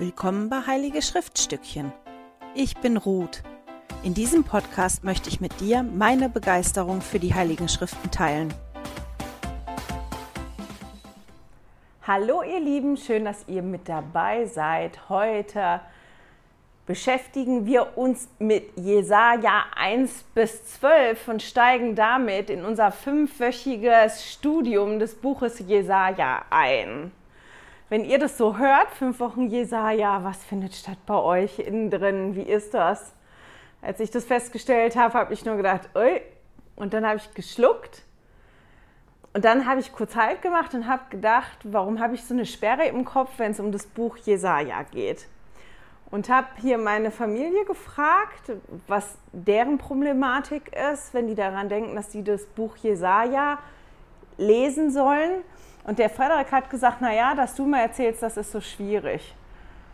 Willkommen 0.00 0.48
bei 0.48 0.60
Heilige 0.64 1.02
Schriftstückchen. 1.02 1.92
Ich 2.54 2.76
bin 2.76 2.96
Ruth. 2.96 3.42
In 4.04 4.14
diesem 4.14 4.44
Podcast 4.44 5.02
möchte 5.02 5.28
ich 5.28 5.40
mit 5.40 5.58
dir 5.58 5.82
meine 5.82 6.28
Begeisterung 6.28 7.00
für 7.00 7.18
die 7.18 7.34
Heiligen 7.34 7.68
Schriften 7.68 8.08
teilen. 8.12 8.54
Hallo 12.06 12.44
ihr 12.44 12.60
Lieben, 12.60 12.96
schön, 12.96 13.24
dass 13.24 13.48
ihr 13.48 13.62
mit 13.62 13.88
dabei 13.88 14.46
seid. 14.46 15.08
Heute 15.08 15.80
beschäftigen 16.86 17.66
wir 17.66 17.98
uns 17.98 18.28
mit 18.38 18.70
Jesaja 18.76 19.64
1 19.74 20.26
bis 20.32 20.78
12 20.78 21.26
und 21.26 21.42
steigen 21.42 21.96
damit 21.96 22.50
in 22.50 22.64
unser 22.64 22.92
fünfwöchiges 22.92 24.24
Studium 24.32 25.00
des 25.00 25.16
Buches 25.16 25.58
Jesaja 25.58 26.44
ein. 26.50 27.10
Wenn 27.90 28.04
ihr 28.04 28.18
das 28.18 28.36
so 28.36 28.58
hört, 28.58 28.90
fünf 28.90 29.18
Wochen 29.18 29.46
Jesaja, 29.48 30.22
was 30.22 30.44
findet 30.44 30.74
statt 30.74 30.98
bei 31.06 31.14
euch 31.14 31.58
innen 31.58 31.90
drin? 31.90 32.36
Wie 32.36 32.42
ist 32.42 32.74
das? 32.74 33.14
Als 33.80 33.98
ich 34.00 34.10
das 34.10 34.26
festgestellt 34.26 34.94
habe, 34.94 35.14
habe 35.14 35.32
ich 35.32 35.46
nur 35.46 35.56
gedacht, 35.56 35.88
ui, 35.94 36.20
und 36.76 36.92
dann 36.92 37.06
habe 37.06 37.16
ich 37.16 37.32
geschluckt. 37.32 38.02
Und 39.32 39.46
dann 39.46 39.66
habe 39.66 39.80
ich 39.80 39.92
kurz 39.92 40.16
Halt 40.16 40.42
gemacht 40.42 40.74
und 40.74 40.86
habe 40.86 41.04
gedacht, 41.08 41.58
warum 41.62 41.98
habe 41.98 42.14
ich 42.14 42.24
so 42.24 42.34
eine 42.34 42.44
Sperre 42.44 42.86
im 42.86 43.06
Kopf, 43.06 43.30
wenn 43.38 43.52
es 43.52 43.60
um 43.60 43.72
das 43.72 43.86
Buch 43.86 44.18
Jesaja 44.18 44.82
geht? 44.82 45.26
Und 46.10 46.28
habe 46.28 46.48
hier 46.60 46.76
meine 46.76 47.10
Familie 47.10 47.64
gefragt, 47.64 48.52
was 48.86 49.16
deren 49.32 49.78
Problematik 49.78 50.76
ist, 50.92 51.14
wenn 51.14 51.26
die 51.26 51.34
daran 51.34 51.70
denken, 51.70 51.96
dass 51.96 52.12
sie 52.12 52.22
das 52.22 52.44
Buch 52.44 52.76
Jesaja 52.76 53.58
lesen 54.36 54.90
sollen. 54.90 55.42
Und 55.84 55.98
der 55.98 56.10
Frederik 56.10 56.52
hat 56.52 56.70
gesagt, 56.70 57.00
naja, 57.00 57.34
dass 57.34 57.54
du 57.54 57.64
mir 57.64 57.80
erzählst, 57.80 58.22
das 58.22 58.36
ist 58.36 58.52
so 58.52 58.60
schwierig. 58.60 59.34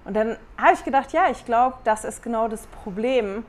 Und 0.04 0.14
dann 0.14 0.36
habe 0.58 0.74
ich 0.74 0.84
gedacht, 0.84 1.12
ja, 1.12 1.30
ich 1.30 1.44
glaube, 1.44 1.76
das 1.84 2.04
ist 2.04 2.22
genau 2.22 2.48
das 2.48 2.66
Problem, 2.66 3.44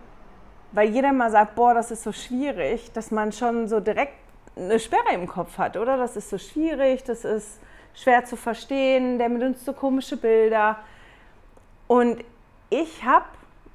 weil 0.72 0.90
jeder 0.90 1.12
mal 1.12 1.32
sagt, 1.32 1.56
boah, 1.56 1.74
das 1.74 1.92
ist 1.92 2.04
so 2.04 2.12
schwierig, 2.12 2.92
dass 2.94 3.12
man 3.12 3.32
schon 3.32 3.68
so 3.68 3.80
direkt 3.80 4.14
eine 4.56 4.80
Sperre 4.80 5.14
im 5.14 5.28
Kopf 5.28 5.58
hat, 5.58 5.76
oder? 5.76 5.98
Das 5.98 6.16
ist 6.16 6.30
so 6.30 6.38
schwierig, 6.38 7.04
das 7.04 7.26
ist 7.26 7.60
schwer 7.94 8.26
zu 8.26 8.36
verstehen, 8.36 9.18
der 9.18 9.30
benutzt 9.30 9.66
so 9.66 9.74
komische 9.74 10.18
Bilder. 10.18 10.78
Und 11.88 12.24
ich 12.70 13.04
habe 13.04 13.26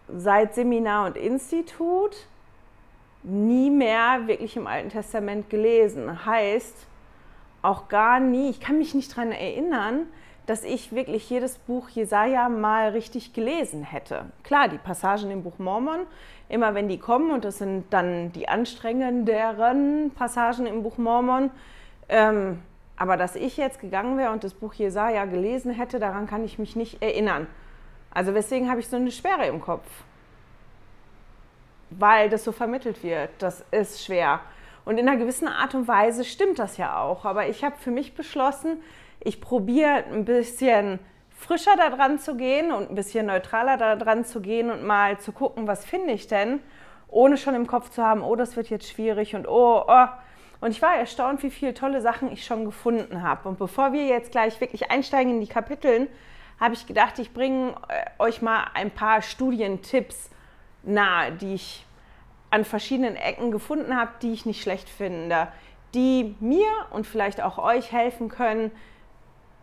seit 0.09 0.55
Seminar 0.55 1.07
und 1.07 1.17
Institut 1.17 2.17
nie 3.23 3.71
mehr 3.71 4.27
wirklich 4.27 4.57
im 4.57 4.67
Alten 4.67 4.89
Testament 4.89 5.51
gelesen. 5.51 6.25
Heißt, 6.25 6.75
auch 7.63 7.89
gar 7.89 8.21
nie, 8.21 8.51
ich 8.51 8.61
kann 8.61 8.79
mich 8.79 8.95
nicht 8.95 9.13
daran 9.13 9.33
erinnern, 9.33 10.07
dass 10.47 10.65
ich 10.65 10.93
wirklich 10.93 11.29
jedes 11.31 11.59
Buch 11.59 11.89
Jesaja 11.91 12.49
mal 12.49 12.89
richtig 12.89 13.33
gelesen 13.33 13.83
hätte. 13.85 14.25
Klar, 14.43 14.69
die 14.69 14.79
Passagen 14.79 15.31
im 15.31 15.43
Buch 15.43 15.59
Mormon, 15.59 16.01
immer 16.49 16.75
wenn 16.75 16.89
die 16.89 16.99
kommen, 16.99 17.31
und 17.31 17.45
das 17.45 17.59
sind 17.59 17.85
dann 17.91 18.33
die 18.33 18.49
anstrengenderen 18.49 20.11
Passagen 20.15 20.67
im 20.67 20.83
Buch 20.83 20.99
Mormon, 20.99 21.51
ähm, 22.09 22.61
aber 22.97 23.17
dass 23.17 23.37
ich 23.37 23.57
jetzt 23.57 23.81
gegangen 23.81 24.19
wäre 24.19 24.33
und 24.33 24.45
das 24.45 24.53
Buch 24.53 24.75
Jesaja 24.75 25.25
gelesen 25.25 25.73
hätte, 25.73 25.99
daran 25.99 26.27
kann 26.27 26.45
ich 26.45 26.59
mich 26.59 26.77
nicht 26.77 27.01
erinnern. 27.03 27.47
Also 28.11 28.35
weswegen 28.35 28.69
habe 28.69 28.81
ich 28.81 28.89
so 28.89 28.97
eine 28.97 29.13
Schwere 29.13 29.47
im 29.47 29.61
Kopf? 29.61 29.87
Weil 31.91 32.29
das 32.29 32.45
so 32.45 32.53
vermittelt 32.53 33.03
wird. 33.03 33.31
Das 33.39 33.65
ist 33.71 34.05
schwer. 34.05 34.41
Und 34.85 34.99
in 34.99 35.09
einer 35.09 35.19
gewissen 35.19 35.49
Art 35.49 35.75
und 35.75 35.89
Weise 35.89 36.25
stimmt 36.25 36.59
das 36.59 36.77
ja 36.77 37.01
auch. 37.01 37.25
Aber 37.25 37.49
ich 37.49 37.65
habe 37.65 37.77
für 37.79 37.91
mich 37.91 38.15
beschlossen, 38.15 38.83
ich 39.21 39.41
probiere 39.41 40.05
ein 40.13 40.25
bisschen 40.25 40.99
frischer 41.31 41.77
da 41.77 41.91
dran 41.91 42.19
zu 42.19 42.37
gehen 42.37 42.71
und 42.71 42.91
ein 42.91 42.95
bisschen 42.95 43.27
neutraler 43.27 43.77
da 43.77 43.97
dran 43.97 44.25
zu 44.25 44.41
gehen 44.41 44.71
und 44.71 44.85
mal 44.85 45.19
zu 45.19 45.33
gucken, 45.33 45.67
was 45.67 45.85
finde 45.85 46.13
ich 46.13 46.27
denn, 46.27 46.61
ohne 47.09 47.37
schon 47.37 47.55
im 47.55 47.67
Kopf 47.67 47.91
zu 47.91 48.03
haben, 48.03 48.23
oh, 48.23 48.37
das 48.37 48.57
wird 48.57 48.69
jetzt 48.69 48.89
schwierig 48.89 49.35
und 49.35 49.49
oh, 49.49 49.85
oh. 49.87 50.07
Und 50.61 50.73
ich 50.73 50.83
war 50.83 50.97
erstaunt, 50.97 51.43
wie 51.43 51.51
viele 51.51 51.73
tolle 51.73 52.03
Sachen 52.03 52.31
ich 52.31 52.45
schon 52.45 52.67
gefunden 52.67 53.23
habe. 53.23 53.49
Und 53.49 53.59
bevor 53.59 53.95
wir 53.95 54.07
jetzt 54.07 54.31
gleich 54.31 54.61
wirklich 54.61 54.91
einsteigen 54.91 55.35
in 55.35 55.41
die 55.41 55.47
Kapiteln, 55.47 56.07
habe 56.61 56.75
ich 56.75 56.87
gedacht, 56.87 57.19
ich 57.19 57.33
bringe 57.33 57.75
äh, 57.89 58.05
euch 58.19 58.43
mal 58.43 58.67
ein 58.75 58.91
paar 58.91 59.23
Studientipps 59.23 60.29
nahe, 60.83 61.33
die 61.33 61.55
ich 61.55 61.87
an 62.51 62.65
verschiedenen 62.65 63.17
Ecken 63.17 63.51
gefunden 63.51 63.97
habe, 63.97 64.11
die 64.23 64.33
ich 64.33 64.47
nicht 64.47 64.63
schlecht 64.63 64.89
finde, 64.89 65.49
die 65.95 66.37
mir 66.41 66.69
und 66.91 67.07
vielleicht 67.07 67.41
auch 67.41 67.59
euch 67.59 67.93
helfen 67.93 68.29
können, 68.29 68.71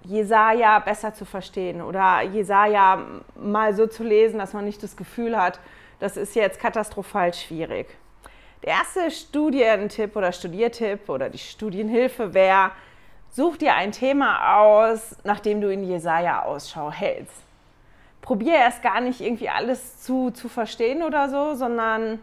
Jesaja 0.03 0.79
besser 0.79 1.13
zu 1.13 1.25
verstehen 1.25 1.81
oder 1.81 2.21
Jesaja 2.21 3.03
mal 3.35 3.73
so 3.73 3.87
zu 3.87 4.03
lesen, 4.03 4.39
dass 4.39 4.53
man 4.53 4.65
nicht 4.65 4.81
das 4.83 4.95
Gefühl 4.95 5.37
hat, 5.37 5.59
das 5.99 6.15
ist 6.15 6.35
jetzt 6.35 6.59
katastrophal 6.59 7.33
schwierig. 7.33 7.87
Der 8.63 8.73
erste 8.73 9.11
Studientipp 9.11 10.15
oder 10.15 10.31
Studiertipp 10.31 11.09
oder 11.09 11.29
die 11.29 11.37
Studienhilfe 11.37 12.33
wäre, 12.33 12.71
such 13.29 13.57
dir 13.57 13.75
ein 13.75 13.91
Thema 13.91 14.59
aus, 14.59 15.15
nachdem 15.23 15.61
du 15.61 15.71
in 15.71 15.83
Jesaja 15.83 16.43
Ausschau 16.43 16.91
hältst. 16.91 17.43
Probier 18.21 18.55
erst 18.55 18.81
gar 18.81 19.01
nicht 19.01 19.21
irgendwie 19.21 19.49
alles 19.49 20.01
zu, 20.01 20.31
zu 20.31 20.49
verstehen 20.49 21.03
oder 21.03 21.29
so, 21.29 21.53
sondern 21.53 22.19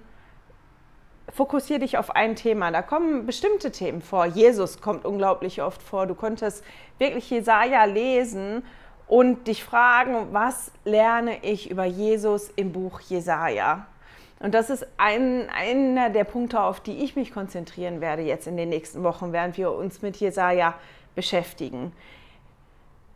fokussiere 1.34 1.80
dich 1.80 1.98
auf 1.98 2.10
ein 2.10 2.36
Thema. 2.36 2.70
Da 2.70 2.80
kommen 2.80 3.26
bestimmte 3.26 3.72
Themen 3.72 4.00
vor. 4.00 4.24
Jesus 4.24 4.80
kommt 4.80 5.04
unglaublich 5.04 5.62
oft 5.62 5.82
vor. 5.82 6.06
Du 6.06 6.14
konntest 6.14 6.64
wirklich 6.98 7.28
Jesaja 7.28 7.84
lesen 7.84 8.62
und 9.08 9.48
dich 9.48 9.64
fragen, 9.64 10.28
was 10.32 10.70
lerne 10.84 11.44
ich 11.44 11.70
über 11.70 11.84
Jesus 11.84 12.50
im 12.54 12.72
Buch 12.72 13.00
Jesaja? 13.00 13.86
Und 14.38 14.54
das 14.54 14.70
ist 14.70 14.86
ein, 14.96 15.48
einer 15.50 16.10
der 16.10 16.24
Punkte, 16.24 16.60
auf 16.60 16.80
die 16.80 17.02
ich 17.02 17.16
mich 17.16 17.32
konzentrieren 17.32 18.00
werde 18.00 18.22
jetzt 18.22 18.46
in 18.46 18.56
den 18.56 18.68
nächsten 18.68 19.02
Wochen, 19.02 19.32
während 19.32 19.56
wir 19.56 19.72
uns 19.72 20.02
mit 20.02 20.16
Jesaja 20.16 20.74
beschäftigen. 21.14 21.92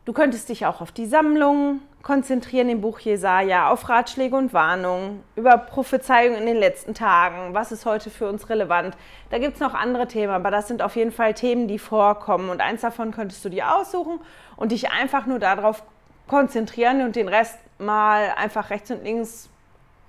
Du 0.09 0.13
könntest 0.13 0.49
dich 0.49 0.65
auch 0.65 0.81
auf 0.81 0.91
die 0.91 1.05
Sammlung 1.05 1.81
konzentrieren 2.01 2.67
im 2.67 2.81
Buch 2.81 2.97
Jesaja, 2.99 3.69
auf 3.69 3.89
Ratschläge 3.89 4.35
und 4.35 4.53
Warnungen, 4.53 5.23
über 5.35 5.55
Prophezeiungen 5.55 6.35
in 6.39 6.47
den 6.47 6.57
letzten 6.57 6.95
Tagen, 6.95 7.53
was 7.53 7.71
ist 7.71 7.85
heute 7.85 8.09
für 8.09 8.27
uns 8.27 8.49
relevant. 8.49 8.97
Da 9.29 9.37
gibt 9.37 9.53
es 9.53 9.59
noch 9.59 9.75
andere 9.75 10.07
Themen, 10.07 10.33
aber 10.33 10.49
das 10.49 10.67
sind 10.67 10.81
auf 10.81 10.95
jeden 10.95 11.11
Fall 11.11 11.35
Themen, 11.35 11.67
die 11.67 11.77
vorkommen. 11.77 12.49
Und 12.49 12.59
eins 12.59 12.81
davon 12.81 13.11
könntest 13.11 13.45
du 13.45 13.49
dir 13.49 13.75
aussuchen 13.75 14.19
und 14.55 14.71
dich 14.71 14.89
einfach 14.89 15.27
nur 15.27 15.37
darauf 15.37 15.83
konzentrieren 16.27 17.03
und 17.03 17.15
den 17.15 17.27
Rest 17.27 17.59
mal 17.77 18.33
einfach 18.35 18.71
rechts 18.71 18.89
und 18.89 19.03
links 19.03 19.51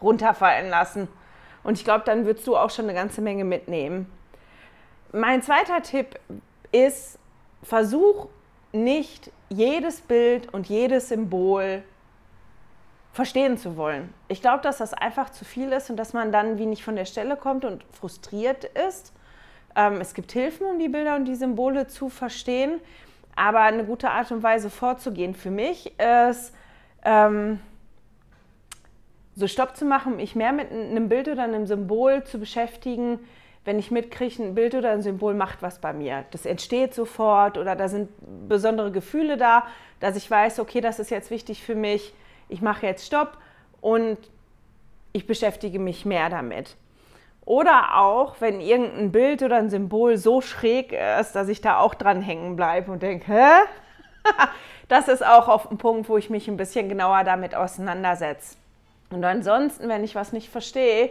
runterfallen 0.01 0.71
lassen. 0.71 1.09
Und 1.63 1.77
ich 1.77 1.85
glaube, 1.85 2.05
dann 2.07 2.25
würdest 2.25 2.47
du 2.47 2.57
auch 2.57 2.71
schon 2.71 2.87
eine 2.87 2.95
ganze 2.95 3.21
Menge 3.21 3.45
mitnehmen. 3.45 4.11
Mein 5.13 5.43
zweiter 5.43 5.83
Tipp 5.83 6.19
ist, 6.73 7.19
versuch 7.63 8.29
nicht 8.73 9.31
jedes 9.51 10.01
Bild 10.01 10.53
und 10.55 10.69
jedes 10.69 11.09
Symbol 11.09 11.83
verstehen 13.13 13.59
zu 13.59 13.77
wollen. 13.77 14.15
Ich 14.29 14.41
glaube, 14.41 14.63
dass 14.63 14.79
das 14.79 14.95
einfach 14.95 15.31
zu 15.31 15.45
viel 15.45 15.73
ist 15.73 15.91
und 15.91 15.97
dass 15.97 16.13
man 16.13 16.31
dann 16.33 16.59
wie 16.59 16.67
nicht 16.67 16.85
von 16.85 16.97
der 16.97 17.05
Stelle 17.05 17.37
kommt 17.37 17.65
und 17.65 17.85
frustriert 17.93 18.65
ist. 18.65 19.13
Ähm, 19.75 20.01
es 20.01 20.15
gibt 20.15 20.33
Hilfen, 20.33 20.67
um 20.67 20.79
die 20.79 20.89
Bilder 20.89 21.17
und 21.17 21.25
die 21.25 21.35
Symbole 21.35 21.89
zu 21.89 22.09
verstehen, 22.09 22.81
aber 23.35 23.61
eine 23.61 23.85
gute 23.85 24.11
Art 24.11 24.31
und 24.31 24.43
Weise 24.43 24.71
vorzugehen 24.71 25.35
für 25.35 25.51
mich 25.51 25.93
ist, 25.99 26.55
ähm, 27.05 27.61
so 29.35 29.47
Stopp 29.47 29.77
zu 29.77 29.85
machen, 29.85 30.17
mich 30.17 30.35
mehr 30.37 30.53
mit 30.53 30.71
einem 30.71 31.09
Bild 31.09 31.29
oder 31.29 31.45
einem 31.45 31.67
Symbol 31.67 32.25
zu 32.25 32.39
beschäftigen, 32.39 33.19
wenn 33.65 33.79
ich 33.79 33.91
mitkriege, 33.91 34.43
ein 34.43 34.55
Bild 34.55 34.75
oder 34.75 34.91
ein 34.91 35.03
Symbol 35.03 35.35
macht 35.35 35.63
was 35.63 35.81
bei 35.81 35.93
mir. 35.93 36.25
Das 36.31 36.47
entsteht 36.47 36.95
sofort 36.95 37.59
oder 37.59 37.77
da 37.77 37.89
sind 37.89 38.09
besondere 38.49 38.91
Gefühle 38.91 39.37
da, 39.37 39.67
dass 40.01 40.17
ich 40.17 40.31
weiß, 40.31 40.61
okay, 40.61 40.81
das 40.81 40.99
ist 40.99 41.11
jetzt 41.11 41.31
wichtig 41.31 41.63
für 41.63 41.75
mich, 41.75 42.15
ich 42.49 42.63
mache 42.63 42.87
jetzt 42.87 43.07
Stopp 43.07 43.37
und 43.81 44.19
ich 45.13 45.27
beschäftige 45.27 45.79
mich 45.79 46.07
mehr 46.07 46.31
damit. 46.31 46.77
Oder 47.45 47.99
auch, 47.99 48.37
wenn 48.41 48.61
irgendein 48.61 49.13
Bild 49.13 49.43
oder 49.43 49.57
ein 49.57 49.71
Symbol 49.71 50.17
so 50.17 50.41
schräg 50.41 50.93
ist, 50.93 51.33
dass 51.33 51.49
ich 51.49 51.61
da 51.61 51.79
auch 51.79 51.95
dran 51.95 52.23
hängen 52.23 52.57
bleibe 52.57 52.93
und 52.93 53.03
denke, 53.03 53.27
hä? 53.33 53.51
das 54.89 55.09
ist 55.09 55.25
auch 55.25 55.49
auf 55.49 55.71
ein 55.71 55.79
Punkt, 55.79 56.09
wo 56.09 56.17
ich 56.17 56.31
mich 56.31 56.49
ein 56.49 56.57
bisschen 56.57 56.89
genauer 56.89 57.25
damit 57.25 57.55
auseinandersetze. 57.55 58.57
Und 59.11 59.25
ansonsten, 59.25 59.89
wenn 59.89 60.05
ich 60.05 60.15
was 60.15 60.33
nicht 60.33 60.49
verstehe, 60.49 61.11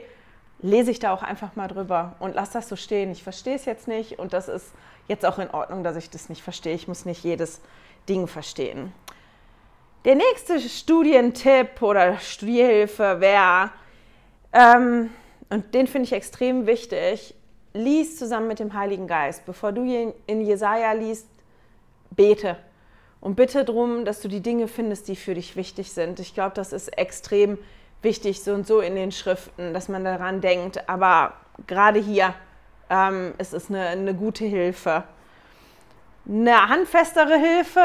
lese 0.62 0.92
ich 0.92 1.00
da 1.00 1.14
auch 1.14 1.24
einfach 1.24 1.56
mal 1.56 1.68
drüber 1.68 2.16
und 2.20 2.36
lasse 2.36 2.54
das 2.54 2.70
so 2.70 2.76
stehen. 2.76 3.12
Ich 3.12 3.24
verstehe 3.24 3.56
es 3.56 3.66
jetzt 3.66 3.88
nicht 3.88 4.20
und 4.20 4.34
das 4.34 4.48
ist 4.48 4.72
jetzt 5.08 5.26
auch 5.26 5.40
in 5.40 5.50
Ordnung, 5.50 5.84
dass 5.84 5.96
ich 5.96 6.10
das 6.10 6.30
nicht 6.30 6.42
verstehe. 6.42 6.76
Ich 6.76 6.88
muss 6.88 7.06
nicht 7.06 7.24
jedes 7.24 7.62
Ding 8.08 8.28
verstehen. 8.28 8.94
Der 10.06 10.16
nächste 10.16 10.60
Studientipp 10.60 11.82
oder 11.82 12.18
Studierhilfe 12.20 13.20
wäre, 13.20 13.72
ähm, 14.54 15.10
und 15.50 15.74
den 15.74 15.88
finde 15.88 16.06
ich 16.06 16.14
extrem 16.14 16.68
wichtig, 16.68 17.36
lies 17.74 18.18
zusammen 18.18 18.48
mit 18.48 18.60
dem 18.60 18.74
Heiligen 18.74 19.08
Geist. 19.08 19.46
Bevor 19.46 19.72
du 19.72 20.14
in 20.26 20.42
Jesaja 20.42 20.92
liest, 20.94 21.28
bete 22.12 22.58
Und 23.20 23.36
bitte 23.36 23.66
darum, 23.66 24.06
dass 24.06 24.22
du 24.22 24.28
die 24.30 24.42
Dinge 24.42 24.68
findest, 24.68 25.08
die 25.08 25.16
für 25.16 25.34
dich 25.34 25.56
wichtig 25.56 25.92
sind. 25.92 26.20
Ich 26.20 26.34
glaube, 26.34 26.56
das 26.56 26.72
ist 26.72 26.98
extrem 26.98 27.54
wichtig, 27.54 27.79
so 28.02 28.54
und 28.54 28.68
so 28.68 28.80
in 28.80 28.96
den 28.96 29.12
Schriften, 29.12 29.74
dass 29.74 29.90
man 29.90 30.04
daran 30.04 30.42
denkt. 30.42 30.88
Aber 30.90 31.34
gerade 31.68 32.00
hier 32.00 32.34
ähm, 32.90 33.34
ist 33.38 33.54
es 33.54 33.70
eine, 33.70 33.88
eine 33.88 34.14
gute 34.14 34.46
Hilfe. 34.46 35.04
Eine 36.28 36.70
handfestere 36.70 37.38
Hilfe 37.38 37.82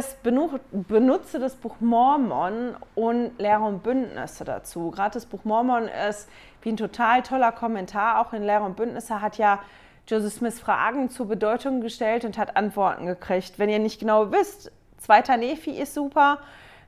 ist, 0.00 0.18
benutze 0.22 1.38
das 1.38 1.54
Buch 1.54 1.76
Mormon 1.78 2.74
und 2.96 3.38
Lehre 3.38 3.62
und 3.62 3.84
Bündnisse 3.84 4.44
dazu. 4.44 4.90
Gerade 4.90 5.14
das 5.14 5.26
Buch 5.26 5.44
Mormon 5.44 5.88
ist 6.08 6.28
wie 6.62 6.70
ein 6.70 6.76
total 6.76 7.22
toller 7.22 7.52
Kommentar. 7.52 8.20
Auch 8.20 8.32
in 8.32 8.42
Lehre 8.42 8.64
und 8.64 8.74
Bündnisse 8.76 9.20
hat 9.20 9.38
ja 9.38 9.60
Joseph 10.08 10.34
Smith 10.34 10.58
Fragen 10.58 11.08
zur 11.08 11.26
Bedeutung 11.28 11.80
gestellt 11.80 12.24
und 12.24 12.36
hat 12.36 12.56
Antworten 12.56 13.06
gekriegt. 13.06 13.58
Wenn 13.58 13.68
ihr 13.68 13.78
nicht 13.78 14.00
genau 14.00 14.32
wisst, 14.32 14.72
zweiter 14.98 15.36
Nephi 15.36 15.70
ist 15.70 15.94
super. 15.94 16.40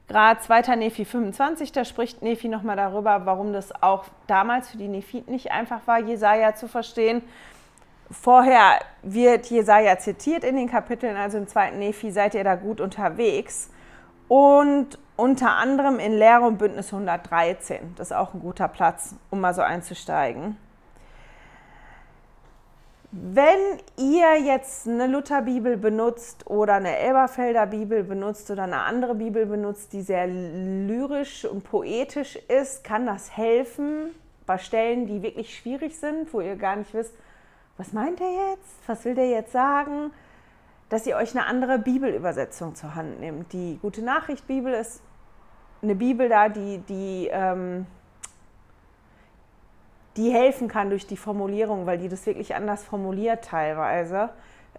Gerade 0.08 0.40
zweiter 0.40 0.76
Nephi 0.76 1.04
25, 1.04 1.72
da 1.72 1.84
spricht 1.84 2.22
Nephi 2.22 2.48
nochmal 2.48 2.76
darüber, 2.76 3.26
warum 3.26 3.52
das 3.52 3.82
auch 3.82 4.04
damals 4.28 4.70
für 4.70 4.76
die 4.76 4.86
Nephiten 4.86 5.32
nicht 5.32 5.50
einfach 5.50 5.80
war, 5.86 5.98
Jesaja 5.98 6.54
zu 6.54 6.68
verstehen. 6.68 7.22
Vorher 8.10 8.78
wird 9.02 9.46
Jesaja 9.46 9.98
zitiert 9.98 10.44
in 10.44 10.54
den 10.54 10.70
Kapiteln, 10.70 11.16
also 11.16 11.38
im 11.38 11.48
zweiten 11.48 11.80
Nephi 11.80 12.12
seid 12.12 12.34
ihr 12.34 12.44
da 12.44 12.54
gut 12.54 12.80
unterwegs. 12.80 13.70
Und 14.28 14.98
unter 15.16 15.56
anderem 15.56 15.98
in 15.98 16.12
Lehre 16.12 16.42
und 16.42 16.58
Bündnis 16.58 16.92
113. 16.92 17.94
Das 17.96 18.10
ist 18.10 18.16
auch 18.16 18.34
ein 18.34 18.40
guter 18.40 18.68
Platz, 18.68 19.16
um 19.30 19.40
mal 19.40 19.54
so 19.54 19.62
einzusteigen. 19.62 20.56
Wenn 23.18 23.78
ihr 23.96 24.38
jetzt 24.40 24.86
eine 24.86 25.06
Lutherbibel 25.06 25.78
benutzt 25.78 26.46
oder 26.46 26.74
eine 26.74 26.98
Elberfelder 26.98 27.66
Bibel 27.66 28.04
benutzt 28.04 28.50
oder 28.50 28.64
eine 28.64 28.80
andere 28.80 29.14
Bibel 29.14 29.46
benutzt, 29.46 29.94
die 29.94 30.02
sehr 30.02 30.26
lyrisch 30.26 31.46
und 31.46 31.64
poetisch 31.64 32.36
ist, 32.36 32.84
kann 32.84 33.06
das 33.06 33.34
helfen 33.34 34.10
bei 34.44 34.58
Stellen, 34.58 35.06
die 35.06 35.22
wirklich 35.22 35.56
schwierig 35.56 35.96
sind, 35.98 36.32
wo 36.34 36.42
ihr 36.42 36.56
gar 36.56 36.76
nicht 36.76 36.92
wisst, 36.92 37.14
was 37.78 37.94
meint 37.94 38.20
er 38.20 38.50
jetzt? 38.50 38.74
Was 38.86 39.06
will 39.06 39.14
der 39.14 39.30
jetzt 39.30 39.52
sagen? 39.52 40.10
Dass 40.90 41.06
ihr 41.06 41.16
euch 41.16 41.34
eine 41.34 41.46
andere 41.46 41.78
Bibelübersetzung 41.78 42.74
zur 42.74 42.94
Hand 42.96 43.20
nehmt. 43.20 43.50
Die 43.54 43.78
Gute 43.80 44.02
Nachricht 44.02 44.46
Bibel 44.46 44.74
ist 44.74 45.02
eine 45.80 45.94
Bibel 45.94 46.28
da, 46.28 46.50
die, 46.50 46.78
die, 46.86 47.30
ähm, 47.32 47.86
die 50.16 50.30
helfen 50.30 50.68
kann 50.68 50.90
durch 50.90 51.06
die 51.06 51.16
Formulierung, 51.16 51.86
weil 51.86 51.98
die 51.98 52.08
das 52.08 52.26
wirklich 52.26 52.54
anders 52.54 52.84
formuliert 52.84 53.44
teilweise. 53.44 54.30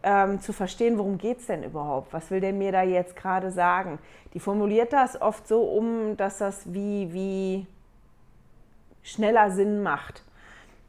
Ähm, 0.04 0.39
zu 0.42 0.54
verstehen, 0.54 0.98
worum 1.00 1.18
geht 1.18 1.39
es 1.39 1.48
denn 1.48 1.63
überhaupt? 1.63 2.13
Was 2.13 2.30
will 2.30 2.39
der 2.39 2.54
mir 2.54 2.72
da 2.72 2.84
jetzt 2.84 3.16
gerade 3.16 3.51
sagen? 3.51 3.98
Die 4.34 4.39
formuliert 4.39 4.94
das 4.94 5.19
oft 5.19 5.48
so 5.48 5.63
um, 5.63 6.16
dass 6.18 6.38
das 6.38 6.72
wie, 6.72 7.12
wie 7.13 7.68
schneller 9.01 9.50
Sinn 9.50 9.81
macht 9.81 10.24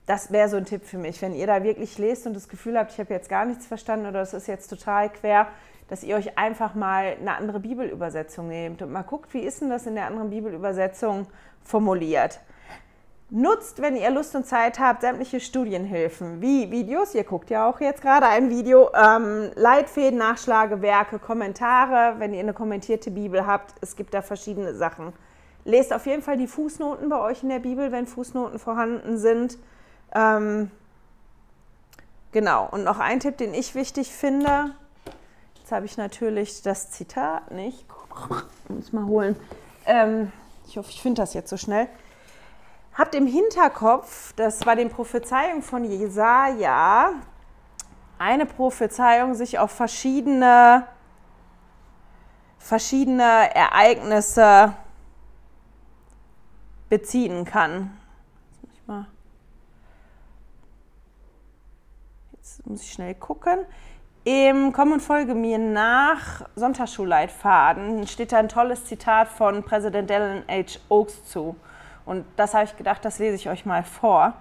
das 0.09 0.33
wäre 0.33 0.49
so 0.49 0.57
ein 0.57 0.65
Tipp 0.65 0.85
für 0.85 0.97
mich. 0.97 1.21
Wenn 1.21 1.35
ihr 1.35 1.47
da 1.47 1.63
wirklich 1.63 1.99
lest 1.99 2.27
und 2.27 2.35
das 2.35 2.49
Gefühl 2.49 2.79
habt, 2.79 2.93
ich 2.93 2.99
habe 2.99 3.13
jetzt 3.13 3.29
gar 3.29 3.45
nichts 3.45 3.67
verstanden 3.67 4.07
oder 4.07 4.23
es 4.23 4.33
ist 4.33 4.49
jetzt 4.49 4.69
total 4.69 5.11
quer, 5.11 5.49
dass 5.89 6.03
ihr 6.03 6.17
euch 6.17 6.39
einfach 6.39 6.75
mal 6.75 7.17
eine 7.21 7.37
andere 7.37 7.61
Bibelübersetzung 7.61 8.49
nehmt 8.49 8.81
und 8.81 8.91
mal 8.91 9.03
guckt, 9.03 9.35
wie 9.35 9.41
ist 9.41 9.61
denn 9.61 9.69
das 9.69 9.87
in 9.87 9.97
der 9.97 10.07
anderen 10.07 10.31
Bibelübersetzung 10.31 11.27
formuliert. 11.63 12.41
Nutzt, 13.31 13.83
wenn 13.83 13.95
ihr 13.95 14.11
Lust 14.11 14.35
und 14.35 14.47
Zeit 14.47 14.79
habt, 14.79 15.03
sämtliche 15.03 15.39
Studienhilfen 15.39 16.41
wie 16.41 16.71
Videos. 16.71 17.15
Ihr 17.15 17.25
guckt 17.25 17.51
ja 17.51 17.69
auch 17.69 17.79
jetzt 17.79 18.01
gerade 18.01 18.27
ein 18.27 18.49
Video. 18.49 18.91
Ähm, 18.95 19.51
Leitfäden, 19.55 20.19
Nachschlagewerke, 20.19 21.19
Kommentare, 21.19 22.19
wenn 22.21 22.33
ihr 22.33 22.41
eine 22.41 22.55
kommentierte 22.55 23.11
Bibel 23.11 23.47
habt. 23.47 23.75
Es 23.83 23.97
gibt 23.97 24.15
da 24.15 24.23
verschiedene 24.23 24.75
Sachen. 24.75 25.13
Lest 25.67 25.93
auf 25.93 26.07
jeden 26.07 26.23
Fall 26.23 26.39
die 26.39 26.47
Fußnoten 26.47 27.11
bei 27.11 27.21
euch 27.21 27.43
in 27.43 27.51
der 27.51 27.59
Bibel, 27.59 27.93
wenn 27.93 28.07
Fußnoten 28.07 28.59
vorhanden 28.59 29.19
sind. 29.19 29.59
Ähm, 30.15 30.71
genau, 32.33 32.67
und 32.71 32.83
noch 32.83 32.99
ein 32.99 33.21
Tipp, 33.21 33.37
den 33.37 33.53
ich 33.53 33.75
wichtig 33.75 34.11
finde. 34.11 34.71
Jetzt 35.59 35.71
habe 35.71 35.85
ich 35.85 35.99
natürlich 35.99 36.63
das 36.63 36.93
Zitat 36.93 37.51
nicht. 37.51 37.85
Muss 38.71 38.95
mal 38.95 39.05
holen. 39.05 39.37
Ähm, 39.85 40.33
ich 40.67 40.79
hoffe, 40.79 40.89
ich 40.89 41.03
finde 41.03 41.21
das 41.21 41.35
jetzt 41.35 41.51
so 41.51 41.59
schnell. 41.59 41.89
Habt 42.99 43.15
im 43.15 43.29
Hinterkopf, 43.29 44.33
dass 44.33 44.59
bei 44.59 44.75
den 44.75 44.91
Prophezeiungen 44.91 45.63
von 45.63 45.85
Jesaja 45.85 47.13
eine 48.19 48.45
Prophezeiung 48.45 49.35
sich 49.35 49.57
auf 49.61 49.71
verschiedene, 49.71 50.85
verschiedene 52.59 53.55
Ereignisse 53.55 54.75
beziehen 56.89 57.45
kann. 57.45 57.97
Jetzt 62.33 62.67
muss 62.67 62.83
ich 62.83 62.93
schnell 62.93 63.15
gucken. 63.15 63.61
Im 64.25 64.73
Komm 64.73 64.91
und 64.91 65.03
Folge 65.03 65.37
mir 65.37 65.59
nach 65.59 66.49
Sonntagsschulleitfaden 66.57 68.09
steht 68.09 68.33
da 68.33 68.39
ein 68.39 68.49
tolles 68.49 68.87
Zitat 68.87 69.29
von 69.29 69.63
Präsident 69.63 70.11
Dylan 70.11 70.43
H. 70.51 70.81
Oaks 70.89 71.25
zu. 71.27 71.55
Und 72.09 72.25
das 72.37 72.55
habe 72.55 72.65
ich 72.65 72.77
gedacht, 72.77 73.05
das 73.05 73.19
lese 73.19 73.37
ich 73.37 73.51
euch 73.51 73.67
mal 73.67 73.83
vor. 73.83 74.33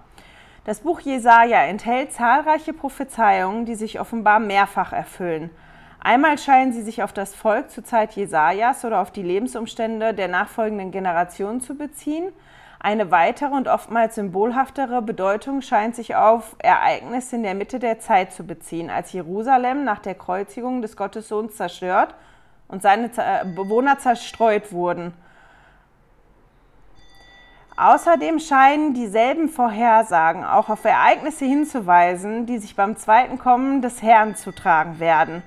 Das 0.64 0.80
Buch 0.80 1.02
Jesaja 1.02 1.64
enthält 1.64 2.14
zahlreiche 2.14 2.72
Prophezeiungen, 2.72 3.66
die 3.66 3.76
sich 3.76 4.00
offenbar 4.00 4.40
mehrfach 4.40 4.94
erfüllen. 4.94 5.50
Einmal 6.00 6.38
scheinen 6.38 6.72
sie 6.72 6.82
sich 6.82 7.04
auf 7.04 7.12
das 7.12 7.36
Volk 7.36 7.70
zur 7.70 7.84
Zeit 7.84 8.14
Jesajas 8.14 8.86
oder 8.86 9.02
auf 9.02 9.12
die 9.12 9.24
Lebensumstände 9.24 10.14
der 10.14 10.30
nachfolgenden 10.30 10.92
Generationen 10.92 11.60
zu 11.60 11.76
beziehen. 11.76 12.32
Eine 12.80 13.12
weitere 13.12 13.54
und 13.54 13.68
oftmals 13.68 14.16
symbolhaftere 14.16 15.02
Bedeutung 15.02 15.62
scheint 15.62 15.96
sich 15.96 16.16
auf 16.16 16.56
Ereignisse 16.60 17.36
in 17.36 17.44
der 17.44 17.56
Mitte 17.56 17.80
der 17.80 18.00
Zeit 18.00 18.32
zu 18.32 18.46
beziehen, 18.46 18.90
als 18.90 19.12
Jerusalem 19.12 19.84
nach 19.84 20.00
der 20.00 20.16
Kreuzigung 20.16 20.82
des 20.82 20.96
Gottessohns 20.96 21.58
zerstört 21.58 22.16
und 22.70 22.82
seine 22.82 23.10
Bewohner 23.56 23.98
zerstreut 24.00 24.72
wurden. 24.72 25.14
Außerdem 27.80 28.40
scheinen 28.40 28.96
dieselben 28.96 29.50
Vorhersagen 29.50 30.44
auch 30.44 30.70
auf 30.70 30.84
Ereignisse 30.84 31.46
hinzuweisen, 31.46 32.48
die 32.48 32.58
sich 32.58 32.76
beim 32.76 32.98
zweiten 32.98 33.38
Kommen 33.38 33.84
des 33.84 34.02
Herrn 34.02 34.36
zutragen 34.36 35.00
werden. 35.00 35.44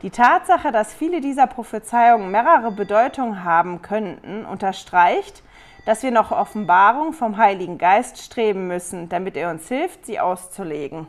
Die 0.00 0.08
Tatsache, 0.08 0.72
dass 0.72 0.94
viele 0.94 1.20
dieser 1.20 1.46
Prophezeiungen 1.46 2.30
mehrere 2.30 2.72
Bedeutungen 2.72 3.44
haben 3.44 3.82
könnten, 3.82 4.46
unterstreicht, 4.46 5.42
dass 5.84 6.02
wir 6.02 6.10
nach 6.10 6.30
Offenbarung 6.30 7.12
vom 7.12 7.36
Heiligen 7.36 7.76
Geist 7.76 8.16
streben 8.16 8.66
müssen, 8.66 9.10
damit 9.10 9.36
er 9.36 9.50
uns 9.50 9.68
hilft, 9.68 10.06
sie 10.06 10.18
auszulegen. 10.18 11.06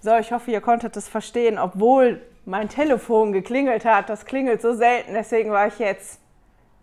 So, 0.00 0.16
ich 0.16 0.32
hoffe, 0.32 0.50
ihr 0.50 0.60
konntet 0.60 0.98
es 0.98 1.08
verstehen, 1.08 1.58
obwohl 1.58 2.20
mein 2.44 2.68
Telefon 2.68 3.32
geklingelt 3.32 3.86
hat. 3.86 4.10
Das 4.10 4.26
klingelt 4.26 4.60
so 4.60 4.74
selten, 4.74 5.14
deswegen 5.14 5.50
war 5.50 5.66
ich 5.66 5.78
jetzt 5.78 6.20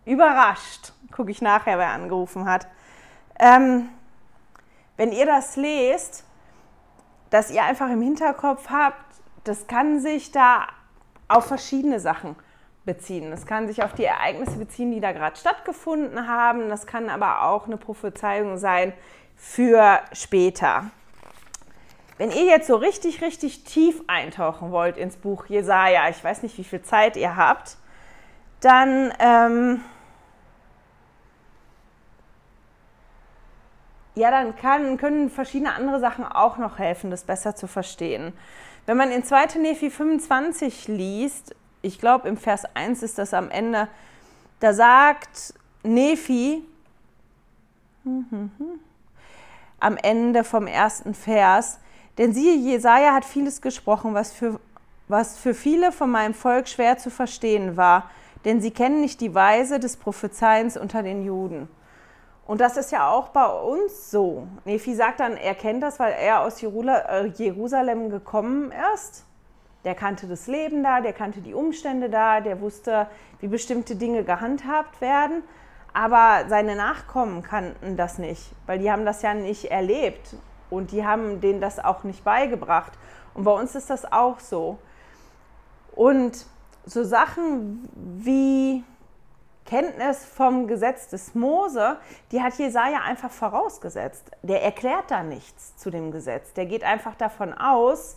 überrascht. 0.04 0.92
Gucke 1.16 1.30
ich 1.30 1.40
nachher, 1.40 1.78
wer 1.78 1.88
angerufen 1.88 2.44
hat. 2.44 2.66
Ähm, 3.38 3.88
wenn 4.98 5.12
ihr 5.12 5.24
das 5.24 5.56
lest, 5.56 6.24
dass 7.30 7.50
ihr 7.50 7.64
einfach 7.64 7.90
im 7.90 8.02
Hinterkopf 8.02 8.68
habt, 8.68 9.02
das 9.44 9.66
kann 9.66 10.00
sich 10.00 10.30
da 10.30 10.66
auf 11.28 11.46
verschiedene 11.46 12.00
Sachen 12.00 12.36
beziehen. 12.84 13.30
Das 13.30 13.46
kann 13.46 13.66
sich 13.66 13.82
auf 13.82 13.94
die 13.94 14.04
Ereignisse 14.04 14.58
beziehen, 14.58 14.92
die 14.92 15.00
da 15.00 15.12
gerade 15.12 15.36
stattgefunden 15.36 16.28
haben. 16.28 16.68
Das 16.68 16.86
kann 16.86 17.08
aber 17.08 17.42
auch 17.44 17.66
eine 17.66 17.76
Prophezeiung 17.78 18.58
sein 18.58 18.92
für 19.36 20.00
später. 20.12 20.90
Wenn 22.18 22.30
ihr 22.30 22.44
jetzt 22.44 22.66
so 22.66 22.76
richtig, 22.76 23.22
richtig 23.22 23.64
tief 23.64 24.02
eintauchen 24.06 24.70
wollt 24.70 24.96
ins 24.96 25.16
Buch 25.16 25.46
Jesaja, 25.46 26.08
ich 26.08 26.22
weiß 26.22 26.42
nicht, 26.42 26.56
wie 26.58 26.64
viel 26.64 26.82
Zeit 26.82 27.16
ihr 27.16 27.36
habt, 27.36 27.76
dann 28.60 29.12
ähm, 29.18 29.80
ja, 34.16 34.30
dann 34.30 34.56
kann, 34.56 34.96
können 34.96 35.30
verschiedene 35.30 35.74
andere 35.74 36.00
Sachen 36.00 36.24
auch 36.24 36.56
noch 36.56 36.78
helfen, 36.78 37.10
das 37.10 37.22
besser 37.22 37.54
zu 37.54 37.66
verstehen. 37.66 38.32
Wenn 38.86 38.96
man 38.96 39.10
in 39.10 39.22
2. 39.22 39.58
Nephi 39.60 39.90
25 39.90 40.88
liest, 40.88 41.54
ich 41.82 42.00
glaube 42.00 42.26
im 42.28 42.38
Vers 42.38 42.64
1 42.74 43.02
ist 43.02 43.18
das 43.18 43.34
am 43.34 43.50
Ende, 43.50 43.88
da 44.60 44.72
sagt 44.72 45.54
Nephi 45.82 46.64
am 49.80 49.98
Ende 49.98 50.44
vom 50.44 50.66
ersten 50.66 51.12
Vers, 51.12 51.78
denn 52.16 52.32
siehe, 52.32 52.56
Jesaja 52.56 53.12
hat 53.12 53.26
vieles 53.26 53.60
gesprochen, 53.60 54.14
was 54.14 54.32
für, 54.32 54.58
was 55.08 55.38
für 55.38 55.52
viele 55.52 55.92
von 55.92 56.10
meinem 56.10 56.32
Volk 56.32 56.68
schwer 56.68 56.96
zu 56.96 57.10
verstehen 57.10 57.76
war, 57.76 58.10
denn 58.46 58.62
sie 58.62 58.70
kennen 58.70 59.02
nicht 59.02 59.20
die 59.20 59.34
Weise 59.34 59.78
des 59.78 59.98
Prophezeiens 59.98 60.78
unter 60.78 61.02
den 61.02 61.22
Juden. 61.22 61.68
Und 62.46 62.60
das 62.60 62.76
ist 62.76 62.92
ja 62.92 63.10
auch 63.10 63.28
bei 63.28 63.46
uns 63.46 64.10
so. 64.10 64.46
Nephi 64.64 64.94
sagt 64.94 65.20
dann, 65.20 65.36
er 65.36 65.54
kennt 65.54 65.82
das, 65.82 65.98
weil 65.98 66.12
er 66.12 66.42
aus 66.42 66.62
äh, 66.62 67.26
Jerusalem 67.36 68.08
gekommen 68.08 68.72
ist 68.94 69.24
Der 69.84 69.94
kannte 69.96 70.28
das 70.28 70.46
Leben 70.46 70.84
da, 70.84 71.00
der 71.00 71.12
kannte 71.12 71.40
die 71.40 71.54
Umstände 71.54 72.08
da, 72.08 72.40
der 72.40 72.60
wusste, 72.60 73.08
wie 73.40 73.48
bestimmte 73.48 73.96
Dinge 73.96 74.22
gehandhabt 74.22 75.00
werden. 75.00 75.42
Aber 75.92 76.48
seine 76.48 76.76
Nachkommen 76.76 77.42
kannten 77.42 77.96
das 77.96 78.18
nicht, 78.18 78.52
weil 78.66 78.78
die 78.78 78.90
haben 78.92 79.04
das 79.04 79.22
ja 79.22 79.34
nicht 79.34 79.70
erlebt 79.70 80.36
und 80.70 80.92
die 80.92 81.06
haben 81.06 81.40
denen 81.40 81.60
das 81.60 81.78
auch 81.78 82.04
nicht 82.04 82.22
beigebracht. 82.22 82.92
Und 83.34 83.44
bei 83.44 83.52
uns 83.52 83.74
ist 83.74 83.90
das 83.90 84.10
auch 84.10 84.38
so. 84.40 84.78
Und 85.94 86.46
so 86.84 87.02
Sachen 87.02 87.88
wie 87.94 88.84
Kenntnis 89.66 90.24
vom 90.24 90.66
Gesetz 90.66 91.08
des 91.08 91.34
Mose, 91.34 91.98
die 92.32 92.42
hat 92.42 92.54
Jesaja 92.54 93.00
einfach 93.04 93.30
vorausgesetzt. 93.30 94.30
Der 94.42 94.62
erklärt 94.62 95.10
da 95.10 95.22
nichts 95.22 95.76
zu 95.76 95.90
dem 95.90 96.10
Gesetz. 96.10 96.54
Der 96.54 96.66
geht 96.66 96.84
einfach 96.84 97.14
davon 97.14 97.52
aus, 97.52 98.16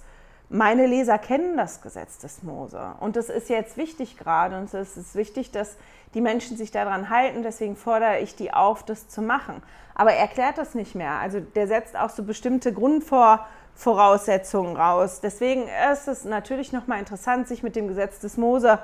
meine 0.52 0.88
Leser 0.88 1.20
kennen 1.20 1.58
das 1.58 1.82
Gesetz 1.82 2.18
des 2.18 2.42
Mose. 2.42 2.96
Und 3.00 3.16
das 3.16 3.30
ist 3.30 3.50
jetzt 3.50 3.78
wichtig 3.78 4.18
gerade. 4.18 4.58
Und 4.58 4.74
es 4.74 4.98
ist 4.98 5.14
wichtig, 5.14 5.52
dass 5.52 5.78
die 6.16 6.22
Menschen 6.22 6.58
sich 6.58 6.72
daran 6.72 7.12
halten. 7.12 7.44
Deswegen 7.44 7.76
fordere 7.76 8.20
ich 8.20 8.36
die 8.36 8.52
auf, 8.52 8.82
das 8.82 9.08
zu 9.08 9.22
machen. 9.22 9.62
Aber 9.94 10.12
er 10.12 10.22
erklärt 10.22 10.58
das 10.58 10.74
nicht 10.74 10.96
mehr. 10.96 11.20
Also 11.20 11.40
der 11.40 11.68
setzt 11.68 11.96
auch 11.96 12.10
so 12.10 12.24
bestimmte 12.24 12.74
Grundvoraussetzungen 12.74 14.76
raus. 14.76 15.20
Deswegen 15.22 15.68
ist 15.94 16.08
es 16.08 16.26
natürlich 16.26 16.72
nochmal 16.72 16.98
interessant, 16.98 17.48
sich 17.48 17.62
mit 17.62 17.76
dem 17.76 17.88
Gesetz 17.88 18.20
des 18.20 18.36
Mose 18.36 18.80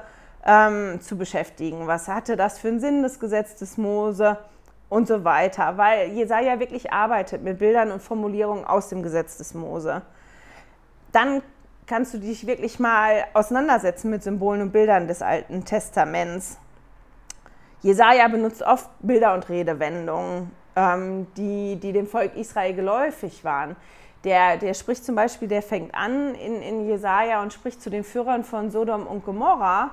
ähm, 0.45 1.01
zu 1.01 1.17
beschäftigen. 1.17 1.87
Was 1.87 2.07
hatte 2.07 2.35
das 2.35 2.59
für 2.59 2.69
einen 2.69 2.79
Sinn, 2.79 3.03
das 3.03 3.19
Gesetz 3.19 3.55
des 3.55 3.77
Mose? 3.77 4.37
Und 4.87 5.07
so 5.07 5.23
weiter, 5.23 5.77
weil 5.77 6.11
Jesaja 6.11 6.59
wirklich 6.59 6.93
arbeitet 6.93 7.41
mit 7.41 7.57
Bildern 7.57 7.91
und 7.91 8.03
Formulierungen 8.03 8.65
aus 8.65 8.87
dem 8.89 9.01
Gesetz 9.01 9.37
des 9.37 9.55
Mose. 9.55 10.03
Dann 11.11 11.41
kannst 11.87 12.13
du 12.13 12.19
dich 12.19 12.45
wirklich 12.45 12.79
mal 12.79 13.25
auseinandersetzen 13.33 14.11
mit 14.11 14.23
Symbolen 14.23 14.61
und 14.61 14.71
Bildern 14.71 15.07
des 15.07 15.23
Alten 15.23 15.65
Testaments. 15.65 16.59
Jesaja 17.81 18.27
benutzt 18.27 18.61
oft 18.61 18.89
Bilder 18.99 19.33
und 19.33 19.49
Redewendungen, 19.49 20.51
ähm, 20.75 21.27
die, 21.35 21.77
die 21.77 21.91
dem 21.91 22.07
Volk 22.07 22.35
Israel 22.35 22.73
geläufig 22.73 23.43
waren. 23.43 23.75
Der, 24.23 24.57
der 24.57 24.73
spricht 24.73 25.05
zum 25.05 25.15
Beispiel, 25.15 25.47
der 25.47 25.61
fängt 25.61 25.93
an 25.93 26.33
in, 26.35 26.61
in 26.61 26.87
Jesaja 26.87 27.41
und 27.41 27.53
spricht 27.53 27.81
zu 27.81 27.89
den 27.89 28.03
Führern 28.03 28.43
von 28.43 28.71
Sodom 28.71 29.05
und 29.05 29.23
Gomorra. 29.23 29.91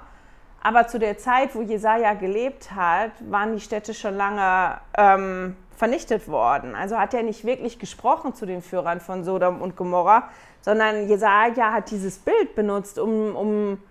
Aber 0.64 0.86
zu 0.86 1.00
der 1.00 1.18
Zeit, 1.18 1.56
wo 1.56 1.60
Jesaja 1.60 2.14
gelebt 2.14 2.72
hat, 2.72 3.10
waren 3.28 3.54
die 3.54 3.60
Städte 3.60 3.94
schon 3.94 4.16
lange 4.16 4.80
ähm, 4.96 5.56
vernichtet 5.76 6.28
worden. 6.28 6.76
Also 6.76 6.96
hat 6.96 7.14
er 7.14 7.24
nicht 7.24 7.44
wirklich 7.44 7.80
gesprochen 7.80 8.34
zu 8.34 8.46
den 8.46 8.62
Führern 8.62 9.00
von 9.00 9.24
Sodom 9.24 9.60
und 9.60 9.74
Gomorra, 9.74 10.28
sondern 10.60 11.08
Jesaja 11.08 11.72
hat 11.72 11.90
dieses 11.90 12.18
Bild 12.18 12.54
benutzt, 12.54 13.00
um, 13.00 13.34
um 13.34 13.82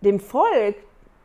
dem 0.00 0.20
Volk, 0.20 0.76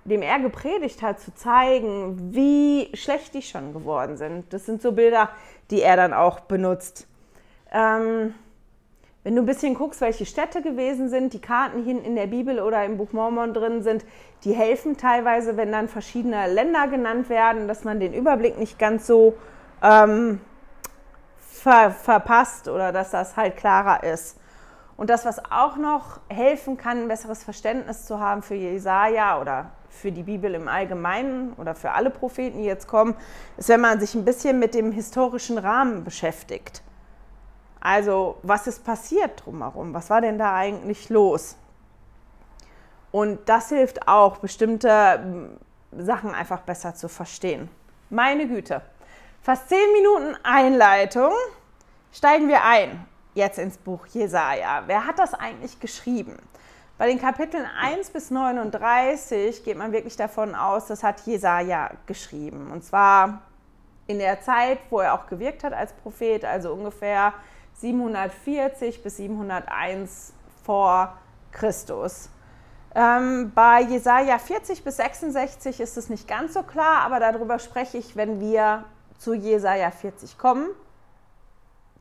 dem 0.04 0.22
er 0.22 0.40
gepredigt 0.40 1.02
hat, 1.02 1.22
zu 1.22 1.34
zeigen, 1.34 2.34
wie 2.34 2.90
schlecht 2.94 3.34
die 3.34 3.42
schon 3.42 3.72
geworden 3.72 4.18
sind. 4.18 4.52
Das 4.52 4.66
sind 4.66 4.82
so 4.82 4.92
Bilder, 4.92 5.30
die 5.72 5.82
er 5.82 5.96
dann 5.96 6.14
auch 6.14 6.42
benutzt. 6.42 7.08
Ähm, 7.72 8.34
wenn 9.30 9.36
du 9.36 9.44
ein 9.44 9.46
bisschen 9.46 9.76
guckst, 9.76 10.02
welche 10.02 10.26
Städte 10.26 10.64
gewesen 10.64 11.08
sind, 11.08 11.34
die 11.34 11.40
Karten 11.40 11.84
hinten 11.84 12.04
in 12.04 12.16
der 12.16 12.26
Bibel 12.26 12.60
oder 12.60 12.84
im 12.84 12.98
Buch 12.98 13.12
Mormon 13.12 13.54
drin 13.54 13.84
sind, 13.84 14.04
die 14.44 14.54
helfen 14.54 14.98
teilweise, 14.98 15.56
wenn 15.56 15.72
dann 15.72 15.88
verschiedene 15.88 16.52
Länder 16.52 16.88
genannt 16.88 17.30
werden, 17.30 17.68
dass 17.68 17.84
man 17.84 18.00
den 18.00 18.16
Überblick 18.16 18.58
nicht 18.58 18.80
ganz 18.80 19.06
so 19.06 19.36
ähm, 19.84 20.42
ver 21.38 21.92
verpasst 21.92 22.70
oder 22.70 22.92
dass 22.92 23.12
das 23.12 23.38
halt 23.38 23.56
klarer 23.56 24.04
ist. 24.04 24.40
Und 24.98 25.12
das, 25.12 25.26
was 25.26 25.40
auch 25.52 25.78
noch 25.78 26.22
helfen 26.30 26.78
kann, 26.78 27.04
ein 27.04 27.08
besseres 27.08 27.44
Verständnis 27.44 28.08
zu 28.08 28.20
haben 28.20 28.42
für 28.42 28.56
Jesaja 28.56 29.40
oder 29.40 29.70
für 29.92 30.12
die 30.12 30.24
Bibel 30.24 30.56
im 30.56 30.68
Allgemeinen 30.68 31.54
oder 31.54 31.76
für 31.76 31.92
alle 31.92 32.10
Propheten, 32.10 32.58
die 32.58 32.66
jetzt 32.66 32.88
kommen, 32.88 33.14
ist, 33.58 33.70
wenn 33.70 33.82
man 33.82 34.00
sich 34.00 34.16
ein 34.16 34.26
bisschen 34.26 34.58
mit 34.58 34.74
dem 34.74 34.92
historischen 34.92 35.60
Rahmen 35.60 36.04
beschäftigt. 36.04 36.82
Also, 37.80 38.38
was 38.44 38.68
ist 38.68 38.84
passiert 38.84 39.46
drumherum? 39.46 39.94
Was 39.94 40.10
war 40.10 40.22
denn 40.22 40.38
da 40.38 40.56
eigentlich 40.56 41.10
los? 41.10 41.56
Und 43.12 43.48
das 43.48 43.70
hilft 43.70 44.08
auch, 44.08 44.38
bestimmte 44.38 45.20
hm, 45.22 45.58
Sachen 45.92 46.34
einfach 46.34 46.62
besser 46.62 46.94
zu 46.94 47.08
verstehen. 47.08 47.70
Meine 48.10 48.48
Güte. 48.48 48.82
Fast 49.42 49.70
zehn 49.70 49.92
Minuten 49.94 50.38
Einleitung. 50.44 51.32
Steigen 52.12 52.48
wir 52.48 52.64
ein 52.64 53.06
jetzt 53.34 53.60
ins 53.60 53.78
Buch 53.78 54.06
Jesaja. 54.08 54.84
Wer 54.86 55.06
hat 55.06 55.20
das 55.20 55.34
eigentlich 55.34 55.80
geschrieben? 55.80 56.38
Bei 56.98 57.08
den 57.08 57.20
Kapiteln 57.20 57.66
1 57.66 58.10
bis 58.10 58.30
39 58.30 59.64
geht 59.64 59.78
man 59.78 59.94
wirklich 59.94 60.18
davon 60.18 60.54
aus, 60.54 60.88
das 60.88 61.02
hat 61.02 61.22
Jesaja 61.22 61.92
geschrieben. 62.06 62.72
Und 62.72 62.84
zwar 62.84 63.42
in 64.08 64.20
der 64.20 64.42
Zeit, 64.42 64.80
wo 64.90 65.00
er 65.00 65.14
auch 65.14 65.28
gewirkt 65.28 65.64
hat 65.64 65.72
als 65.72 65.94
Prophet, 65.94 66.44
also 66.44 66.74
ungefähr 66.74 67.34
740 67.80 69.04
bis 69.04 69.18
701 69.18 70.34
vor 70.64 71.18
Christus. 71.52 72.30
Ähm, 72.96 73.52
bei 73.54 73.82
Jesaja 73.82 74.40
40 74.40 74.84
bis 74.84 74.98
66 74.98 75.80
ist 75.80 75.98
es 75.98 76.10
nicht 76.10 76.28
ganz 76.28 76.54
so 76.54 76.64
klar, 76.64 77.02
aber 77.02 77.20
darüber 77.20 77.60
spreche 77.60 77.98
ich, 77.98 78.16
wenn 78.16 78.40
wir 78.40 78.86
zu 79.18 79.34
Jesaja 79.34 79.92
40 79.92 80.38
kommen 80.38 80.70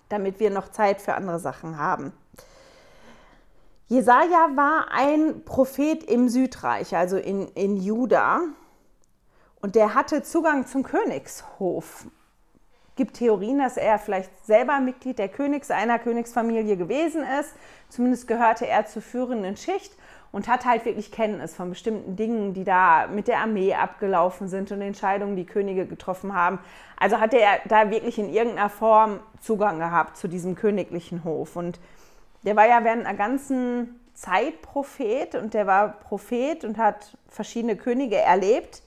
damit 0.08 0.40
wir 0.40 0.50
noch 0.50 0.68
Zeit 0.68 1.00
für 1.00 1.14
andere 1.14 1.38
Sachen 1.38 1.78
haben. 1.78 2.12
Jesaja 3.87 4.50
war 4.54 4.88
ein 4.90 5.44
Prophet 5.44 6.04
im 6.04 6.28
Südreich, 6.28 6.94
also 6.94 7.16
in, 7.16 7.49
in 7.49 7.76
Juda, 7.76 8.40
und 9.61 9.75
der 9.75 9.94
hatte 9.94 10.23
Zugang 10.23 10.66
zum 10.66 10.82
Königshof. 10.82 12.06
Gibt 12.99 13.19
Theorien, 13.19 13.61
dass 13.61 13.76
er 13.76 13.97
vielleicht 14.00 14.45
selber 14.45 14.81
Mitglied 14.81 15.21
der 15.21 15.28
Königs 15.28 15.71
einer 15.71 16.00
Königsfamilie 16.00 16.76
gewesen 16.76 17.23
ist. 17.40 17.55
Zumindest 17.88 18.26
gehörte 18.26 18.67
er 18.67 18.87
zur 18.87 19.02
führenden 19.02 19.57
Schicht 19.57 19.93
und 20.33 20.49
hat 20.49 20.64
halt 20.64 20.85
wirklich 20.85 21.12
Kenntnis 21.12 21.55
von 21.55 21.71
bestimmten 21.71 22.17
Dingen, 22.17 22.55
die 22.55 22.64
da 22.64 23.07
mit 23.07 23.28
der 23.28 23.38
Armee 23.38 23.73
abgelaufen 23.73 24.49
sind 24.49 24.73
und 24.73 24.81
Entscheidungen, 24.81 25.37
die 25.37 25.47
Könige 25.47 25.87
getroffen 25.87 26.35
haben. 26.35 26.59
Also 26.99 27.21
hat 27.21 27.35
er 27.35 27.61
da 27.69 27.88
wirklich 27.93 28.19
in 28.19 28.31
irgendeiner 28.31 28.69
Form 28.69 29.21
Zugang 29.40 29.78
gehabt 29.78 30.17
zu 30.17 30.26
diesem 30.26 30.57
königlichen 30.57 31.23
Hof. 31.23 31.55
Und 31.55 31.78
der 32.43 32.57
war 32.57 32.67
ja 32.67 32.83
während 32.83 33.07
einer 33.07 33.17
ganzen 33.17 34.00
Zeit 34.12 34.61
Prophet 34.61 35.37
und 35.37 35.55
der 35.55 35.69
war 35.69 36.00
Prophet 36.00 36.64
und 36.64 36.78
hat 36.78 37.17
verschiedene 37.28 37.76
Könige 37.76 38.17
erlebt. 38.17 38.83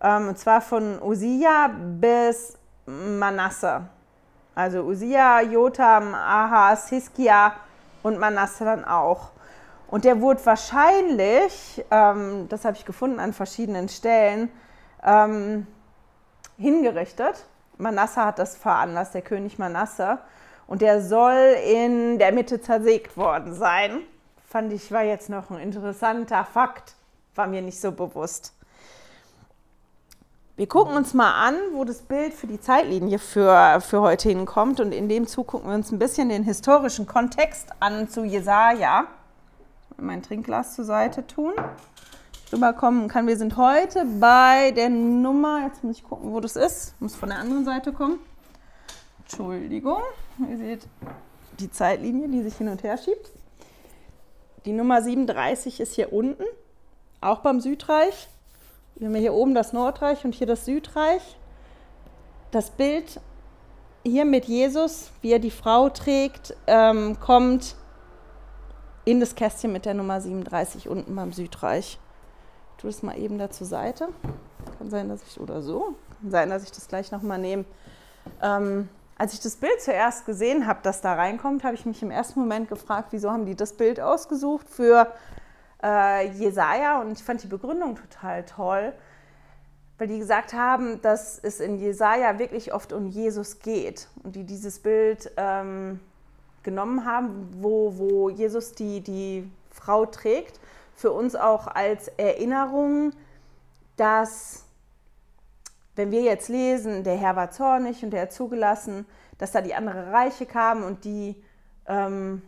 Ähm, 0.00 0.28
und 0.28 0.38
zwar 0.38 0.60
von 0.60 1.02
Usia 1.02 1.72
bis 1.98 2.56
Manasse. 2.86 3.82
Also 4.54 4.82
Usia, 4.82 5.40
Jotam, 5.40 6.14
Ahas, 6.14 6.88
Hiskia 6.88 7.54
und 8.02 8.18
Manasse 8.18 8.64
dann 8.64 8.84
auch. 8.84 9.30
Und 9.88 10.04
der 10.04 10.20
wurde 10.20 10.44
wahrscheinlich, 10.46 11.84
ähm, 11.90 12.48
das 12.48 12.64
habe 12.64 12.76
ich 12.76 12.84
gefunden 12.84 13.20
an 13.20 13.32
verschiedenen 13.32 13.88
Stellen, 13.88 14.50
ähm, 15.02 15.66
hingerichtet. 16.58 17.44
Manasse 17.78 18.24
hat 18.24 18.38
das 18.38 18.56
veranlasst, 18.56 19.14
der 19.14 19.22
König 19.22 19.58
Manasse. 19.58 20.18
Und 20.66 20.80
der 20.80 21.02
soll 21.02 21.56
in 21.66 22.18
der 22.18 22.32
Mitte 22.32 22.60
zersägt 22.60 23.16
worden 23.16 23.54
sein. 23.54 24.00
Fand 24.48 24.72
ich, 24.72 24.92
war 24.92 25.02
jetzt 25.02 25.28
noch 25.28 25.50
ein 25.50 25.58
interessanter 25.58 26.44
Fakt, 26.44 26.94
war 27.34 27.46
mir 27.46 27.62
nicht 27.62 27.80
so 27.80 27.92
bewusst. 27.92 28.54
Wir 30.56 30.66
gucken 30.66 30.96
uns 30.96 31.14
mal 31.14 31.32
an, 31.32 31.54
wo 31.72 31.84
das 31.84 32.02
Bild 32.02 32.34
für 32.34 32.46
die 32.46 32.60
Zeitlinie 32.60 33.18
für, 33.18 33.80
für 33.80 34.00
heute 34.00 34.28
hinkommt. 34.28 34.80
Und 34.80 34.92
in 34.92 35.08
dem 35.08 35.26
Zug 35.26 35.46
gucken 35.46 35.70
wir 35.70 35.74
uns 35.74 35.90
ein 35.90 35.98
bisschen 35.98 36.28
den 36.28 36.44
historischen 36.44 37.06
Kontext 37.06 37.70
an 37.80 38.08
zu 38.08 38.24
Jesaja 38.24 39.06
mein 40.02 40.22
Trinkglas 40.22 40.74
zur 40.74 40.84
Seite 40.84 41.26
tun. 41.26 41.52
Rüberkommen 42.52 43.08
kann. 43.08 43.26
Wir 43.26 43.38
sind 43.38 43.56
heute 43.56 44.04
bei 44.20 44.72
der 44.72 44.90
Nummer, 44.90 45.64
jetzt 45.66 45.82
muss 45.82 45.96
ich 45.96 46.04
gucken, 46.04 46.32
wo 46.32 46.40
das 46.40 46.56
ist. 46.56 47.00
Muss 47.00 47.14
von 47.14 47.30
der 47.30 47.38
anderen 47.38 47.64
Seite 47.64 47.92
kommen. 47.92 48.18
Entschuldigung. 49.20 50.02
Ihr 50.50 50.58
seht 50.58 50.86
die 51.60 51.70
Zeitlinie, 51.70 52.28
die 52.28 52.42
sich 52.42 52.56
hin 52.56 52.68
und 52.68 52.82
her 52.82 52.98
schiebt. 52.98 53.30
Die 54.66 54.72
Nummer 54.72 55.00
37 55.00 55.80
ist 55.80 55.94
hier 55.94 56.12
unten, 56.12 56.44
auch 57.20 57.40
beim 57.40 57.60
Südreich. 57.60 58.28
Wir 59.02 59.08
haben 59.08 59.16
hier 59.16 59.34
oben 59.34 59.52
das 59.52 59.72
Nordreich 59.72 60.24
und 60.24 60.32
hier 60.32 60.46
das 60.46 60.64
Südreich. 60.64 61.36
Das 62.52 62.70
Bild 62.70 63.20
hier 64.04 64.24
mit 64.24 64.44
Jesus, 64.44 65.10
wie 65.22 65.32
er 65.32 65.40
die 65.40 65.50
Frau 65.50 65.88
trägt, 65.88 66.54
ähm, 66.68 67.18
kommt 67.18 67.74
in 69.04 69.18
das 69.18 69.34
Kästchen 69.34 69.72
mit 69.72 69.86
der 69.86 69.94
Nummer 69.94 70.20
37 70.20 70.88
unten 70.88 71.16
beim 71.16 71.32
Südreich. 71.32 71.98
Ich 72.76 72.80
tue 72.80 72.90
das 72.90 73.02
mal 73.02 73.18
eben 73.18 73.38
da 73.38 73.50
zur 73.50 73.66
Seite. 73.66 74.06
Kann 74.78 74.88
sein, 74.88 75.08
dass 75.08 75.24
ich, 75.24 75.40
oder 75.40 75.62
so, 75.62 75.96
kann 76.20 76.30
sein, 76.30 76.50
dass 76.50 76.62
ich 76.62 76.70
das 76.70 76.86
gleich 76.86 77.10
nochmal 77.10 77.38
nehme. 77.38 77.64
Ähm, 78.40 78.88
als 79.18 79.34
ich 79.34 79.40
das 79.40 79.56
Bild 79.56 79.80
zuerst 79.80 80.26
gesehen 80.26 80.68
habe, 80.68 80.78
das 80.84 81.00
da 81.00 81.14
reinkommt, 81.14 81.64
habe 81.64 81.74
ich 81.74 81.84
mich 81.86 82.02
im 82.02 82.12
ersten 82.12 82.38
Moment 82.38 82.68
gefragt, 82.68 83.08
wieso 83.10 83.32
haben 83.32 83.46
die 83.46 83.56
das 83.56 83.72
Bild 83.72 83.98
ausgesucht 83.98 84.68
für 84.68 85.08
äh, 85.82 86.28
Jesaja? 86.30 87.00
Und 87.00 87.12
ich 87.12 87.22
fand 87.22 87.42
die 87.42 87.48
Begründung 87.48 87.96
total 87.96 88.44
toll, 88.44 88.92
weil 89.98 90.08
die 90.08 90.18
gesagt 90.18 90.52
haben, 90.52 91.00
dass 91.02 91.38
es 91.38 91.60
in 91.60 91.78
Jesaja 91.78 92.38
wirklich 92.38 92.72
oft 92.72 92.92
um 92.92 93.08
Jesus 93.08 93.60
geht 93.60 94.08
und 94.22 94.36
die 94.36 94.44
dieses 94.44 94.80
Bild 94.80 95.30
ähm, 95.36 96.00
genommen 96.62 97.04
haben, 97.04 97.48
wo, 97.58 97.96
wo 97.96 98.30
Jesus 98.30 98.72
die, 98.72 99.00
die 99.00 99.50
Frau 99.70 100.06
trägt, 100.06 100.60
für 100.94 101.12
uns 101.12 101.34
auch 101.34 101.66
als 101.66 102.08
Erinnerung, 102.08 103.12
dass 103.96 104.64
wenn 105.94 106.10
wir 106.10 106.22
jetzt 106.22 106.48
lesen, 106.48 107.04
der 107.04 107.16
Herr 107.16 107.36
war 107.36 107.50
zornig 107.50 108.02
und 108.02 108.10
der 108.10 108.22
hat 108.22 108.32
zugelassen, 108.32 109.06
dass 109.38 109.52
da 109.52 109.60
die 109.60 109.74
andere 109.74 110.12
Reiche 110.12 110.46
kamen 110.46 110.84
und 110.84 111.04
die 111.04 111.42
ähm, 111.86 112.42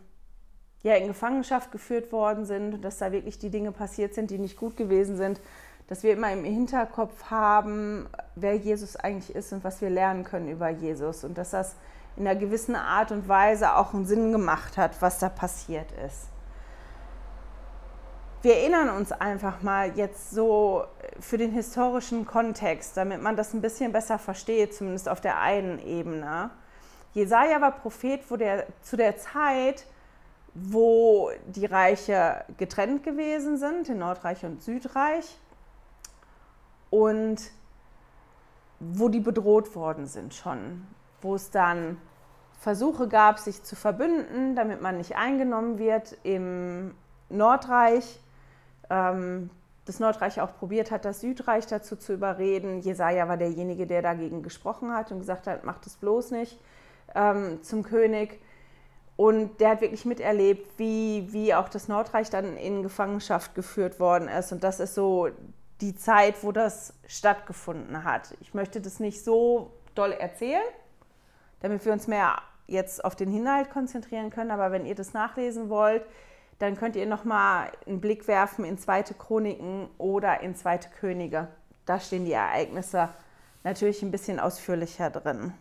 ja 0.85 0.93
in 0.93 1.07
Gefangenschaft 1.07 1.71
geführt 1.71 2.11
worden 2.11 2.45
sind 2.45 2.75
und 2.75 2.85
dass 2.85 2.99
da 2.99 3.11
wirklich 3.11 3.39
die 3.39 3.49
Dinge 3.49 3.71
passiert 3.71 4.13
sind, 4.13 4.29
die 4.29 4.37
nicht 4.37 4.55
gut 4.55 4.77
gewesen 4.77 5.17
sind, 5.17 5.41
dass 5.87 6.03
wir 6.03 6.13
immer 6.13 6.31
im 6.31 6.43
Hinterkopf 6.43 7.31
haben, 7.31 8.07
wer 8.35 8.55
Jesus 8.55 8.95
eigentlich 8.95 9.35
ist 9.35 9.51
und 9.51 9.63
was 9.63 9.81
wir 9.81 9.89
lernen 9.89 10.23
können 10.23 10.47
über 10.47 10.69
Jesus 10.69 11.23
und 11.23 11.39
dass 11.39 11.49
das 11.49 11.75
in 12.17 12.27
einer 12.27 12.39
gewissen 12.39 12.75
Art 12.75 13.11
und 13.11 13.27
Weise 13.27 13.75
auch 13.75 13.95
einen 13.95 14.05
Sinn 14.05 14.31
gemacht 14.31 14.77
hat, 14.77 15.01
was 15.01 15.17
da 15.17 15.27
passiert 15.27 15.91
ist. 16.05 16.27
Wir 18.43 18.57
erinnern 18.57 18.89
uns 18.89 19.11
einfach 19.11 19.63
mal 19.63 19.97
jetzt 19.97 20.29
so 20.29 20.85
für 21.19 21.39
den 21.39 21.51
historischen 21.51 22.27
Kontext, 22.27 22.95
damit 22.95 23.23
man 23.23 23.35
das 23.35 23.55
ein 23.55 23.61
bisschen 23.61 23.91
besser 23.91 24.19
versteht, 24.19 24.75
zumindest 24.75 25.09
auf 25.09 25.19
der 25.19 25.39
einen 25.39 25.79
Ebene. 25.79 26.51
Jesaja 27.13 27.59
war 27.59 27.71
Prophet 27.71 28.21
wo 28.29 28.37
der, 28.37 28.67
zu 28.83 28.97
der 28.97 29.17
Zeit, 29.17 29.87
wo 30.55 31.31
die 31.47 31.65
Reiche 31.65 32.45
getrennt 32.57 33.03
gewesen 33.03 33.57
sind, 33.57 33.89
in 33.89 33.99
Nordreich 33.99 34.45
und 34.45 34.63
Südreich 34.63 35.37
und 36.89 37.37
wo 38.79 39.09
die 39.09 39.19
bedroht 39.19 39.75
worden 39.75 40.07
sind 40.07 40.33
schon, 40.33 40.87
wo 41.21 41.35
es 41.35 41.51
dann 41.51 41.97
Versuche 42.59 43.09
gab, 43.09 43.39
sich 43.39 43.63
zu 43.63 43.75
verbünden, 43.75 44.55
damit 44.55 44.81
man 44.81 44.97
nicht 44.97 45.17
eingenommen 45.17 45.77
wird 45.77 46.17
im 46.23 46.95
Nordreich. 47.29 48.19
Ähm, 48.89 49.49
das 49.85 49.99
Nordreich 49.99 50.41
auch 50.41 50.55
probiert 50.57 50.89
hat, 50.89 51.05
das 51.05 51.21
Südreich 51.21 51.67
dazu 51.67 51.95
zu 51.95 52.13
überreden. 52.13 52.79
Jesaja 52.79 53.27
war 53.27 53.37
derjenige, 53.37 53.85
der 53.85 54.01
dagegen 54.01 54.41
gesprochen 54.41 54.93
hat 54.93 55.11
und 55.11 55.19
gesagt 55.19 55.47
hat, 55.47 55.63
macht 55.63 55.85
es 55.85 55.97
bloß 55.97 56.31
nicht 56.31 56.59
ähm, 57.13 57.61
zum 57.61 57.83
König. 57.83 58.41
Und 59.17 59.61
der 59.61 59.69
hat 59.69 59.81
wirklich 59.81 60.05
miterlebt, 60.05 60.77
wie, 60.77 61.31
wie 61.31 61.53
auch 61.53 61.69
das 61.69 61.87
Nordreich 61.87 62.29
dann 62.29 62.57
in 62.57 62.83
Gefangenschaft 62.83 63.55
geführt 63.55 63.99
worden 63.99 64.27
ist. 64.27 64.51
Und 64.51 64.63
das 64.63 64.79
ist 64.79 64.93
so 64.93 65.29
die 65.81 65.95
Zeit, 65.95 66.43
wo 66.43 66.51
das 66.51 66.93
stattgefunden 67.07 68.03
hat. 68.03 68.35
Ich 68.41 68.53
möchte 68.53 68.81
das 68.81 68.99
nicht 68.99 69.23
so 69.23 69.71
doll 69.93 70.11
erzählen, 70.11 70.63
damit 71.61 71.85
wir 71.85 71.93
uns 71.93 72.07
mehr 72.07 72.41
jetzt 72.67 73.05
auf 73.05 73.15
den 73.15 73.33
Inhalt 73.33 73.69
konzentrieren 73.69 74.31
können. 74.31 74.51
Aber 74.51 74.71
wenn 74.71 74.85
ihr 74.85 74.95
das 74.95 75.13
nachlesen 75.13 75.69
wollt, 75.69 76.05
dann 76.59 76.77
könnt 76.77 76.95
ihr 76.95 77.05
nochmal 77.05 77.71
einen 77.85 78.01
Blick 78.01 78.27
werfen 78.27 78.65
in 78.65 78.77
Zweite 78.77 79.13
Chroniken 79.13 79.89
oder 79.97 80.41
in 80.41 80.55
Zweite 80.55 80.89
Könige. 80.89 81.47
Da 81.85 81.99
stehen 81.99 82.25
die 82.25 82.31
Ereignisse 82.33 83.09
natürlich 83.63 84.01
ein 84.01 84.11
bisschen 84.11 84.39
ausführlicher 84.39 85.09
drin. 85.09 85.53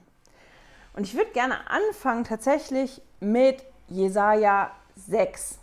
Und 0.94 1.02
ich 1.04 1.16
würde 1.16 1.32
gerne 1.32 1.68
anfangen 1.68 2.24
tatsächlich 2.24 3.02
mit 3.24 3.64
Jesaja 3.88 4.70
6. 4.96 5.58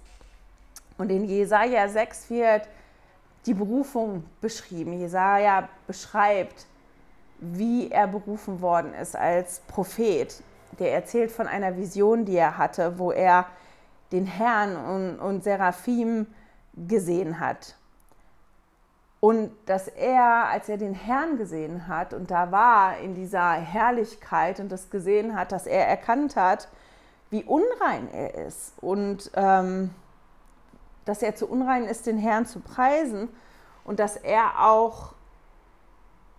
Und 0.98 1.10
in 1.10 1.26
Jesaja 1.26 1.88
6 1.88 2.30
wird 2.30 2.68
die 3.46 3.54
Berufung 3.54 4.24
beschrieben. 4.40 4.94
Jesaja 4.94 5.68
beschreibt, 5.88 6.68
wie 7.40 7.90
er 7.90 8.08
berufen 8.08 8.62
worden 8.62 8.94
ist 8.94 9.16
als 9.16 9.62
Prophet. 9.62 10.44
Der 10.80 10.94
erzählt 10.94 11.32
von 11.32 11.48
einer 11.48 11.76
Vision, 11.78 12.26
die 12.26 12.36
er 12.36 12.58
hatte, 12.58 13.00
wo 13.00 13.12
er 13.12 13.48
den 14.12 14.26
Herrn 14.26 14.76
und, 14.76 15.20
und 15.20 15.44
Seraphim 15.44 16.28
gesehen 16.76 17.40
hat. 17.40 17.76
Und 19.20 19.52
dass 19.68 19.88
er, 19.88 20.48
als 20.50 20.68
er 20.68 20.78
den 20.78 20.94
Herrn 20.94 21.38
gesehen 21.38 21.88
hat 21.88 22.14
und 22.14 22.32
da 22.32 22.52
war 22.52 22.98
in 22.98 23.14
dieser 23.14 23.52
Herrlichkeit 23.52 24.60
und 24.60 24.72
das 24.72 24.90
gesehen 24.90 25.36
hat, 25.36 25.52
dass 25.52 25.68
er 25.68 25.88
erkannt 25.88 26.36
hat, 26.36 26.70
wie 27.32 27.44
unrein 27.44 28.10
er 28.14 28.46
ist 28.46 28.74
und 28.82 29.32
ähm, 29.36 29.90
dass 31.06 31.24
er 31.24 31.36
zu 31.36 31.48
unrein 31.48 31.86
ist, 31.86 32.06
den 32.06 32.18
Herrn 32.18 32.46
zu 32.46 32.60
preisen 32.60 33.30
und 33.84 34.00
dass 34.00 34.18
er 34.18 34.64
auch 34.64 35.14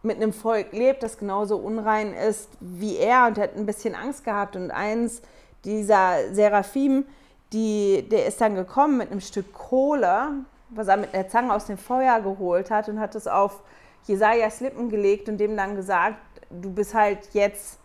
mit 0.03 0.17
einem 0.17 0.33
Volk 0.33 0.73
lebt, 0.73 1.03
das 1.03 1.19
genauso 1.19 1.57
unrein 1.57 2.13
ist 2.13 2.49
wie 2.61 2.97
er 2.97 3.27
und 3.27 3.39
hat 3.39 3.57
ein 3.57 3.67
bisschen 3.67 3.95
Angst 3.95 4.25
gehabt 4.25 4.55
und 4.55 4.71
eins 4.71 5.23
dieser 5.65 6.33
Seraphim, 6.33 7.05
die, 7.53 8.09
der 8.09 8.27
ist 8.27 8.41
dann 8.41 8.55
gekommen 8.55 8.99
mit 8.99 9.11
einem 9.11 9.21
Stück 9.21 9.53
Kohle, 9.53 10.45
was 10.71 10.89
er 10.89 10.97
mit 10.97 11.15
einer 11.15 11.29
Zange 11.29 11.55
aus 11.55 11.67
dem 11.67 11.79
Feuer 11.79 12.21
geholt 12.21 12.71
hat 12.71 12.89
und 12.89 12.99
hat 12.99 13.15
es 13.15 13.27
auf 13.27 13.63
Jesajas 14.05 14.61
Lippen 14.61 14.89
gelegt 14.89 15.29
und 15.29 15.39
dem 15.39 15.57
dann 15.57 15.77
gesagt, 15.77 16.19
du 16.51 16.71
bist 16.71 16.95
halt 16.95 17.29
jetzt 17.33 17.79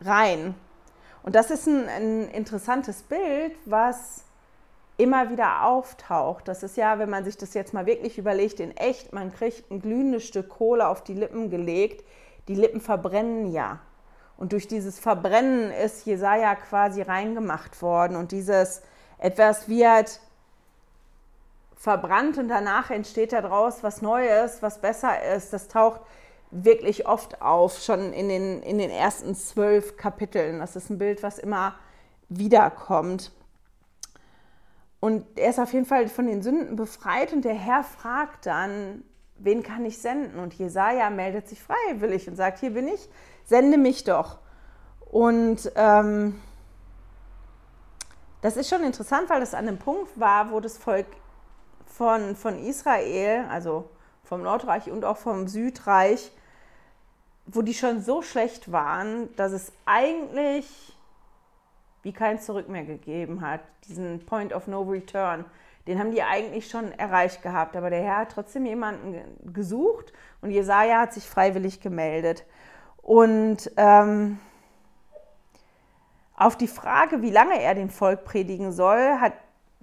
rein. 0.00 0.54
Und 1.24 1.34
das 1.34 1.50
ist 1.50 1.66
ein, 1.66 1.88
ein 1.88 2.28
interessantes 2.28 3.02
Bild, 3.02 3.52
was 3.64 4.24
immer 4.98 5.30
wieder 5.30 5.64
auftaucht. 5.64 6.46
Das 6.46 6.62
ist 6.62 6.76
ja, 6.76 6.98
wenn 6.98 7.08
man 7.08 7.24
sich 7.24 7.38
das 7.38 7.54
jetzt 7.54 7.72
mal 7.72 7.86
wirklich 7.86 8.18
überlegt, 8.18 8.60
in 8.60 8.76
echt, 8.76 9.12
man 9.12 9.32
kriegt 9.32 9.70
ein 9.70 9.80
glühendes 9.80 10.24
Stück 10.24 10.50
Kohle 10.50 10.86
auf 10.86 11.02
die 11.02 11.14
Lippen 11.14 11.50
gelegt. 11.50 12.04
Die 12.46 12.54
Lippen 12.54 12.80
verbrennen 12.80 13.50
ja. 13.50 13.80
Und 14.36 14.52
durch 14.52 14.68
dieses 14.68 14.98
Verbrennen 14.98 15.70
ist 15.70 16.04
Jesaja 16.04 16.54
quasi 16.56 17.00
reingemacht 17.00 17.80
worden. 17.80 18.16
Und 18.16 18.30
dieses 18.30 18.82
etwas 19.16 19.66
wird 19.66 20.20
verbrannt 21.74 22.36
und 22.36 22.48
danach 22.48 22.90
entsteht 22.90 23.32
daraus 23.32 23.82
was 23.82 24.02
Neues, 24.02 24.60
was 24.60 24.78
besser 24.78 25.22
ist. 25.34 25.54
Das 25.54 25.68
taucht 25.68 26.02
wirklich 26.54 27.06
oft 27.06 27.42
auf, 27.42 27.78
schon 27.82 28.12
in 28.12 28.28
den, 28.28 28.62
in 28.62 28.78
den 28.78 28.90
ersten 28.90 29.34
zwölf 29.34 29.96
Kapiteln. 29.96 30.60
Das 30.60 30.76
ist 30.76 30.88
ein 30.88 30.98
Bild, 30.98 31.22
was 31.22 31.38
immer 31.38 31.74
wiederkommt. 32.28 33.32
Und 35.00 35.26
er 35.36 35.50
ist 35.50 35.58
auf 35.58 35.72
jeden 35.72 35.84
Fall 35.84 36.08
von 36.08 36.26
den 36.26 36.42
Sünden 36.42 36.76
befreit 36.76 37.32
und 37.32 37.44
der 37.44 37.54
Herr 37.54 37.82
fragt 37.82 38.46
dann, 38.46 39.02
wen 39.36 39.62
kann 39.62 39.84
ich 39.84 39.98
senden? 39.98 40.38
Und 40.38 40.54
Jesaja 40.54 41.10
meldet 41.10 41.48
sich 41.48 41.60
freiwillig 41.60 42.28
und 42.28 42.36
sagt: 42.36 42.60
Hier 42.60 42.70
bin 42.70 42.88
ich, 42.88 43.08
sende 43.44 43.76
mich 43.76 44.04
doch. 44.04 44.38
Und 45.10 45.70
ähm, 45.74 46.40
das 48.40 48.56
ist 48.56 48.70
schon 48.70 48.84
interessant, 48.84 49.28
weil 49.28 49.40
das 49.40 49.54
an 49.54 49.66
einem 49.66 49.78
Punkt 49.78 50.18
war, 50.18 50.50
wo 50.52 50.60
das 50.60 50.78
Volk 50.78 51.06
von, 51.86 52.36
von 52.36 52.58
Israel, 52.58 53.44
also 53.50 53.90
vom 54.22 54.42
Nordreich 54.42 54.90
und 54.90 55.04
auch 55.04 55.16
vom 55.16 55.48
Südreich, 55.48 56.32
wo 57.46 57.62
die 57.62 57.74
schon 57.74 58.00
so 58.00 58.22
schlecht 58.22 58.72
waren, 58.72 59.34
dass 59.36 59.52
es 59.52 59.72
eigentlich 59.84 60.94
wie 62.02 62.12
kein 62.12 62.38
Zurück 62.38 62.68
mehr 62.68 62.84
gegeben 62.84 63.40
hat. 63.40 63.60
Diesen 63.88 64.24
Point 64.26 64.52
of 64.52 64.66
No 64.66 64.82
Return, 64.82 65.44
den 65.86 65.98
haben 65.98 66.12
die 66.12 66.22
eigentlich 66.22 66.68
schon 66.68 66.92
erreicht 66.92 67.42
gehabt. 67.42 67.76
Aber 67.76 67.90
der 67.90 68.02
Herr 68.02 68.18
hat 68.18 68.32
trotzdem 68.32 68.66
jemanden 68.66 69.16
gesucht 69.52 70.12
und 70.40 70.50
Jesaja 70.50 71.00
hat 71.00 71.14
sich 71.14 71.28
freiwillig 71.28 71.80
gemeldet. 71.80 72.44
Und 72.98 73.70
ähm, 73.76 74.38
auf 76.36 76.56
die 76.56 76.68
Frage, 76.68 77.22
wie 77.22 77.30
lange 77.30 77.60
er 77.60 77.74
dem 77.74 77.90
Volk 77.90 78.24
predigen 78.24 78.72
soll, 78.72 79.18
hat 79.20 79.34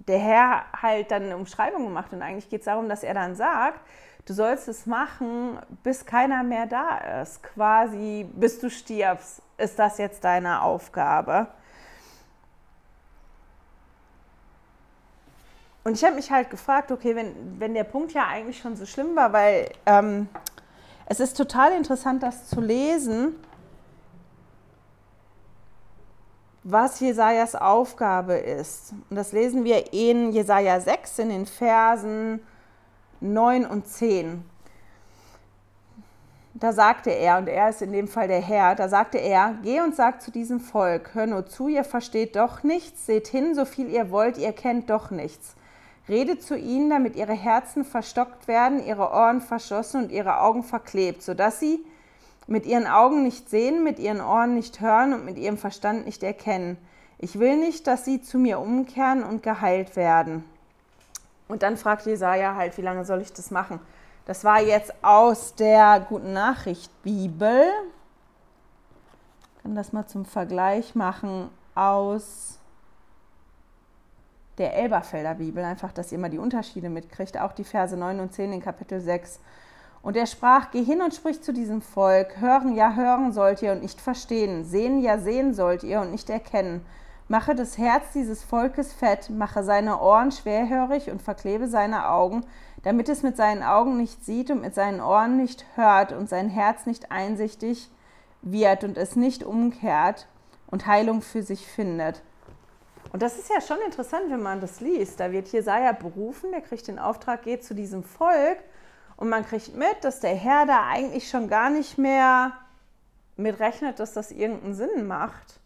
der 0.08 0.18
Herr 0.18 0.64
halt 0.80 1.10
dann 1.10 1.24
eine 1.24 1.36
Umschreibung 1.36 1.84
gemacht. 1.84 2.12
Und 2.12 2.22
eigentlich 2.22 2.48
geht 2.48 2.60
es 2.60 2.66
darum, 2.66 2.88
dass 2.88 3.02
er 3.02 3.14
dann 3.14 3.34
sagt, 3.34 3.80
du 4.26 4.34
sollst 4.34 4.68
es 4.68 4.86
machen, 4.86 5.58
bis 5.82 6.06
keiner 6.06 6.42
mehr 6.42 6.66
da 6.66 7.22
ist. 7.22 7.42
Quasi, 7.42 8.26
bis 8.34 8.58
du 8.60 8.70
stirbst, 8.70 9.42
ist 9.58 9.78
das 9.78 9.98
jetzt 9.98 10.24
deine 10.24 10.62
Aufgabe. 10.62 11.48
Und 15.84 15.94
ich 15.94 16.04
habe 16.04 16.14
mich 16.14 16.30
halt 16.30 16.48
gefragt, 16.50 16.92
okay, 16.92 17.16
wenn, 17.16 17.58
wenn 17.58 17.74
der 17.74 17.84
Punkt 17.84 18.12
ja 18.12 18.26
eigentlich 18.28 18.58
schon 18.58 18.76
so 18.76 18.86
schlimm 18.86 19.16
war, 19.16 19.32
weil 19.32 19.68
ähm, 19.86 20.28
es 21.06 21.18
ist 21.18 21.36
total 21.36 21.72
interessant, 21.72 22.22
das 22.22 22.46
zu 22.46 22.60
lesen, 22.60 23.34
was 26.64 27.00
Jesajas 27.00 27.54
Aufgabe 27.54 28.34
ist. 28.34 28.94
Und 29.10 29.16
das 29.16 29.32
lesen 29.32 29.64
wir 29.64 29.92
in 29.92 30.32
Jesaja 30.32 30.80
6 30.80 31.18
in 31.20 31.28
den 31.30 31.46
Versen 31.46 32.40
9 33.20 33.66
und 33.66 33.86
10. 33.86 34.44
da 36.54 36.72
sagte 36.72 37.10
er, 37.10 37.38
und 37.38 37.48
er 37.48 37.70
ist 37.70 37.82
in 37.82 37.92
dem 37.92 38.06
Fall 38.06 38.28
der 38.28 38.40
Herr, 38.40 38.74
da 38.76 38.88
sagte 38.88 39.18
er, 39.18 39.56
geh 39.62 39.80
und 39.80 39.96
sag 39.96 40.22
zu 40.22 40.30
diesem 40.30 40.60
Volk, 40.60 41.10
hör 41.14 41.26
nur 41.26 41.46
zu, 41.46 41.66
ihr 41.66 41.82
versteht 41.82 42.36
doch 42.36 42.62
nichts, 42.62 43.06
seht 43.06 43.26
hin, 43.26 43.54
so 43.54 43.64
viel 43.64 43.88
ihr 43.88 44.10
wollt, 44.10 44.38
ihr 44.38 44.52
kennt 44.52 44.88
doch 44.88 45.10
nichts. 45.10 45.56
Redet 46.08 46.42
zu 46.42 46.56
ihnen, 46.56 46.90
damit 46.90 47.16
ihre 47.16 47.32
Herzen 47.32 47.84
verstockt 47.84 48.46
werden, 48.48 48.84
ihre 48.84 49.10
Ohren 49.10 49.40
verschlossen 49.40 50.04
und 50.04 50.12
ihre 50.12 50.40
Augen 50.40 50.62
verklebt, 50.62 51.22
sodass 51.22 51.58
sie 51.58 51.84
mit 52.52 52.66
ihren 52.66 52.86
Augen 52.86 53.22
nicht 53.22 53.48
sehen, 53.48 53.82
mit 53.82 53.98
ihren 53.98 54.20
Ohren 54.20 54.54
nicht 54.54 54.82
hören 54.82 55.14
und 55.14 55.24
mit 55.24 55.38
ihrem 55.38 55.56
Verstand 55.56 56.04
nicht 56.04 56.22
erkennen. 56.22 56.76
Ich 57.18 57.38
will 57.38 57.56
nicht, 57.56 57.86
dass 57.86 58.04
sie 58.04 58.20
zu 58.20 58.38
mir 58.38 58.58
umkehren 58.58 59.24
und 59.24 59.42
geheilt 59.42 59.96
werden. 59.96 60.44
Und 61.48 61.62
dann 61.62 61.78
fragt 61.78 62.04
Jesaja 62.04 62.54
halt, 62.54 62.76
wie 62.76 62.82
lange 62.82 63.06
soll 63.06 63.22
ich 63.22 63.32
das 63.32 63.50
machen? 63.50 63.80
Das 64.26 64.44
war 64.44 64.60
jetzt 64.60 64.92
aus 65.02 65.54
der 65.54 66.04
Guten 66.06 66.34
Nachricht 66.34 66.90
Bibel. 67.02 67.64
Ich 69.56 69.62
kann 69.62 69.74
das 69.74 69.94
mal 69.94 70.06
zum 70.06 70.26
Vergleich 70.26 70.94
machen 70.94 71.48
aus 71.74 72.58
der 74.58 74.76
Elberfelder 74.76 75.36
Bibel, 75.36 75.64
einfach, 75.64 75.92
dass 75.92 76.12
ihr 76.12 76.18
mal 76.18 76.28
die 76.28 76.38
Unterschiede 76.38 76.90
mitkriegt, 76.90 77.40
auch 77.40 77.52
die 77.52 77.64
Verse 77.64 77.96
9 77.96 78.20
und 78.20 78.34
10 78.34 78.52
in 78.52 78.60
Kapitel 78.60 79.00
6. 79.00 79.40
Und 80.02 80.16
er 80.16 80.26
sprach, 80.26 80.72
geh 80.72 80.82
hin 80.82 81.00
und 81.00 81.14
sprich 81.14 81.42
zu 81.42 81.52
diesem 81.52 81.80
Volk, 81.80 82.40
hören 82.40 82.74
ja 82.74 82.94
hören 82.94 83.32
sollt 83.32 83.62
ihr 83.62 83.72
und 83.72 83.82
nicht 83.82 84.00
verstehen, 84.00 84.64
sehen 84.64 85.00
ja 85.00 85.18
sehen 85.18 85.54
sollt 85.54 85.84
ihr 85.84 86.00
und 86.00 86.10
nicht 86.10 86.28
erkennen. 86.28 86.84
Mache 87.28 87.54
das 87.54 87.78
Herz 87.78 88.12
dieses 88.12 88.42
Volkes 88.42 88.92
fett, 88.92 89.30
mache 89.30 89.62
seine 89.62 90.00
Ohren 90.00 90.32
schwerhörig 90.32 91.08
und 91.10 91.22
verklebe 91.22 91.68
seine 91.68 92.08
Augen, 92.08 92.44
damit 92.82 93.08
es 93.08 93.22
mit 93.22 93.36
seinen 93.36 93.62
Augen 93.62 93.96
nicht 93.96 94.24
sieht 94.24 94.50
und 94.50 94.60
mit 94.60 94.74
seinen 94.74 95.00
Ohren 95.00 95.36
nicht 95.36 95.64
hört 95.76 96.12
und 96.12 96.28
sein 96.28 96.48
Herz 96.48 96.84
nicht 96.84 97.12
einsichtig 97.12 97.88
wird 98.42 98.82
und 98.82 98.98
es 98.98 99.14
nicht 99.14 99.44
umkehrt 99.44 100.26
und 100.66 100.86
Heilung 100.86 101.22
für 101.22 101.44
sich 101.44 101.64
findet. 101.64 102.22
Und 103.12 103.22
das 103.22 103.38
ist 103.38 103.50
ja 103.50 103.60
schon 103.60 103.78
interessant, 103.86 104.24
wenn 104.30 104.42
man 104.42 104.60
das 104.60 104.80
liest. 104.80 105.20
Da 105.20 105.30
wird 105.30 105.48
Jesaja 105.48 105.92
berufen, 105.92 106.50
der 106.50 106.60
kriegt 106.60 106.88
den 106.88 106.98
Auftrag, 106.98 107.44
geht 107.44 107.62
zu 107.62 107.74
diesem 107.74 108.02
Volk 108.02 108.58
und 109.22 109.28
man 109.28 109.46
kriegt 109.46 109.76
mit, 109.76 110.02
dass 110.02 110.18
der 110.18 110.34
Herr 110.34 110.66
da 110.66 110.88
eigentlich 110.88 111.30
schon 111.30 111.46
gar 111.46 111.70
nicht 111.70 111.96
mehr 111.96 112.54
mit 113.36 113.60
rechnet, 113.60 114.00
dass 114.00 114.12
das 114.14 114.32
irgendeinen 114.32 114.74
Sinn 114.74 115.06
macht. 115.06 115.60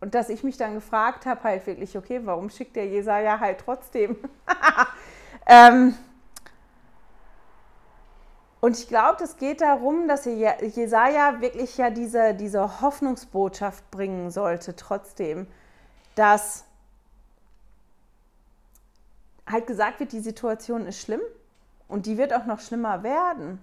Und 0.00 0.16
dass 0.16 0.28
ich 0.28 0.42
mich 0.42 0.56
dann 0.56 0.74
gefragt 0.74 1.24
habe, 1.24 1.44
halt 1.44 1.64
wirklich, 1.68 1.96
okay, 1.96 2.20
warum 2.24 2.50
schickt 2.50 2.74
der 2.74 2.88
Jesaja 2.88 3.38
halt 3.38 3.60
trotzdem? 3.60 4.16
ähm, 5.46 5.94
und 8.60 8.76
ich 8.76 8.88
glaube, 8.88 9.22
es 9.22 9.36
geht 9.36 9.60
darum, 9.60 10.08
dass 10.08 10.24
Jesaja 10.24 11.40
wirklich 11.40 11.76
ja 11.76 11.90
diese, 11.90 12.34
diese 12.34 12.80
Hoffnungsbotschaft 12.80 13.88
bringen 13.92 14.32
sollte, 14.32 14.74
trotzdem, 14.74 15.46
dass 16.16 16.65
halt 19.46 19.66
gesagt 19.66 20.00
wird, 20.00 20.12
die 20.12 20.20
Situation 20.20 20.86
ist 20.86 21.00
schlimm 21.00 21.20
und 21.88 22.06
die 22.06 22.18
wird 22.18 22.34
auch 22.34 22.46
noch 22.46 22.60
schlimmer 22.60 23.02
werden. 23.02 23.60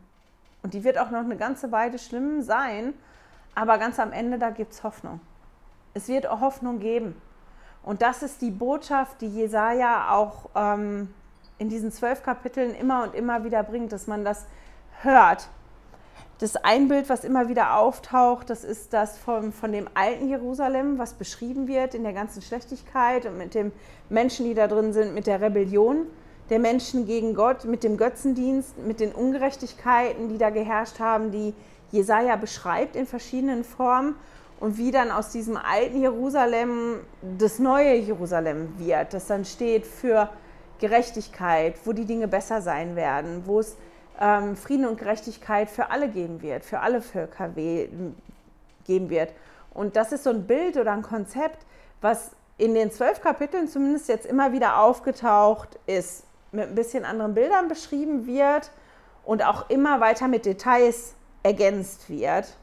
Und 0.61 0.73
die 0.73 0.83
wird 0.83 0.97
auch 0.97 1.11
noch 1.11 1.19
eine 1.19 1.35
ganze 1.35 1.71
Weile 1.71 1.99
schlimm 1.99 2.41
sein, 2.41 2.93
aber 3.53 3.77
ganz 3.77 3.99
am 3.99 4.13
Ende, 4.13 4.39
da 4.39 4.49
gibt 4.49 4.71
es 4.73 4.83
Hoffnung. 4.83 5.19
Es 5.93 6.07
wird 6.07 6.29
Hoffnung 6.29 6.79
geben. 6.79 7.21
Und 7.83 8.01
das 8.01 8.23
ist 8.23 8.41
die 8.41 8.49
Botschaft, 8.49 9.19
die 9.21 9.27
Jesaja 9.27 10.11
auch 10.11 10.49
ähm, 10.55 11.13
in 11.57 11.69
diesen 11.69 11.91
zwölf 11.91 12.23
Kapiteln 12.23 12.73
immer 12.73 13.03
und 13.03 13.13
immer 13.13 13.43
wieder 13.43 13.61
bringt, 13.61 13.91
dass 13.91 14.07
man 14.07 14.23
das 14.23 14.45
hört. 15.01 15.49
Das 16.39 16.55
ein 16.55 16.87
Bild, 16.87 17.09
was 17.09 17.23
immer 17.23 17.47
wieder 17.47 17.77
auftaucht, 17.77 18.49
das 18.49 18.63
ist 18.63 18.91
das 18.91 19.17
von, 19.17 19.51
von 19.51 19.71
dem 19.71 19.87
alten 19.93 20.27
Jerusalem, 20.27 20.97
was 20.97 21.13
beschrieben 21.13 21.67
wird 21.67 21.93
in 21.93 22.03
der 22.03 22.13
ganzen 22.13 22.41
Schlechtigkeit 22.41 23.25
und 23.25 23.37
mit 23.37 23.53
den 23.53 23.71
Menschen, 24.09 24.45
die 24.45 24.55
da 24.55 24.67
drin 24.67 24.93
sind, 24.93 25.13
mit 25.13 25.27
der 25.27 25.41
Rebellion 25.41 26.07
der 26.49 26.59
Menschen 26.59 27.05
gegen 27.05 27.35
Gott, 27.35 27.65
mit 27.65 27.83
dem 27.83 27.97
Götzendienst, 27.97 28.77
mit 28.79 28.99
den 28.99 29.11
Ungerechtigkeiten, 29.11 30.27
die 30.27 30.37
da 30.37 30.49
geherrscht 30.49 30.99
haben, 30.99 31.31
die 31.31 31.53
Jesaja 31.91 32.35
beschreibt 32.35 32.95
in 32.95 33.05
verschiedenen 33.05 33.63
Formen 33.63 34.15
und 34.59 34.77
wie 34.77 34.91
dann 34.91 35.11
aus 35.11 35.29
diesem 35.29 35.57
alten 35.57 36.01
Jerusalem 36.01 36.99
das 37.37 37.59
neue 37.59 37.95
Jerusalem 37.95 38.73
wird, 38.77 39.13
das 39.13 39.27
dann 39.27 39.45
steht 39.45 39.85
für 39.85 40.29
Gerechtigkeit, 40.79 41.75
wo 41.85 41.93
die 41.93 42.05
Dinge 42.05 42.27
besser 42.27 42.61
sein 42.61 42.95
werden, 42.95 43.43
wo 43.45 43.59
es 43.59 43.77
ähm, 44.19 44.55
Frieden 44.55 44.85
und 44.85 44.97
Gerechtigkeit 44.97 45.69
für 45.69 45.89
alle 45.89 46.09
geben 46.09 46.41
wird, 46.41 46.65
für 46.65 46.79
alle 46.79 47.01
Völker 47.01 47.49
geben 47.49 49.09
wird. 49.09 49.33
Und 49.73 49.95
das 49.95 50.11
ist 50.11 50.23
so 50.23 50.29
ein 50.29 50.45
Bild 50.45 50.77
oder 50.77 50.91
ein 50.91 51.01
Konzept, 51.01 51.65
was 52.01 52.31
in 52.57 52.75
den 52.75 52.91
zwölf 52.91 53.21
Kapiteln 53.21 53.67
zumindest 53.67 54.07
jetzt 54.07 54.25
immer 54.25 54.51
wieder 54.51 54.79
aufgetaucht 54.79 55.79
ist, 55.87 56.25
mit 56.51 56.69
ein 56.69 56.75
bisschen 56.75 57.05
anderen 57.05 57.33
Bildern 57.33 57.67
beschrieben 57.67 58.27
wird 58.27 58.71
und 59.23 59.43
auch 59.43 59.69
immer 59.69 59.99
weiter 59.99 60.27
mit 60.27 60.45
Details 60.45 61.15
ergänzt 61.41 62.09
wird. 62.09 62.57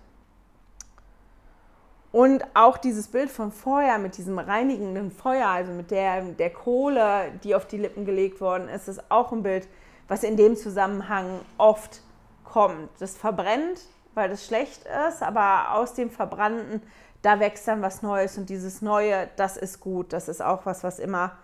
Und 2.12 2.44
auch 2.54 2.76
dieses 2.76 3.08
Bild 3.08 3.30
von 3.30 3.52
Feuer 3.52 3.98
mit 3.98 4.16
diesem 4.16 4.38
reinigenden 4.38 5.12
Feuer, 5.12 5.46
also 5.46 5.72
mit 5.72 5.90
der, 5.90 6.22
der 6.22 6.50
Kohle, 6.50 7.30
die 7.44 7.54
auf 7.54 7.66
die 7.66 7.78
Lippen 7.78 8.04
gelegt 8.04 8.40
worden 8.40 8.68
ist, 8.68 8.88
ist 8.88 9.10
auch 9.10 9.30
ein 9.32 9.42
Bild, 9.42 9.68
was 10.10 10.24
in 10.24 10.36
dem 10.36 10.56
Zusammenhang 10.56 11.40
oft 11.56 12.02
kommt. 12.42 12.90
Das 12.98 13.16
verbrennt, 13.16 13.80
weil 14.14 14.28
das 14.28 14.44
schlecht 14.44 14.82
ist, 15.08 15.22
aber 15.22 15.76
aus 15.76 15.94
dem 15.94 16.10
Verbrannten, 16.10 16.82
da 17.22 17.38
wächst 17.38 17.68
dann 17.68 17.80
was 17.80 18.02
Neues 18.02 18.36
und 18.36 18.50
dieses 18.50 18.82
Neue, 18.82 19.28
das 19.36 19.56
ist 19.56 19.78
gut. 19.78 20.12
Das 20.12 20.28
ist 20.28 20.42
auch 20.42 20.66
was, 20.66 20.82
was 20.82 20.98
immer 20.98 21.38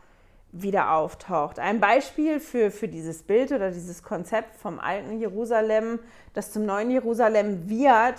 wieder 0.50 0.90
auftaucht. 0.90 1.60
Ein 1.60 1.78
Beispiel 1.78 2.40
für, 2.40 2.72
für 2.72 2.88
dieses 2.88 3.22
Bild 3.22 3.52
oder 3.52 3.70
dieses 3.70 4.02
Konzept 4.02 4.56
vom 4.56 4.80
alten 4.80 5.20
Jerusalem, 5.20 6.00
das 6.34 6.50
zum 6.50 6.66
neuen 6.66 6.90
Jerusalem 6.90 7.68
wird, 7.68 8.18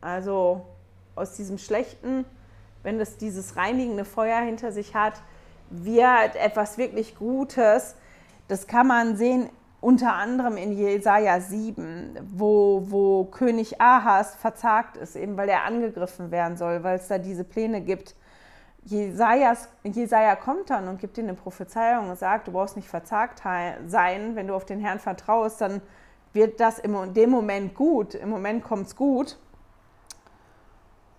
also 0.00 0.66
aus 1.14 1.34
diesem 1.34 1.58
Schlechten, 1.58 2.24
wenn 2.82 2.98
es 2.98 3.16
dieses 3.16 3.56
reinigende 3.56 4.04
Feuer 4.04 4.40
hinter 4.40 4.72
sich 4.72 4.96
hat, 4.96 5.20
wird 5.70 6.34
etwas 6.34 6.78
wirklich 6.78 7.16
Gutes. 7.16 7.94
Das 8.48 8.66
kann 8.66 8.88
man 8.88 9.16
sehen 9.16 9.50
unter 9.84 10.14
anderem 10.14 10.56
in 10.56 10.72
Jesaja 10.72 11.40
7, 11.40 12.18
wo, 12.32 12.84
wo 12.86 13.24
König 13.26 13.82
Ahas 13.82 14.34
verzagt 14.34 14.96
ist, 14.96 15.14
eben 15.14 15.36
weil 15.36 15.50
er 15.50 15.64
angegriffen 15.64 16.30
werden 16.30 16.56
soll, 16.56 16.82
weil 16.82 16.96
es 16.96 17.08
da 17.08 17.18
diese 17.18 17.44
Pläne 17.44 17.82
gibt. 17.82 18.16
Jesajas, 18.84 19.68
Jesaja 19.82 20.36
kommt 20.36 20.70
dann 20.70 20.88
und 20.88 21.00
gibt 21.00 21.18
dir 21.18 21.22
eine 21.22 21.34
Prophezeiung 21.34 22.08
und 22.08 22.18
sagt, 22.18 22.48
du 22.48 22.52
brauchst 22.52 22.76
nicht 22.76 22.88
verzagt 22.88 23.42
sein, 23.86 24.36
wenn 24.36 24.46
du 24.46 24.54
auf 24.54 24.64
den 24.64 24.80
Herrn 24.80 25.00
vertraust, 25.00 25.60
dann 25.60 25.82
wird 26.32 26.60
das 26.60 26.78
in 26.78 27.12
dem 27.12 27.28
Moment 27.28 27.74
gut, 27.74 28.14
im 28.14 28.30
Moment 28.30 28.64
kommt 28.64 28.86
es 28.86 28.96
gut. 28.96 29.38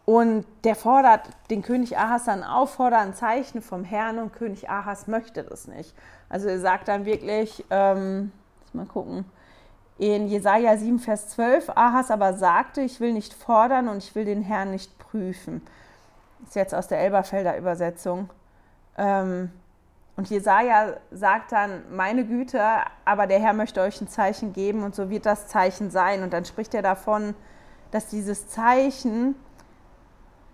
Und 0.05 0.45
der 0.63 0.75
fordert 0.75 1.29
den 1.51 1.61
König 1.61 1.99
Ahas 1.99 2.25
dann 2.25 2.43
auf, 2.43 2.73
fordert 2.73 3.01
ein 3.01 3.13
Zeichen 3.13 3.61
vom 3.61 3.83
Herrn 3.83 4.17
und 4.17 4.33
König 4.33 4.69
Ahas 4.71 5.05
möchte 5.05 5.43
das 5.43 5.67
nicht. 5.67 5.95
Also 6.29 6.47
er 6.47 6.59
sagt 6.59 6.87
dann 6.87 7.05
wirklich, 7.05 7.63
ähm, 7.69 8.31
mal 8.75 8.85
gucken, 8.85 9.25
in 9.97 10.27
Jesaja 10.27 10.75
7, 10.77 10.99
Vers 10.99 11.29
12, 11.29 11.69
Ahas 11.75 12.11
aber 12.11 12.33
sagte, 12.33 12.81
ich 12.81 12.99
will 12.99 13.13
nicht 13.13 13.33
fordern 13.33 13.87
und 13.87 13.97
ich 13.97 14.13
will 14.13 14.25
den 14.25 14.41
Herrn 14.41 14.71
nicht 14.71 14.97
prüfen. 14.99 15.61
Das 16.39 16.49
ist 16.49 16.55
jetzt 16.55 16.75
aus 16.75 16.87
der 16.87 16.99
Elberfelder 16.99 17.57
Übersetzung. 17.57 18.29
Ähm, 18.97 19.51
und 20.17 20.29
Jesaja 20.29 20.93
sagt 21.11 21.51
dann, 21.51 21.83
meine 21.95 22.25
Güte, 22.25 22.61
aber 23.03 23.27
der 23.27 23.39
Herr 23.39 23.53
möchte 23.53 23.81
euch 23.81 23.99
ein 24.01 24.07
Zeichen 24.07 24.53
geben 24.53 24.83
und 24.83 24.95
so 24.95 25.09
wird 25.09 25.25
das 25.25 25.47
Zeichen 25.47 25.91
sein. 25.91 26.23
Und 26.23 26.31
dann 26.31 26.45
spricht 26.45 26.73
er 26.73 26.81
davon, 26.81 27.33
dass 27.91 28.07
dieses 28.07 28.47
Zeichen 28.47 29.35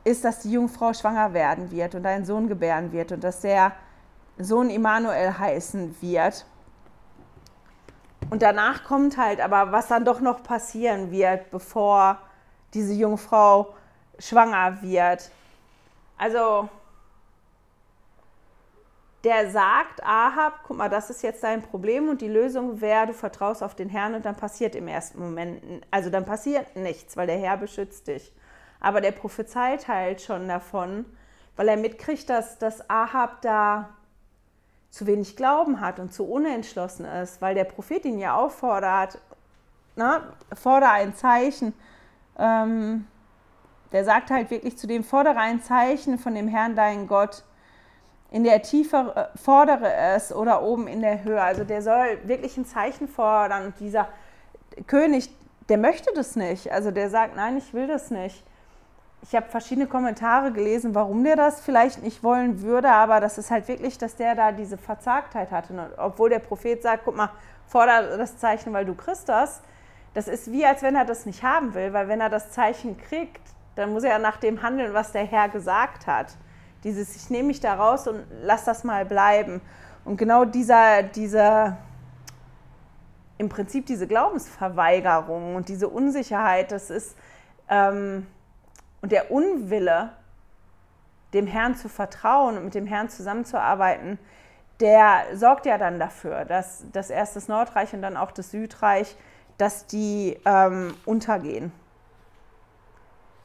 ist, 0.03 0.23
dass 0.23 0.39
die 0.39 0.51
Jungfrau 0.51 0.93
schwanger 0.93 1.33
werden 1.33 1.71
wird 1.71 1.93
und 1.93 2.05
einen 2.05 2.25
Sohn 2.25 2.47
gebären 2.47 2.91
wird 2.91 3.11
und 3.11 3.23
dass 3.23 3.41
der 3.41 3.73
Sohn 4.39 4.69
Immanuel 4.69 5.37
heißen 5.37 5.95
wird. 6.01 6.45
Und 8.31 8.41
danach 8.41 8.85
kommt 8.85 9.17
halt 9.17 9.41
aber, 9.41 9.73
was 9.73 9.89
dann 9.89 10.05
doch 10.05 10.21
noch 10.21 10.41
passieren 10.41 11.11
wird, 11.11 11.51
bevor 11.51 12.17
diese 12.73 12.93
Jungfrau 12.93 13.75
schwanger 14.19 14.81
wird. 14.81 15.29
Also, 16.17 16.69
der 19.25 19.51
sagt 19.51 20.01
Ahab, 20.05 20.61
guck 20.65 20.77
mal, 20.77 20.87
das 20.87 21.09
ist 21.09 21.23
jetzt 21.23 21.43
dein 21.43 21.61
Problem 21.61 22.07
und 22.07 22.21
die 22.21 22.29
Lösung 22.29 22.79
wäre, 22.79 23.07
du 23.07 23.13
vertraust 23.13 23.61
auf 23.61 23.75
den 23.75 23.89
Herrn 23.89 24.15
und 24.15 24.25
dann 24.25 24.37
passiert 24.37 24.75
im 24.75 24.87
ersten 24.87 25.19
Moment, 25.19 25.85
also 25.91 26.09
dann 26.09 26.23
passiert 26.23 26.77
nichts, 26.77 27.17
weil 27.17 27.27
der 27.27 27.37
Herr 27.37 27.57
beschützt 27.57 28.07
dich. 28.07 28.31
Aber 28.79 29.01
der 29.01 29.11
prophezeit 29.11 29.89
halt 29.89 30.21
schon 30.21 30.47
davon, 30.47 31.05
weil 31.57 31.67
er 31.67 31.75
mitkriegt, 31.75 32.29
dass, 32.29 32.57
dass 32.59 32.89
Ahab 32.89 33.41
da 33.41 33.89
zu 34.91 35.07
wenig 35.07 35.37
Glauben 35.37 35.79
hat 35.79 35.99
und 35.99 36.13
zu 36.13 36.25
unentschlossen 36.25 37.05
ist, 37.05 37.41
weil 37.41 37.55
der 37.55 37.63
Prophet 37.63 38.05
ihn 38.05 38.19
ja 38.19 38.35
auffordert, 38.35 39.17
ne, 39.95 40.21
fordere 40.53 40.91
ein 40.91 41.15
Zeichen. 41.15 41.73
Ähm, 42.37 43.07
der 43.93 44.05
sagt 44.05 44.31
halt 44.31 44.51
wirklich 44.51 44.77
zu 44.77 44.87
dem, 44.87 45.03
fordere 45.03 45.37
ein 45.37 45.61
Zeichen 45.61 46.19
von 46.19 46.35
dem 46.35 46.47
Herrn, 46.47 46.75
dein 46.75 47.07
Gott. 47.07 47.43
In 48.31 48.43
der 48.43 48.61
Tiefe 48.61 49.13
äh, 49.33 49.37
fordere 49.37 49.93
es 49.93 50.33
oder 50.33 50.61
oben 50.61 50.87
in 50.87 51.01
der 51.01 51.23
Höhe. 51.23 51.41
Also 51.41 51.63
der 51.63 51.81
soll 51.81 52.19
wirklich 52.25 52.57
ein 52.57 52.65
Zeichen 52.65 53.07
fordern. 53.07 53.67
Und 53.67 53.79
dieser 53.79 54.07
König, 54.87 55.29
der 55.69 55.77
möchte 55.77 56.11
das 56.15 56.35
nicht. 56.35 56.71
Also 56.71 56.91
der 56.91 57.09
sagt, 57.09 57.35
nein, 57.35 57.57
ich 57.57 57.73
will 57.73 57.87
das 57.87 58.11
nicht. 58.11 58.43
Ich 59.23 59.35
habe 59.35 59.47
verschiedene 59.47 59.87
Kommentare 59.87 60.51
gelesen, 60.51 60.95
warum 60.95 61.23
der 61.23 61.35
das 61.35 61.61
vielleicht 61.61 62.01
nicht 62.01 62.23
wollen 62.23 62.61
würde, 62.61 62.89
aber 62.89 63.19
das 63.19 63.37
ist 63.37 63.51
halt 63.51 63.67
wirklich, 63.67 63.97
dass 63.97 64.15
der 64.15 64.33
da 64.33 64.51
diese 64.51 64.77
Verzagtheit 64.77 65.51
hatte. 65.51 65.73
Und 65.73 65.79
obwohl 65.97 66.29
der 66.29 66.39
Prophet 66.39 66.81
sagt, 66.81 67.03
guck 67.05 67.15
mal, 67.15 67.29
fordere 67.67 68.17
das 68.17 68.37
Zeichen, 68.37 68.73
weil 68.73 68.85
du 68.85 68.95
Christ 68.95 69.29
hast, 69.29 69.61
das 70.13 70.27
ist 70.27 70.51
wie, 70.51 70.65
als 70.65 70.81
wenn 70.81 70.95
er 70.95 71.05
das 71.05 71.25
nicht 71.25 71.43
haben 71.43 71.73
will, 71.73 71.93
weil 71.93 72.07
wenn 72.07 72.19
er 72.19 72.29
das 72.29 72.51
Zeichen 72.51 72.97
kriegt, 72.97 73.41
dann 73.75 73.93
muss 73.93 74.03
er 74.03 74.19
nach 74.19 74.37
dem 74.37 74.61
handeln, 74.61 74.93
was 74.93 75.11
der 75.11 75.23
Herr 75.23 75.49
gesagt 75.49 76.07
hat. 76.07 76.35
Dieses, 76.83 77.15
ich 77.15 77.29
nehme 77.29 77.47
mich 77.47 77.59
da 77.59 77.75
raus 77.75 78.07
und 78.07 78.25
lass 78.41 78.65
das 78.65 78.83
mal 78.83 79.05
bleiben. 79.05 79.61
Und 80.03 80.17
genau 80.17 80.45
dieser, 80.45 81.03
dieser, 81.03 81.77
im 83.37 83.49
Prinzip 83.49 83.85
diese 83.85 84.07
Glaubensverweigerung 84.07 85.55
und 85.55 85.69
diese 85.69 85.87
Unsicherheit, 85.87 86.71
das 86.71 86.89
ist, 86.89 87.15
ähm, 87.69 88.27
und 89.01 89.11
der 89.11 89.31
Unwille, 89.31 90.11
dem 91.33 91.47
Herrn 91.47 91.75
zu 91.75 91.89
vertrauen 91.89 92.57
und 92.57 92.65
mit 92.65 92.75
dem 92.75 92.85
Herrn 92.85 93.09
zusammenzuarbeiten, 93.09 94.19
der 94.79 95.35
sorgt 95.35 95.65
ja 95.65 95.77
dann 95.77 95.99
dafür, 95.99 96.45
dass, 96.45 96.85
dass 96.91 97.09
erst 97.09 97.35
das 97.35 97.47
Nordreich 97.47 97.93
und 97.93 98.01
dann 98.01 98.17
auch 98.17 98.31
das 98.31 98.51
Südreich, 98.51 99.15
dass 99.57 99.85
die 99.85 100.39
ähm, 100.45 100.95
untergehen. 101.05 101.71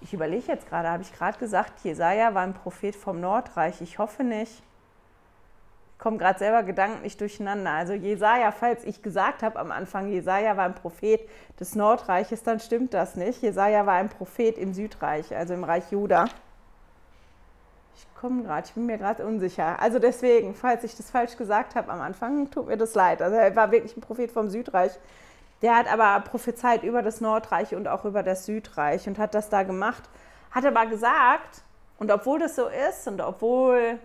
Ich 0.00 0.14
überlege 0.14 0.46
jetzt 0.46 0.68
gerade, 0.68 0.88
habe 0.88 1.02
ich 1.02 1.12
gerade 1.12 1.38
gesagt, 1.38 1.80
Jesaja 1.80 2.34
war 2.34 2.42
ein 2.42 2.54
Prophet 2.54 2.96
vom 2.96 3.20
Nordreich? 3.20 3.80
Ich 3.80 3.98
hoffe 3.98 4.24
nicht. 4.24 4.62
Komme 5.98 6.18
gerade 6.18 6.38
selber 6.38 6.62
gedanklich 6.62 7.16
durcheinander. 7.16 7.70
Also 7.70 7.94
Jesaja, 7.94 8.52
falls 8.52 8.84
ich 8.84 9.02
gesagt 9.02 9.42
habe 9.42 9.58
am 9.58 9.70
Anfang, 9.72 10.08
Jesaja 10.08 10.56
war 10.56 10.66
ein 10.66 10.74
Prophet 10.74 11.20
des 11.58 11.74
Nordreiches, 11.74 12.42
dann 12.42 12.60
stimmt 12.60 12.92
das 12.92 13.16
nicht. 13.16 13.40
Jesaja 13.42 13.86
war 13.86 13.94
ein 13.94 14.10
Prophet 14.10 14.58
im 14.58 14.74
Südreich, 14.74 15.34
also 15.34 15.54
im 15.54 15.64
Reich 15.64 15.90
Juda. 15.90 16.26
Ich 17.96 18.06
komme 18.20 18.42
gerade, 18.42 18.66
ich 18.66 18.74
bin 18.74 18.84
mir 18.84 18.98
gerade 18.98 19.24
unsicher. 19.24 19.80
Also 19.80 19.98
deswegen, 19.98 20.54
falls 20.54 20.84
ich 20.84 20.94
das 20.96 21.10
falsch 21.10 21.36
gesagt 21.38 21.74
habe 21.74 21.90
am 21.90 22.02
Anfang, 22.02 22.50
tut 22.50 22.66
mir 22.66 22.76
das 22.76 22.94
leid. 22.94 23.22
Also 23.22 23.36
er 23.36 23.56
war 23.56 23.70
wirklich 23.70 23.96
ein 23.96 24.02
Prophet 24.02 24.30
vom 24.30 24.50
Südreich. 24.50 24.92
Der 25.62 25.76
hat 25.76 25.90
aber 25.90 26.20
prophezeit 26.20 26.82
über 26.82 27.02
das 27.02 27.22
Nordreich 27.22 27.74
und 27.74 27.88
auch 27.88 28.04
über 28.04 28.22
das 28.22 28.44
Südreich 28.44 29.08
und 29.08 29.18
hat 29.18 29.34
das 29.34 29.48
da 29.48 29.62
gemacht. 29.62 30.02
Hat 30.50 30.66
aber 30.66 30.84
gesagt, 30.84 31.62
und 31.98 32.10
obwohl 32.10 32.38
das 32.38 32.56
so 32.56 32.66
ist 32.66 33.08
und 33.08 33.22
obwohl 33.22 33.98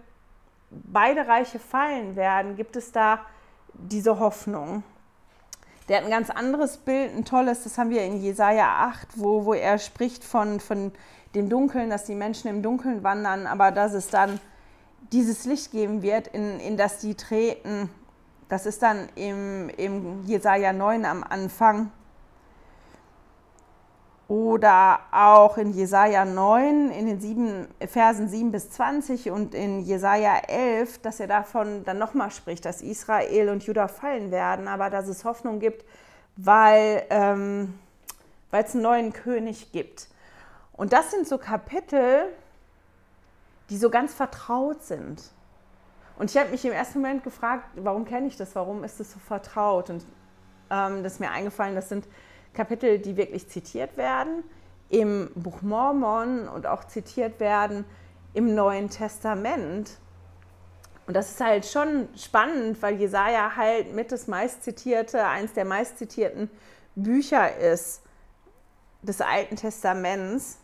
beide 0.71 1.27
Reiche 1.27 1.59
fallen 1.59 2.15
werden, 2.15 2.55
gibt 2.55 2.75
es 2.75 2.91
da 2.91 3.19
diese 3.73 4.19
Hoffnung. 4.19 4.83
Der 5.87 5.97
hat 5.97 6.05
ein 6.05 6.11
ganz 6.11 6.29
anderes 6.29 6.77
Bild, 6.77 7.13
ein 7.15 7.25
tolles, 7.25 7.63
das 7.63 7.77
haben 7.77 7.89
wir 7.89 8.03
in 8.03 8.21
Jesaja 8.21 8.87
8, 8.87 9.09
wo, 9.15 9.45
wo 9.45 9.53
er 9.53 9.77
spricht 9.77 10.23
von, 10.23 10.59
von 10.59 10.91
dem 11.35 11.49
Dunkeln, 11.49 11.89
dass 11.89 12.05
die 12.05 12.15
Menschen 12.15 12.49
im 12.49 12.61
Dunkeln 12.61 13.03
wandern, 13.03 13.47
aber 13.47 13.71
dass 13.71 13.93
es 13.93 14.09
dann 14.09 14.39
dieses 15.11 15.45
Licht 15.45 15.71
geben 15.71 16.01
wird, 16.01 16.27
in, 16.27 16.59
in 16.59 16.77
das 16.77 16.99
die 16.99 17.15
treten 17.15 17.89
das 18.51 18.65
ist 18.65 18.83
dann 18.83 19.07
im, 19.15 19.69
im 19.77 20.25
Jesaja 20.25 20.73
9 20.73 21.05
am 21.05 21.23
Anfang. 21.23 21.89
Oder 24.31 25.01
auch 25.11 25.57
in 25.57 25.73
Jesaja 25.73 26.23
9, 26.23 26.89
in 26.91 27.05
den 27.05 27.19
sieben, 27.19 27.67
Versen 27.85 28.29
7 28.29 28.53
bis 28.53 28.69
20 28.69 29.29
und 29.29 29.53
in 29.53 29.81
Jesaja 29.81 30.37
11, 30.47 30.99
dass 30.99 31.19
er 31.19 31.27
davon 31.27 31.83
dann 31.83 31.97
nochmal 31.97 32.31
spricht, 32.31 32.63
dass 32.63 32.81
Israel 32.81 33.49
und 33.49 33.65
Juda 33.65 33.89
fallen 33.89 34.31
werden, 34.31 34.69
aber 34.69 34.89
dass 34.89 35.09
es 35.09 35.25
Hoffnung 35.25 35.59
gibt, 35.59 35.83
weil 36.37 37.03
ähm, 37.09 37.77
es 38.53 38.73
einen 38.73 38.83
neuen 38.83 39.11
König 39.11 39.73
gibt. 39.73 40.07
Und 40.71 40.93
das 40.93 41.11
sind 41.11 41.27
so 41.27 41.37
Kapitel, 41.37 42.23
die 43.69 43.75
so 43.75 43.89
ganz 43.89 44.13
vertraut 44.13 44.81
sind. 44.81 45.21
Und 46.17 46.31
ich 46.31 46.37
habe 46.37 46.51
mich 46.51 46.63
im 46.63 46.71
ersten 46.71 47.01
Moment 47.01 47.25
gefragt, 47.25 47.65
warum 47.75 48.05
kenne 48.05 48.27
ich 48.27 48.37
das, 48.37 48.55
warum 48.55 48.85
ist 48.85 48.97
das 48.97 49.11
so 49.11 49.19
vertraut? 49.19 49.89
Und 49.89 50.05
ähm, 50.69 51.03
das 51.03 51.15
ist 51.15 51.19
mir 51.19 51.31
eingefallen, 51.31 51.75
das 51.75 51.89
sind 51.89 52.07
Kapitel, 52.53 52.99
die 52.99 53.17
wirklich 53.17 53.47
zitiert 53.47 53.97
werden 53.97 54.43
im 54.89 55.31
Buch 55.35 55.61
Mormon 55.61 56.47
und 56.47 56.67
auch 56.67 56.83
zitiert 56.83 57.39
werden 57.39 57.85
im 58.33 58.53
Neuen 58.53 58.89
Testament. 58.89 59.97
Und 61.07 61.15
das 61.15 61.31
ist 61.31 61.41
halt 61.41 61.65
schon 61.65 62.07
spannend, 62.15 62.81
weil 62.81 62.95
Jesaja 62.95 63.55
halt 63.55 63.93
mit 63.93 64.11
das 64.11 64.27
meistzitierte, 64.27 65.25
eins 65.25 65.53
der 65.53 65.65
meistzitierten 65.65 66.49
Bücher 66.95 67.57
ist 67.57 68.01
des 69.01 69.21
Alten 69.21 69.55
Testaments. 69.55 70.59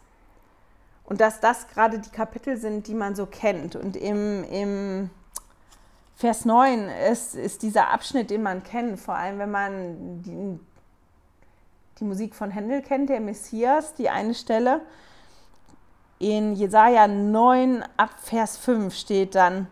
Und 1.06 1.22
dass 1.22 1.40
das 1.40 1.68
gerade 1.70 2.00
die 2.00 2.10
Kapitel 2.10 2.58
sind, 2.58 2.88
die 2.88 2.94
man 2.94 3.16
so 3.16 3.26
kennt. 3.26 3.78
Und 3.78 3.96
im, 3.96 4.44
im 4.44 5.10
Vers 6.16 6.46
9 6.46 6.90
ist, 7.12 7.34
ist 7.34 7.62
dieser 7.62 7.90
Abschnitt, 7.90 8.30
den 8.30 8.44
man 8.44 8.64
kennt, 8.64 9.00
vor 9.00 9.16
allem 9.16 9.40
wenn 9.40 9.52
man 9.52 10.22
die, 10.22 10.60
die 12.00 12.04
Musik 12.04 12.36
von 12.36 12.52
Händel 12.52 12.82
kennt, 12.82 13.10
der 13.10 13.20
Messias, 13.20 13.94
die 13.96 14.10
eine 14.10 14.34
Stelle. 14.34 14.82
In 16.20 16.54
Jesaja 16.54 17.08
9 17.08 17.84
ab 17.98 18.12
Vers 18.22 18.58
5 18.58 18.96
steht 18.96 19.36
dann, 19.36 19.68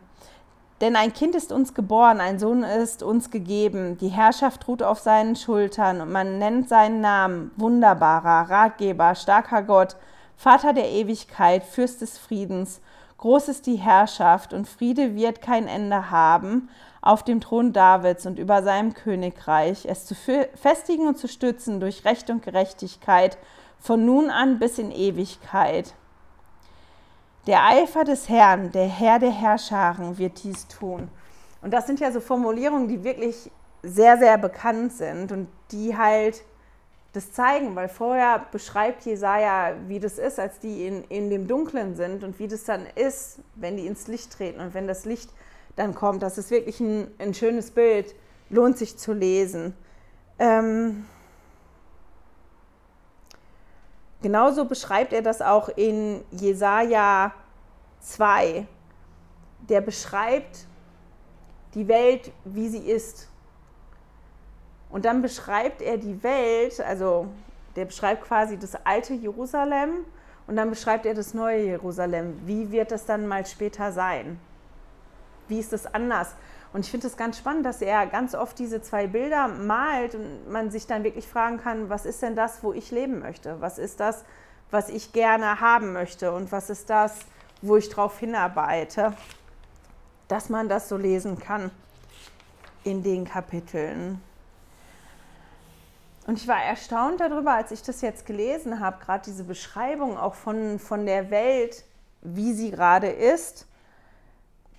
denn 0.82 0.96
ein 0.96 1.14
Kind 1.14 1.36
ist 1.36 1.52
uns 1.52 1.74
geboren, 1.74 2.20
ein 2.20 2.38
Sohn 2.38 2.64
ist 2.64 3.02
uns 3.02 3.32
gegeben, 3.32 3.98
die 3.98 4.10
Herrschaft 4.10 4.68
ruht 4.68 4.84
auf 4.84 5.00
seinen 5.00 5.36
Schultern 5.36 6.02
und 6.02 6.12
man 6.12 6.38
nennt 6.38 6.68
seinen 6.68 7.02
Namen 7.02 7.52
wunderbarer, 7.56 8.50
Ratgeber, 8.50 9.16
starker 9.16 9.64
Gott, 9.64 9.96
Vater 10.36 10.74
der 10.74 10.90
Ewigkeit, 10.90 11.64
Fürst 11.64 12.02
des 12.02 12.18
Friedens. 12.18 12.82
Groß 13.18 13.48
ist 13.48 13.66
die 13.68 13.78
Herrschaft 13.78 14.54
und 14.54 14.68
Friede 14.68 15.16
wird 15.16 15.42
kein 15.42 15.68
Ende 15.68 16.12
haben 16.12 16.70
auf 17.06 17.24
dem 17.24 17.40
Thron 17.40 17.72
Davids 17.72 18.26
und 18.26 18.40
über 18.40 18.64
seinem 18.64 18.96
Königreich, 18.96 19.86
es 19.86 20.06
zu 20.06 20.16
festigen 20.16 21.08
und 21.08 21.18
zu 21.18 21.28
stützen 21.28 21.80
durch 21.80 22.04
Recht 22.04 22.32
und 22.32 22.44
Gerechtigkeit 22.44 23.38
von 23.80 24.04
nun 24.04 24.32
an 24.32 24.58
bis 24.58 24.80
in 24.80 24.92
Ewigkeit. 24.92 25.94
Der 27.46 27.64
Eifer 27.64 28.06
des 28.06 28.28
Herrn, 28.28 28.72
der 28.72 28.88
Herr 28.88 29.20
der 29.20 29.32
Herrscharen, 29.32 30.18
wird 30.18 30.44
dies 30.44 30.68
tun. 30.68 31.10
Und 31.62 31.72
das 31.72 31.86
sind 31.86 32.00
ja 32.00 32.12
so 32.12 32.20
Formulierungen, 32.20 32.88
die 32.88 33.04
wirklich 33.04 33.52
sehr, 33.84 34.18
sehr 34.18 34.40
bekannt 34.40 34.92
sind 34.94 35.32
und 35.32 35.48
die 35.72 35.96
halt 35.96 36.44
das 37.14 37.34
zeigen, 37.34 37.76
weil 37.76 37.88
vorher 37.88 38.48
beschreibt 38.52 39.06
Jesaja, 39.06 39.76
wie 39.88 40.00
das 40.00 40.18
ist, 40.18 40.40
als 40.40 40.58
die 40.58 40.88
in, 40.88 41.04
in 41.04 41.30
dem 41.30 41.48
Dunklen 41.48 41.96
sind 41.96 42.24
und 42.24 42.40
wie 42.40 42.48
das 42.48 42.64
dann 42.64 42.88
ist, 42.96 43.40
wenn 43.54 43.78
die 43.78 43.86
ins 43.86 44.08
Licht 44.08 44.34
treten 44.34 44.60
und 44.60 44.74
wenn 44.74 44.88
das 44.88 45.06
Licht 45.06 45.30
dann 45.76 45.96
kommt. 45.96 46.24
Das 46.24 46.38
ist 46.38 46.52
wirklich 46.52 46.80
ein, 46.80 47.08
ein 47.20 47.34
schönes 47.34 47.72
Bild, 47.72 48.16
lohnt 48.50 48.78
sich 48.78 48.98
zu 48.98 49.14
lesen. 49.14 49.74
Ähm, 50.40 51.06
genauso 54.22 54.66
beschreibt 54.66 55.14
er 55.14 55.22
das 55.22 55.42
auch 55.42 55.70
in 55.70 56.24
Jesaja 56.32 57.34
2. 58.02 58.68
Der 59.70 59.82
beschreibt 59.82 60.68
die 61.74 61.88
Welt, 61.88 62.32
wie 62.46 62.70
sie 62.70 62.90
ist 62.90 63.30
und 64.90 65.04
dann 65.06 65.22
beschreibt 65.22 65.82
er 65.82 65.98
die 65.98 66.24
Welt, 66.24 66.80
also 66.80 67.28
der 67.76 67.86
beschreibt 67.86 68.24
quasi 68.24 68.58
das 68.58 68.76
alte 68.86 69.14
Jerusalem 69.14 70.06
und 70.48 70.56
dann 70.56 70.70
beschreibt 70.70 71.06
er 71.06 71.14
das 71.14 71.34
neue 71.34 71.64
Jerusalem. 71.64 72.40
Wie 72.46 72.72
wird 72.72 72.92
das 72.92 73.06
dann 73.06 73.28
mal 73.28 73.46
später 73.46 73.92
sein? 73.92 74.40
Wie 75.48 75.60
ist 75.60 75.74
das 75.74 75.86
anders? 75.94 76.36
Und 76.74 76.82
ich 76.82 76.92
finde 76.92 77.08
es 77.08 77.16
ganz 77.16 77.38
spannend, 77.38 77.66
dass 77.66 77.82
er 77.82 78.06
ganz 78.06 78.36
oft 78.36 78.60
diese 78.60 78.82
zwei 78.82 79.08
Bilder 79.08 79.48
malt 79.48 80.16
und 80.16 80.52
man 80.52 80.72
sich 80.72 80.88
dann 80.88 81.04
wirklich 81.04 81.28
fragen 81.28 81.58
kann, 81.58 81.90
was 81.90 82.06
ist 82.06 82.22
denn 82.22 82.36
das, 82.36 82.64
wo 82.64 82.74
ich 82.74 82.92
leben 82.92 83.20
möchte? 83.20 83.62
Was 83.62 83.78
ist 83.78 84.00
das, 84.00 84.26
was 84.72 84.90
ich 84.90 85.14
gerne 85.14 85.62
haben 85.62 85.94
möchte? 85.94 86.34
Und 86.34 86.52
was 86.52 86.70
ist 86.70 86.90
das, 86.90 87.20
wo 87.62 87.78
ich 87.78 87.88
darauf 87.90 88.20
hinarbeite? 88.20 89.14
Dass 90.28 90.50
man 90.50 90.68
das 90.68 90.90
so 90.90 90.98
lesen 90.98 91.40
kann 91.40 91.72
in 92.84 93.04
den 93.04 93.26
Kapiteln. 93.26 94.22
Und 96.28 96.40
ich 96.40 96.48
war 96.48 96.62
erstaunt 96.62 97.20
darüber, 97.20 97.54
als 97.54 97.72
ich 97.72 97.84
das 97.84 98.02
jetzt 98.02 98.26
gelesen 98.26 98.80
habe, 98.80 99.04
gerade 99.04 99.24
diese 99.26 99.44
Beschreibung 99.44 100.18
auch 100.18 100.34
von, 100.34 100.80
von 100.80 101.06
der 101.06 101.30
Welt, 101.30 101.84
wie 102.22 102.54
sie 102.54 102.72
gerade 102.72 103.08
ist, 103.08 103.68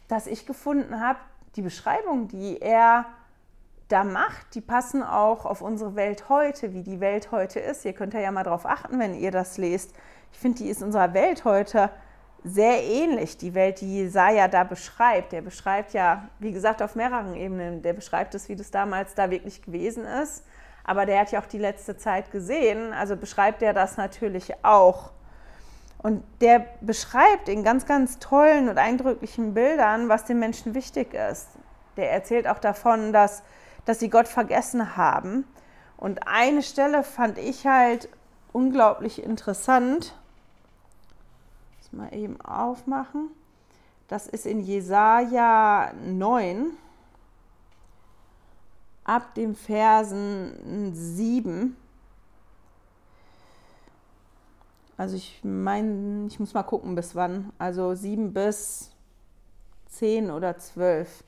dass 0.09 0.27
ich 0.27 0.47
gefunden 0.47 1.01
habe, 1.01 1.19
die 1.57 1.63
Beschreibung, 1.63 2.29
die 2.29 2.61
er 2.61 3.07
da 3.89 4.05
macht, 4.05 4.55
die 4.55 4.61
passen 4.61 5.03
auch 5.03 5.47
auf 5.47 5.63
unsere 5.63 5.95
Welt 5.95 6.29
heute, 6.29 6.73
wie 6.73 6.83
die 6.83 7.01
Welt 7.01 7.31
heute 7.31 7.61
ist. 7.61 7.85
Ihr 7.85 7.93
könnt 7.93 8.15
ja 8.15 8.31
mal 8.31 8.43
darauf 8.43 8.67
achten, 8.67 8.99
wenn 8.99 9.15
ihr 9.15 9.31
das 9.31 9.59
lest. 9.59 9.95
Ich 10.33 10.39
finde, 10.39 10.59
die 10.59 10.69
ist 10.69 10.83
unserer 10.83 11.15
Welt 11.15 11.45
heute 11.45 11.91
sehr 12.43 12.83
ähnlich, 12.83 13.37
die 13.37 13.55
Welt, 13.55 13.81
die 13.81 13.99
Jesaja 13.99 14.49
da 14.49 14.65
beschreibt. 14.65 15.33
Der 15.33 15.41
beschreibt 15.41 15.93
ja, 15.93 16.29
wie 16.39 16.53
gesagt, 16.53 16.83
auf 16.83 16.95
mehreren 16.95 17.35
Ebenen. 17.35 17.83
Der 17.83 17.93
beschreibt 17.93 18.35
es, 18.35 18.49
wie 18.49 18.57
das 18.57 18.71
damals 18.71 19.15
da 19.15 19.31
wirklich 19.31 19.63
gewesen 19.63 20.05
ist. 20.05 20.45
Aber 20.85 21.07
der 21.07 21.21
hat 21.21 21.33
ja 21.33 21.41
auch 21.41 21.47
die 21.47 21.59
letzte 21.59 21.97
Zeit 21.97 22.31
gesehen, 22.31 22.93
also 22.93 23.17
beschreibt 23.17 23.61
er 23.63 23.73
das 23.73 23.97
natürlich 23.97 24.65
auch. 24.65 25.11
Und 25.99 26.23
der 26.41 26.67
beschreibt 26.81 27.49
in 27.49 27.65
ganz, 27.65 27.87
ganz 27.87 28.19
tollen 28.19 28.69
und 28.69 28.79
eindrücklichen 28.79 29.55
Bildern, 29.55 30.09
was 30.09 30.25
den 30.25 30.39
Menschen 30.39 30.75
wichtig 30.75 31.15
ist. 31.15 31.49
Der 31.97 32.13
erzählt 32.13 32.47
auch 32.47 32.59
davon, 32.59 33.13
dass 33.13 33.43
dass 33.87 34.01
sie 34.01 34.11
Gott 34.11 34.29
vergessen 34.29 34.99
haben. 34.99 35.45
Und 35.97 36.29
eine 36.29 36.63
Stelle 36.63 37.03
fand 37.03 37.39
ich 37.39 37.67
halt 37.67 38.11
unglaublich 38.53 39.23
interessant. 39.23 40.15
Das 41.79 41.93
mal 41.93 42.13
eben 42.13 42.39
aufmachen. 42.43 43.31
Das 44.09 44.27
ist 44.27 44.45
in 44.45 44.61
Jesaja 44.61 45.93
9, 46.05 46.73
ab 49.05 49.35
dem 49.35 49.55
Versen 49.55 50.95
7. 50.95 51.77
Also 54.97 55.17
ich 55.17 55.41
meine, 55.43 56.27
ich 56.27 56.41
muss 56.41 56.55
mal 56.55 56.63
gucken, 56.63 56.95
bis 56.95 57.15
wann. 57.15 57.53
Also 57.59 57.95
7 57.95 58.33
bis 58.33 58.91
10 59.91 60.31
oder 60.31 60.57
12. 60.57 61.25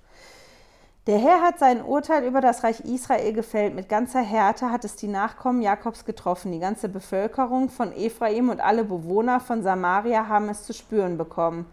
Der 1.06 1.18
Herr 1.18 1.40
hat 1.40 1.58
sein 1.58 1.82
Urteil 1.82 2.24
über 2.24 2.42
das 2.42 2.64
Reich 2.64 2.80
Israel 2.80 3.32
gefällt. 3.32 3.74
Mit 3.74 3.88
ganzer 3.88 4.20
Härte 4.20 4.70
hat 4.70 4.84
es 4.84 4.94
die 4.94 5.08
Nachkommen 5.08 5.62
Jakobs 5.62 6.04
getroffen. 6.04 6.52
Die 6.52 6.58
ganze 6.58 6.88
Bevölkerung 6.88 7.70
von 7.70 7.92
Ephraim 7.92 8.50
und 8.50 8.60
alle 8.60 8.84
Bewohner 8.84 9.40
von 9.40 9.62
Samaria 9.62 10.28
haben 10.28 10.50
es 10.50 10.64
zu 10.64 10.74
spüren 10.74 11.16
bekommen. 11.16 11.64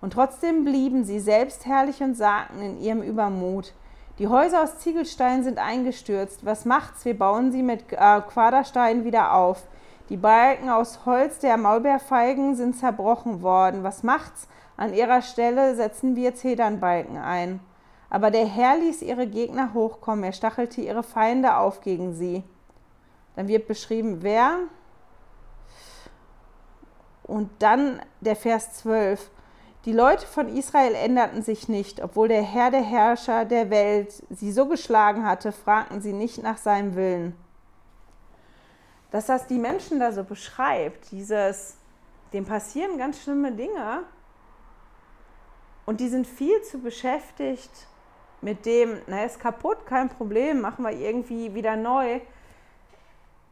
Und 0.00 0.14
trotzdem 0.14 0.64
blieben 0.64 1.04
sie 1.04 1.20
selbstherrlich 1.20 2.02
und 2.02 2.16
sagten 2.16 2.60
in 2.62 2.80
ihrem 2.80 3.02
Übermut, 3.02 3.74
die 4.18 4.28
Häuser 4.28 4.62
aus 4.62 4.78
Ziegelstein 4.78 5.44
sind 5.44 5.58
eingestürzt. 5.58 6.44
Was 6.44 6.64
macht's? 6.64 7.04
Wir 7.04 7.16
bauen 7.16 7.52
sie 7.52 7.62
mit 7.62 7.92
äh, 7.92 8.20
Quadersteinen 8.20 9.04
wieder 9.04 9.34
auf. 9.34 9.62
Die 10.10 10.16
Balken 10.16 10.68
aus 10.68 11.06
Holz 11.06 11.38
der 11.38 11.56
Maulbeerfeigen 11.56 12.56
sind 12.56 12.76
zerbrochen 12.76 13.42
worden. 13.42 13.84
Was 13.84 14.02
macht's? 14.02 14.48
An 14.76 14.92
ihrer 14.92 15.22
Stelle 15.22 15.76
setzen 15.76 16.16
wir 16.16 16.34
Zedernbalken 16.34 17.16
ein. 17.16 17.60
Aber 18.10 18.32
der 18.32 18.44
Herr 18.44 18.76
ließ 18.76 19.02
ihre 19.02 19.28
Gegner 19.28 19.72
hochkommen, 19.72 20.24
er 20.24 20.32
stachelte 20.32 20.80
ihre 20.80 21.04
Feinde 21.04 21.56
auf 21.56 21.80
gegen 21.80 22.12
sie. 22.12 22.42
Dann 23.36 23.46
wird 23.46 23.68
beschrieben, 23.68 24.18
wer. 24.22 24.58
Und 27.22 27.48
dann 27.60 28.02
der 28.20 28.34
Vers 28.34 28.72
12. 28.78 29.30
Die 29.84 29.92
Leute 29.92 30.26
von 30.26 30.48
Israel 30.48 30.94
änderten 30.96 31.42
sich 31.42 31.68
nicht, 31.68 32.02
obwohl 32.02 32.26
der 32.26 32.42
Herr 32.42 32.72
der 32.72 32.82
Herrscher 32.82 33.44
der 33.44 33.70
Welt 33.70 34.24
sie 34.28 34.50
so 34.50 34.66
geschlagen 34.66 35.24
hatte, 35.24 35.52
fragten 35.52 36.00
sie 36.00 36.12
nicht 36.12 36.42
nach 36.42 36.58
seinem 36.58 36.96
Willen. 36.96 37.36
Dass 39.10 39.26
das 39.26 39.46
die 39.46 39.58
Menschen 39.58 39.98
da 39.98 40.12
so 40.12 40.24
beschreibt, 40.24 41.10
dieses, 41.10 41.76
dem 42.32 42.44
passieren 42.44 42.98
ganz 42.98 43.22
schlimme 43.22 43.52
Dinge 43.52 44.04
und 45.86 46.00
die 46.00 46.08
sind 46.08 46.26
viel 46.26 46.62
zu 46.62 46.78
beschäftigt, 46.78 47.88
mit 48.42 48.64
dem, 48.64 48.98
na, 49.06 49.24
ist 49.24 49.40
kaputt, 49.40 49.84
kein 49.86 50.08
Problem, 50.08 50.60
machen 50.60 50.84
wir 50.84 50.92
irgendwie 50.92 51.54
wieder 51.54 51.76
neu, 51.76 52.20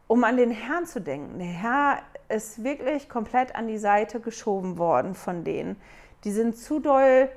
um 0.07 0.25
an 0.25 0.37
den 0.37 0.51
Herrn 0.51 0.87
zu 0.87 1.01
denken. 1.01 1.39
Der 1.39 1.49
Herr 1.49 2.03
ist 2.29 2.65
wirklich 2.65 3.09
komplett 3.09 3.55
an 3.55 3.69
die 3.69 3.79
Seite 3.79 4.21
geschoben 4.21 4.79
worden 4.79 5.15
von 5.15 5.45
denen. 5.45 5.77
Die 6.25 6.33
sind 6.33 6.57
zu 6.57 6.79
doll 6.79 7.29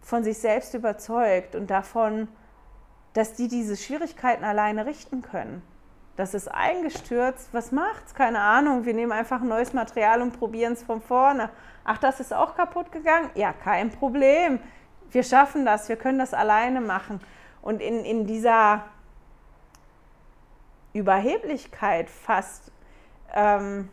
von 0.00 0.24
sich 0.24 0.38
selbst 0.38 0.74
überzeugt 0.74 1.54
und 1.54 1.70
davon, 1.70 2.28
dass 3.14 3.34
die 3.34 3.48
diese 3.48 3.76
Schwierigkeiten 3.76 4.44
alleine 4.44 4.86
richten 4.86 5.22
können. 5.22 5.62
Das 6.16 6.34
ist 6.34 6.48
eingestürzt. 6.48 7.48
Was 7.52 7.72
macht's? 7.72 8.14
Keine 8.14 8.40
Ahnung. 8.40 8.84
Wir 8.84 8.94
nehmen 8.94 9.12
einfach 9.12 9.40
neues 9.40 9.72
Material 9.72 10.22
und 10.22 10.38
probieren 10.38 10.74
es 10.74 10.82
von 10.82 11.00
vorne. 11.00 11.50
Ach, 11.84 11.98
das 11.98 12.20
ist 12.20 12.32
auch 12.32 12.54
kaputt 12.54 12.92
gegangen? 12.92 13.30
Ja, 13.34 13.52
kein 13.52 13.90
Problem 13.90 14.60
wir 15.12 15.22
schaffen 15.22 15.64
das, 15.64 15.88
wir 15.88 15.96
können 15.96 16.18
das 16.18 16.34
alleine 16.34 16.80
machen. 16.80 17.20
Und 17.62 17.80
in, 17.80 18.04
in 18.04 18.26
dieser 18.26 18.84
Überheblichkeit 20.92 22.08
fast, 22.08 22.72
ähm, 23.34 23.88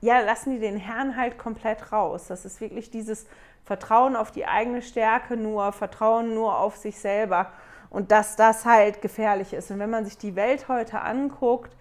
ja, 0.00 0.20
lassen 0.20 0.52
die 0.52 0.60
den 0.60 0.76
Herrn 0.76 1.16
halt 1.16 1.38
komplett 1.38 1.92
raus. 1.92 2.26
Das 2.28 2.44
ist 2.44 2.60
wirklich 2.60 2.90
dieses 2.90 3.26
Vertrauen 3.64 4.16
auf 4.16 4.30
die 4.30 4.46
eigene 4.46 4.82
Stärke 4.82 5.36
nur, 5.36 5.72
Vertrauen 5.72 6.34
nur 6.34 6.58
auf 6.58 6.76
sich 6.76 6.98
selber. 6.98 7.52
Und 7.90 8.10
dass 8.12 8.36
das 8.36 8.64
halt 8.64 9.00
gefährlich 9.00 9.52
ist. 9.52 9.70
Und 9.70 9.78
wenn 9.78 9.90
man 9.90 10.04
sich 10.04 10.18
die 10.18 10.36
Welt 10.36 10.68
heute 10.68 11.00
anguckt, 11.00 11.74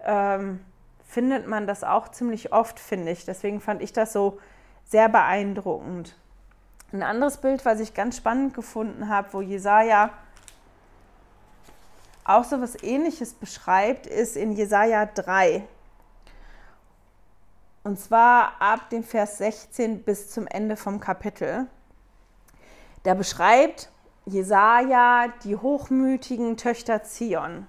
ähm, 0.00 0.60
findet 1.04 1.46
man 1.46 1.66
das 1.66 1.84
auch 1.84 2.08
ziemlich 2.08 2.52
oft, 2.52 2.78
finde 2.78 3.12
ich. 3.12 3.24
Deswegen 3.24 3.60
fand 3.60 3.82
ich 3.82 3.92
das 3.92 4.12
so 4.12 4.38
sehr 4.84 5.08
beeindruckend. 5.08 6.16
Ein 6.92 7.02
anderes 7.02 7.38
Bild, 7.38 7.64
was 7.64 7.80
ich 7.80 7.94
ganz 7.94 8.16
spannend 8.16 8.54
gefunden 8.54 9.08
habe, 9.08 9.28
wo 9.32 9.40
Jesaja 9.40 10.10
auch 12.24 12.44
so 12.44 12.60
was 12.60 12.82
Ähnliches 12.82 13.34
beschreibt, 13.34 14.06
ist 14.06 14.36
in 14.36 14.52
Jesaja 14.52 15.06
3. 15.06 15.66
Und 17.82 18.00
zwar 18.00 18.60
ab 18.60 18.88
dem 18.90 19.04
Vers 19.04 19.38
16 19.38 20.04
bis 20.04 20.30
zum 20.30 20.46
Ende 20.46 20.76
vom 20.76 21.00
Kapitel. 21.00 21.66
Da 23.02 23.12
beschreibt 23.12 23.90
Jesaja 24.26 25.28
die 25.44 25.56
hochmütigen 25.56 26.56
Töchter 26.56 27.02
Zion. 27.02 27.66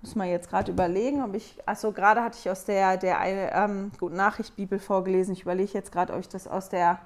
muss 0.00 0.14
mal 0.16 0.28
jetzt 0.28 0.48
gerade 0.48 0.70
überlegen, 0.70 1.22
ob 1.22 1.34
ich, 1.34 1.58
achso, 1.66 1.92
gerade 1.92 2.22
hatte 2.22 2.38
ich 2.40 2.48
aus 2.50 2.64
der, 2.64 2.96
der 2.96 3.20
ähm, 3.54 3.90
Guten 3.98 4.16
Nachricht 4.16 4.56
Bibel 4.56 4.78
vorgelesen. 4.78 5.32
Ich 5.32 5.42
überlege 5.42 5.72
jetzt 5.72 5.92
gerade, 5.92 6.12
ob 6.12 6.20
ich 6.20 6.28
das 6.28 6.46
aus 6.46 6.68
der 6.68 7.00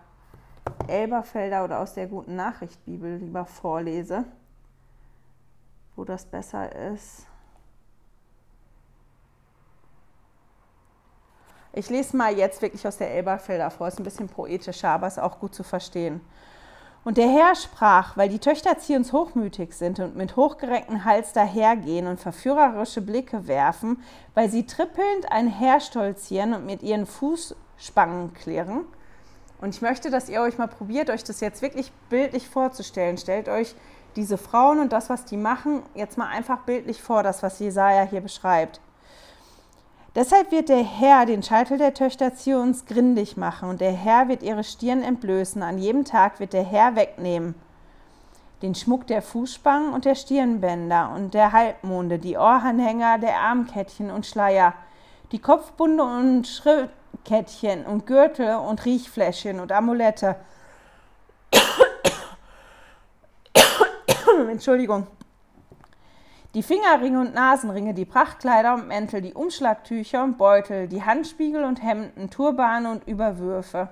Elberfelder 0.89 1.65
oder 1.65 1.81
aus 1.81 1.95
der 1.95 2.07
Guten 2.07 2.37
Nachricht 2.37 2.85
Bibel 2.85 3.17
lieber 3.17 3.47
vorlese, 3.47 4.25
wo 5.97 6.05
das 6.05 6.27
besser 6.27 6.75
ist. 6.93 7.27
Ich 11.75 11.89
lese 11.89 12.17
mal 12.17 12.37
jetzt 12.37 12.61
wirklich 12.61 12.87
aus 12.87 12.99
der 12.99 13.13
Elberfelder 13.13 13.71
vor, 13.71 13.89
ist 13.89 13.99
ein 13.99 14.05
bisschen 14.05 14.29
poetischer, 14.29 14.91
aber 14.91 15.07
ist 15.07 15.19
auch 15.19 15.41
gut 15.41 15.55
zu 15.55 15.63
verstehen. 15.63 16.21
Und 17.05 17.17
der 17.17 17.29
Herr 17.29 17.57
sprach, 17.57 18.17
weil 18.17 18.29
die 18.29 18.39
Töchter 18.39 18.79
Zions 18.79 19.13
hochmütig 19.13 19.73
sind 19.75 19.99
und 19.99 20.15
mit 20.15 20.37
hochgerecktem 20.37 21.05
Hals 21.05 21.33
dahergehen 21.33 22.07
und 22.07 22.21
verführerische 22.21 23.01
Blicke 23.01 23.49
werfen, 23.49 24.03
weil 24.35 24.51
sie 24.51 24.67
trippelnd 24.67 25.31
einherstolzieren 25.31 26.55
und 26.55 26.67
mit 26.67 26.83
ihren 26.83 27.07
Fußspangen 27.07 28.35
klirren. 28.35 28.85
Und 29.61 29.75
ich 29.75 29.83
möchte, 29.83 30.11
dass 30.11 30.29
ihr 30.29 30.43
euch 30.43 30.59
mal 30.59 30.69
probiert, 30.69 31.11
euch 31.11 31.25
das 31.25 31.41
jetzt 31.41 31.63
wirklich 31.63 31.91
bildlich 32.09 32.49
vorzustellen. 32.49 33.17
Stellt 33.17 33.49
euch 33.49 33.75
diese 34.15 34.37
Frauen 34.37 34.79
und 34.79 34.93
das, 34.93 35.09
was 35.09 35.25
die 35.25 35.37
machen, 35.37 35.83
jetzt 35.95 36.19
mal 36.19 36.29
einfach 36.29 36.61
bildlich 36.61 37.03
vor, 37.03 37.23
das, 37.23 37.43
was 37.43 37.59
Jesaja 37.59 38.03
hier 38.03 38.21
beschreibt. 38.21 38.81
Deshalb 40.14 40.53
wird 40.53 40.68
der 40.68 40.85
Herr 40.85 41.25
den 41.25 41.42
Scheitel 41.42 41.79
der 41.79 41.94
Töchter 41.94 42.35
Zions 42.35 42.85
grindig 42.85 43.37
machen 43.37 43.70
und 43.70 43.81
der 43.81 43.92
Herr 43.92 44.29
wird 44.29 44.42
ihre 44.42 44.62
Stirn 44.62 45.03
entblößen. 45.03 45.62
An 45.62 45.79
jedem 45.79 46.05
Tag 46.05 46.38
wird 46.38 46.53
der 46.53 46.64
Herr 46.64 46.96
wegnehmen 46.96 47.55
den 48.62 48.75
Schmuck 48.75 49.07
der 49.09 49.22
Fußspangen 49.22 49.92
und 49.92 50.05
der 50.05 50.14
Stirnbänder 50.14 51.12
und 51.14 51.35
der 51.35 51.53
Halbmonde, 51.53 52.18
die 52.18 52.37
Ohrhanhänger, 52.37 53.18
der 53.18 53.40
Armkettchen 53.40 54.11
und 54.11 54.25
Schleier, 54.25 54.75
die 55.33 55.40
Kopfbunde 55.40 56.05
und 56.05 56.46
Schrittkettchen 56.46 57.85
und 57.85 58.06
Gürtel 58.06 58.56
und 58.56 58.85
Riechfläschchen 58.85 59.58
und 59.60 59.73
Amulette. 59.73 60.37
Entschuldigung 64.48 65.06
die 66.55 66.63
Fingerringe 66.63 67.21
und 67.21 67.35
Nasenringe, 67.35 67.94
die 67.94 68.05
Prachtkleider 68.05 68.75
und 68.75 68.88
Mäntel, 68.88 69.23
die 69.23 69.35
Umschlagtücher 69.35 70.23
und 70.23 70.37
Beutel, 70.37 70.88
die 70.88 71.03
Handspiegel 71.03 71.65
und 71.65 71.83
Hemden, 71.83 72.31
Turbane 72.31 72.90
und 72.90 73.07
Überwürfe. 73.07 73.88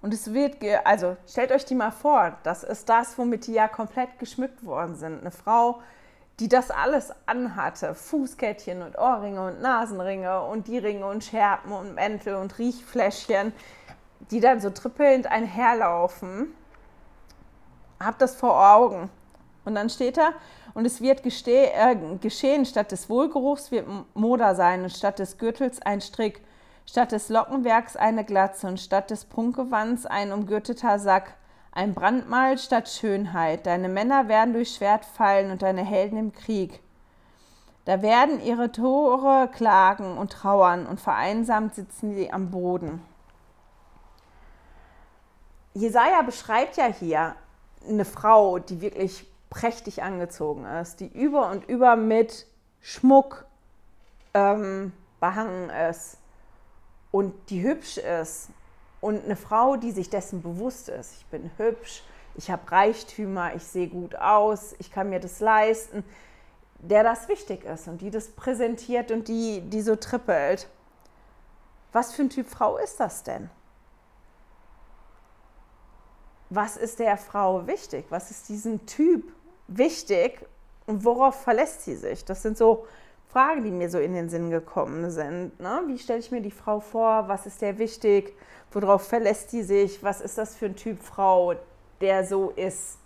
Und 0.00 0.14
es 0.14 0.32
wird, 0.32 0.56
also 0.84 1.16
stellt 1.26 1.52
euch 1.52 1.64
die 1.64 1.74
mal 1.74 1.90
vor, 1.90 2.38
das 2.44 2.62
ist 2.62 2.88
das, 2.88 3.18
womit 3.18 3.46
die 3.46 3.52
ja 3.52 3.68
komplett 3.68 4.18
geschmückt 4.18 4.64
worden 4.64 4.94
sind. 4.94 5.20
Eine 5.20 5.30
Frau, 5.30 5.80
die 6.40 6.48
das 6.48 6.70
alles 6.70 7.12
anhatte, 7.26 7.94
Fußkettchen 7.94 8.80
und 8.82 8.96
Ohrringe 8.96 9.44
und 9.44 9.60
Nasenringe 9.60 10.42
und 10.42 10.68
die 10.68 10.78
Ringe 10.78 11.04
und 11.06 11.24
Schärpen 11.24 11.72
und 11.72 11.94
Mäntel 11.94 12.36
und 12.36 12.58
Riechfläschchen, 12.58 13.52
die 14.30 14.40
dann 14.40 14.60
so 14.60 14.70
trippelnd 14.70 15.26
einherlaufen 15.26 16.54
hab 18.00 18.18
das 18.18 18.36
vor 18.36 18.74
Augen. 18.74 19.10
Und 19.64 19.74
dann 19.74 19.90
steht 19.90 20.16
da, 20.16 20.32
und 20.78 20.84
es 20.84 21.00
wird 21.00 21.22
äh, 21.26 21.96
geschehen, 22.20 22.64
statt 22.64 22.92
des 22.92 23.10
Wohlgeruchs 23.10 23.72
wird 23.72 23.88
Moder 24.14 24.54
sein 24.54 24.84
und 24.84 24.90
statt 24.90 25.18
des 25.18 25.36
Gürtels 25.36 25.82
ein 25.82 26.00
Strick, 26.00 26.40
statt 26.86 27.10
des 27.10 27.30
Lockenwerks 27.30 27.96
eine 27.96 28.24
Glatze 28.24 28.68
und 28.68 28.78
statt 28.78 29.10
des 29.10 29.24
Prunkgewands 29.24 30.06
ein 30.06 30.30
umgürteter 30.30 31.00
Sack, 31.00 31.34
ein 31.72 31.94
Brandmal 31.94 32.58
statt 32.58 32.88
Schönheit. 32.88 33.66
Deine 33.66 33.88
Männer 33.88 34.28
werden 34.28 34.54
durch 34.54 34.72
Schwert 34.72 35.04
fallen 35.04 35.50
und 35.50 35.62
deine 35.62 35.84
Helden 35.84 36.16
im 36.16 36.32
Krieg. 36.32 36.78
Da 37.84 38.00
werden 38.00 38.40
ihre 38.40 38.70
Tore 38.70 39.50
klagen 39.52 40.16
und 40.16 40.30
trauern 40.30 40.86
und 40.86 41.00
vereinsamt 41.00 41.74
sitzen 41.74 42.14
sie 42.14 42.32
am 42.32 42.52
Boden. 42.52 43.02
Jesaja 45.74 46.22
beschreibt 46.22 46.76
ja 46.76 46.86
hier 46.86 47.34
eine 47.84 48.04
Frau, 48.04 48.60
die 48.60 48.80
wirklich 48.80 49.26
prächtig 49.50 50.02
angezogen 50.02 50.64
ist, 50.64 51.00
die 51.00 51.08
über 51.08 51.50
und 51.50 51.68
über 51.68 51.96
mit 51.96 52.46
Schmuck 52.80 53.46
ähm, 54.34 54.92
behangen 55.20 55.70
ist 55.70 56.18
und 57.10 57.34
die 57.50 57.62
hübsch 57.62 57.98
ist 57.98 58.50
und 59.00 59.24
eine 59.24 59.36
Frau, 59.36 59.76
die 59.76 59.92
sich 59.92 60.10
dessen 60.10 60.42
bewusst 60.42 60.88
ist. 60.88 61.14
Ich 61.18 61.26
bin 61.26 61.50
hübsch, 61.56 62.02
ich 62.34 62.50
habe 62.50 62.70
Reichtümer, 62.70 63.54
ich 63.54 63.64
sehe 63.64 63.88
gut 63.88 64.16
aus, 64.16 64.74
ich 64.78 64.92
kann 64.92 65.10
mir 65.10 65.20
das 65.20 65.40
leisten, 65.40 66.04
der 66.78 67.02
das 67.02 67.28
wichtig 67.28 67.64
ist 67.64 67.88
und 67.88 68.00
die 68.00 68.10
das 68.10 68.28
präsentiert 68.28 69.10
und 69.10 69.28
die, 69.28 69.60
die 69.62 69.82
so 69.82 69.96
trippelt. 69.96 70.68
Was 71.92 72.14
für 72.14 72.22
ein 72.22 72.30
Typ 72.30 72.48
Frau 72.48 72.76
ist 72.76 73.00
das 73.00 73.22
denn? 73.24 73.50
Was 76.50 76.76
ist 76.76 76.98
der 76.98 77.16
Frau 77.16 77.66
wichtig? 77.66 78.06
Was 78.10 78.30
ist 78.30 78.48
diesem 78.48 78.86
Typ 78.86 79.32
wichtig 79.68 80.40
und 80.86 81.04
worauf 81.04 81.42
verlässt 81.42 81.82
sie 81.82 81.94
sich? 81.94 82.24
Das 82.24 82.42
sind 82.42 82.58
so 82.58 82.86
Fragen, 83.28 83.62
die 83.62 83.70
mir 83.70 83.90
so 83.90 83.98
in 83.98 84.14
den 84.14 84.28
Sinn 84.28 84.50
gekommen 84.50 85.10
sind. 85.10 85.60
Ne? 85.60 85.82
Wie 85.86 85.98
stelle 85.98 86.18
ich 86.18 86.30
mir 86.30 86.40
die 86.40 86.50
Frau 86.50 86.80
vor? 86.80 87.28
Was 87.28 87.46
ist 87.46 87.60
der 87.60 87.78
wichtig? 87.78 88.34
Worauf 88.72 89.06
verlässt 89.06 89.52
die 89.52 89.62
sich? 89.62 90.02
Was 90.02 90.20
ist 90.20 90.38
das 90.38 90.56
für 90.56 90.66
ein 90.66 90.76
Typ 90.76 91.02
Frau, 91.02 91.54
der 92.00 92.24
so 92.24 92.50
ist? 92.50 92.98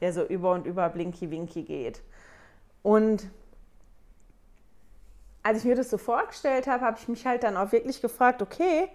Der 0.00 0.12
so 0.12 0.24
über 0.24 0.52
und 0.52 0.66
über 0.66 0.88
Blinky-Winky 0.88 1.62
geht. 1.62 2.02
Und 2.82 3.30
als 5.44 5.58
ich 5.58 5.64
mir 5.64 5.76
das 5.76 5.90
so 5.90 5.98
vorgestellt 5.98 6.66
habe, 6.66 6.84
habe 6.84 6.98
ich 7.00 7.08
mich 7.08 7.24
halt 7.24 7.44
dann 7.44 7.56
auch 7.56 7.72
wirklich 7.72 8.02
gefragt, 8.02 8.42
okay, 8.42 8.88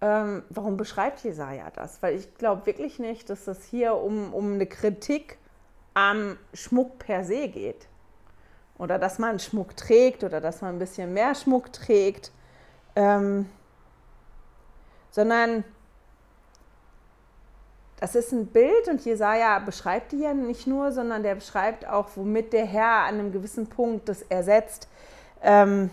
ähm, 0.00 0.44
warum 0.48 0.76
beschreibt 0.76 1.24
Jesaja 1.24 1.70
das? 1.74 2.02
Weil 2.02 2.14
ich 2.14 2.34
glaube 2.34 2.66
wirklich 2.66 2.98
nicht, 2.98 3.30
dass 3.30 3.46
es 3.48 3.64
hier 3.64 3.96
um, 3.96 4.32
um 4.32 4.54
eine 4.54 4.66
Kritik 4.66 5.38
am 5.94 6.36
Schmuck 6.54 6.98
per 6.98 7.24
se 7.24 7.48
geht. 7.48 7.88
Oder 8.78 8.98
dass 8.98 9.18
man 9.18 9.40
Schmuck 9.40 9.76
trägt 9.76 10.22
oder 10.22 10.40
dass 10.40 10.60
man 10.60 10.76
ein 10.76 10.78
bisschen 10.78 11.12
mehr 11.12 11.34
Schmuck 11.34 11.72
trägt. 11.72 12.30
Ähm, 12.94 13.48
sondern 15.10 15.64
das 17.98 18.14
ist 18.14 18.30
ein 18.30 18.46
Bild 18.46 18.86
und 18.86 19.04
Jesaja 19.04 19.58
beschreibt 19.58 20.12
die 20.12 20.20
ja 20.20 20.32
nicht 20.32 20.68
nur, 20.68 20.92
sondern 20.92 21.24
der 21.24 21.34
beschreibt 21.34 21.88
auch, 21.88 22.10
womit 22.14 22.52
der 22.52 22.64
Herr 22.64 23.06
an 23.06 23.14
einem 23.14 23.32
gewissen 23.32 23.66
Punkt 23.66 24.08
das 24.08 24.22
ersetzt. 24.22 24.88
Ähm, 25.42 25.90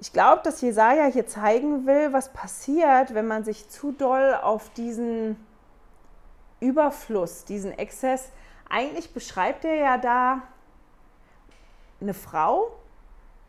ich 0.00 0.12
glaube, 0.12 0.42
dass 0.44 0.60
Jesaja 0.60 1.06
hier 1.06 1.26
zeigen 1.26 1.86
will, 1.86 2.12
was 2.12 2.32
passiert, 2.32 3.14
wenn 3.14 3.26
man 3.26 3.44
sich 3.44 3.68
zu 3.68 3.92
doll 3.92 4.34
auf 4.34 4.70
diesen 4.70 5.36
Überfluss, 6.60 7.44
diesen 7.44 7.72
Exzess, 7.76 8.30
eigentlich 8.68 9.12
beschreibt 9.12 9.64
er 9.64 9.74
ja 9.74 9.98
da 9.98 10.42
eine 12.00 12.14
Frau, 12.14 12.70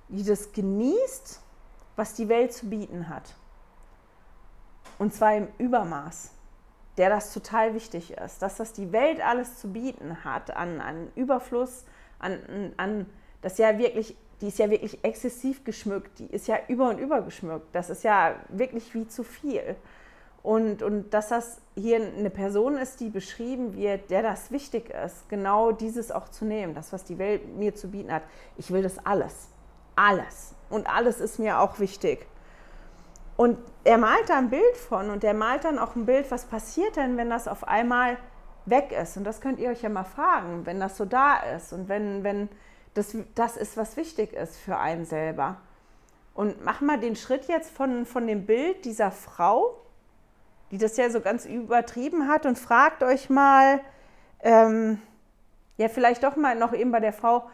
die 0.07 0.23
das 0.23 0.51
genießt, 0.53 1.41
was 1.95 2.15
die 2.15 2.29
Welt 2.29 2.53
zu 2.53 2.67
bieten 2.67 3.09
hat. 3.09 3.35
Und 4.97 5.13
zwar 5.13 5.35
im 5.35 5.47
Übermaß, 5.59 6.31
der 6.97 7.09
das 7.09 7.31
total 7.33 7.73
wichtig 7.75 8.11
ist, 8.17 8.41
dass 8.41 8.57
das 8.57 8.73
die 8.73 8.91
Welt 8.91 9.21
alles 9.21 9.59
zu 9.59 9.71
bieten 9.71 10.23
hat 10.23 10.55
an, 10.55 10.81
an 10.81 11.11
Überfluss, 11.15 11.85
an, 12.17 12.73
an 12.77 13.05
das 13.41 13.57
ja 13.57 13.77
wirklich 13.77 14.17
die 14.41 14.47
ist 14.47 14.59
ja 14.59 14.69
wirklich 14.69 15.03
exzessiv 15.03 15.63
geschmückt, 15.63 16.19
die 16.19 16.27
ist 16.27 16.47
ja 16.47 16.57
über 16.67 16.89
und 16.89 16.99
über 16.99 17.21
geschmückt. 17.21 17.67
Das 17.73 17.89
ist 17.89 18.03
ja 18.03 18.35
wirklich 18.49 18.93
wie 18.93 19.07
zu 19.07 19.23
viel. 19.23 19.75
Und, 20.41 20.81
und 20.83 21.13
dass 21.13 21.29
das 21.29 21.61
hier 21.75 21.97
eine 21.97 22.29
Person 22.29 22.77
ist, 22.77 23.01
die 23.01 23.09
beschrieben 23.09 23.75
wird, 23.75 24.09
der 24.09 24.23
das 24.23 24.51
wichtig 24.51 24.89
ist, 24.89 25.27
genau 25.27 25.71
dieses 25.71 26.11
auch 26.11 26.29
zu 26.29 26.45
nehmen, 26.45 26.73
das, 26.73 26.93
was 26.93 27.03
die 27.03 27.17
Welt 27.17 27.57
mir 27.57 27.75
zu 27.75 27.89
bieten 27.89 28.11
hat. 28.11 28.23
Ich 28.57 28.71
will 28.71 28.81
das 28.81 29.05
alles. 29.05 29.49
Alles. 29.95 30.55
Und 30.69 30.87
alles 30.87 31.19
ist 31.19 31.39
mir 31.39 31.59
auch 31.59 31.79
wichtig. 31.79 32.25
Und 33.35 33.57
er 33.83 33.97
malt 33.97 34.29
da 34.29 34.37
ein 34.37 34.49
Bild 34.49 34.77
von 34.77 35.09
und 35.09 35.23
er 35.23 35.33
malt 35.33 35.65
dann 35.65 35.79
auch 35.79 35.95
ein 35.95 36.05
Bild, 36.05 36.29
was 36.31 36.45
passiert 36.45 36.95
denn, 36.95 37.17
wenn 37.17 37.29
das 37.29 37.47
auf 37.47 37.67
einmal 37.67 38.17
weg 38.65 38.91
ist. 38.91 39.17
Und 39.17 39.23
das 39.23 39.41
könnt 39.41 39.59
ihr 39.59 39.69
euch 39.69 39.81
ja 39.81 39.89
mal 39.89 40.03
fragen, 40.03 40.65
wenn 40.65 40.79
das 40.79 40.97
so 40.97 41.05
da 41.05 41.37
ist 41.55 41.73
und 41.73 41.89
wenn, 41.89 42.23
wenn, 42.23 42.49
das, 42.93 43.15
das 43.35 43.57
ist, 43.57 43.77
was 43.77 43.97
wichtig 43.97 44.33
ist 44.33 44.57
für 44.57 44.77
einen 44.77 45.05
selber. 45.05 45.57
Und 46.33 46.63
mach 46.63 46.81
mal 46.81 46.99
den 46.99 47.15
Schritt 47.15 47.47
jetzt 47.47 47.71
von, 47.71 48.05
von 48.05 48.27
dem 48.27 48.45
Bild 48.45 48.85
dieser 48.85 49.11
Frau, 49.11 49.75
die 50.71 50.77
das 50.77 50.97
ja 50.97 51.09
so 51.09 51.21
ganz 51.21 51.45
übertrieben 51.45 52.27
hat, 52.27 52.45
und 52.45 52.57
fragt 52.57 53.03
euch 53.03 53.29
mal, 53.29 53.81
ähm, 54.41 55.01
ja, 55.77 55.89
vielleicht 55.89 56.23
doch 56.23 56.35
mal 56.35 56.55
noch 56.55 56.73
eben 56.73 56.91
bei 56.91 56.99
der 56.99 57.13
Frau, 57.13 57.49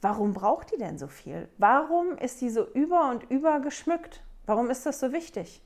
warum 0.00 0.32
braucht 0.32 0.72
die 0.72 0.78
denn 0.78 0.98
so 0.98 1.06
viel? 1.06 1.48
Warum 1.58 2.16
ist 2.18 2.40
die 2.40 2.50
so 2.50 2.66
über 2.72 3.10
und 3.10 3.30
über 3.30 3.60
geschmückt? 3.60 4.22
Warum 4.46 4.70
ist 4.70 4.84
das 4.86 5.00
so 5.00 5.12
wichtig? 5.12 5.62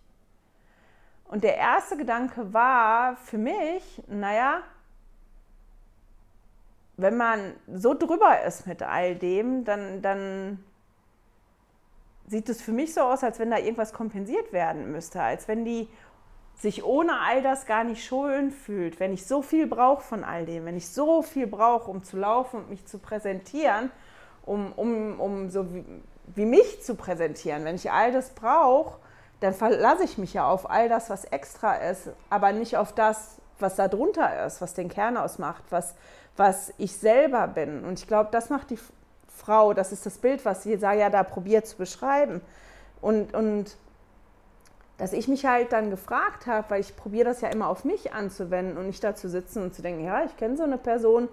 Und 1.24 1.44
der 1.44 1.56
erste 1.56 1.96
Gedanke 1.96 2.52
war 2.54 3.16
für 3.16 3.38
mich, 3.38 4.02
naja, 4.06 4.62
wenn 6.99 7.16
man 7.16 7.55
so 7.72 7.94
drüber 7.94 8.42
ist 8.44 8.66
mit 8.66 8.82
all 8.82 9.14
dem, 9.14 9.64
dann, 9.64 10.03
dann 10.03 10.62
sieht 12.26 12.49
es 12.49 12.61
für 12.61 12.72
mich 12.72 12.92
so 12.92 13.03
aus, 13.03 13.22
als 13.22 13.38
wenn 13.38 13.51
da 13.51 13.57
irgendwas 13.57 13.92
kompensiert 13.92 14.53
werden 14.53 14.90
müsste, 14.90 15.22
als 15.22 15.46
wenn 15.46 15.64
die 15.64 15.88
sich 16.57 16.84
ohne 16.84 17.20
all 17.20 17.40
das 17.40 17.66
gar 17.66 17.84
nicht 17.84 18.05
schön 18.05 18.51
fühlt, 18.51 18.99
wenn 18.99 19.12
ich 19.12 19.24
so 19.26 19.42
viel 19.42 19.68
brauche 19.68 20.03
von 20.03 20.24
all 20.24 20.44
dem, 20.44 20.64
wenn 20.64 20.76
ich 20.76 20.88
so 20.88 21.22
viel 21.22 21.46
brauche, 21.46 21.88
um 21.88 22.03
zu 22.03 22.16
laufen 22.16 22.57
und 22.57 22.70
mich 22.70 22.84
zu 22.84 22.99
präsentieren, 22.99 23.92
um, 24.44 24.72
um, 24.72 25.20
um 25.20 25.51
so 25.51 25.72
wie, 25.72 25.84
wie 26.34 26.46
mich 26.46 26.82
zu 26.82 26.96
präsentieren, 26.96 27.64
wenn 27.64 27.76
ich 27.76 27.92
all 27.92 28.11
das 28.11 28.30
brauche, 28.30 28.99
dann 29.38 29.55
verlasse 29.55 30.03
ich 30.03 30.18
mich 30.18 30.34
ja 30.34 30.49
auf 30.49 30.68
all 30.68 30.88
das, 30.88 31.11
was 31.11 31.24
extra 31.24 31.74
ist, 31.74 32.11
aber 32.28 32.51
nicht 32.51 32.76
auf 32.76 32.92
das, 32.92 33.36
was 33.61 33.76
da 33.76 33.86
drunter 33.86 34.44
ist, 34.44 34.61
was 34.61 34.74
den 34.74 34.88
Kern 34.88 35.16
ausmacht, 35.16 35.62
was, 35.70 35.94
was 36.39 36.72
ich 36.78 36.97
selber 36.97 37.49
bin. 37.49 37.84
Und 37.84 37.99
ich 37.99 38.07
glaube, 38.07 38.30
das 38.32 38.49
macht 38.49 38.70
die 38.70 38.78
Frau, 39.28 39.74
das 39.74 39.93
ist 39.93 40.07
das 40.07 40.18
Bild, 40.18 40.45
was 40.45 40.64
Jesaja 40.64 41.11
da 41.11 41.22
probiert 41.22 41.66
zu 41.66 41.76
beschreiben. 41.76 42.41
Und, 43.01 43.34
und 43.34 43.76
dass 44.99 45.12
ich 45.12 45.28
mich 45.28 45.47
halt 45.47 45.72
dann 45.72 45.91
gefragt 45.91 46.47
habe, 46.47 46.70
weil 46.70 46.80
ich 46.80 46.97
probiere 46.97 47.24
das 47.24 47.41
ja 47.41 47.49
immer 47.49 47.68
auf 47.68 47.84
mich 47.84 48.12
anzuwenden 48.12 48.76
und 48.76 48.86
nicht 48.86 49.03
da 49.03 49.14
zu 49.14 49.28
sitzen 49.28 49.62
und 49.62 49.74
zu 49.74 49.82
denken, 49.82 50.05
ja, 50.05 50.24
ich 50.24 50.36
kenne 50.36 50.57
so 50.57 50.64
eine 50.64 50.78
Person, 50.78 51.28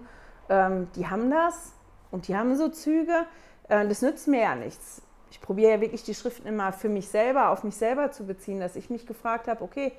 ähm, 0.48 0.88
die 0.94 1.08
haben 1.08 1.30
das 1.30 1.72
und 2.10 2.28
die 2.28 2.36
haben 2.36 2.56
so 2.56 2.68
Züge. 2.68 3.26
Äh, 3.68 3.86
das 3.88 4.02
nützt 4.02 4.28
mir 4.28 4.42
ja 4.42 4.54
nichts. 4.54 5.02
Ich 5.30 5.40
probiere 5.40 5.72
ja 5.72 5.80
wirklich 5.80 6.04
die 6.04 6.14
Schriften 6.14 6.46
immer 6.46 6.72
für 6.72 6.88
mich 6.88 7.08
selber, 7.08 7.50
auf 7.50 7.64
mich 7.64 7.76
selber 7.76 8.12
zu 8.12 8.24
beziehen, 8.24 8.60
dass 8.60 8.76
ich 8.76 8.90
mich 8.90 9.06
gefragt 9.06 9.48
habe, 9.48 9.62
okay, 9.62 9.92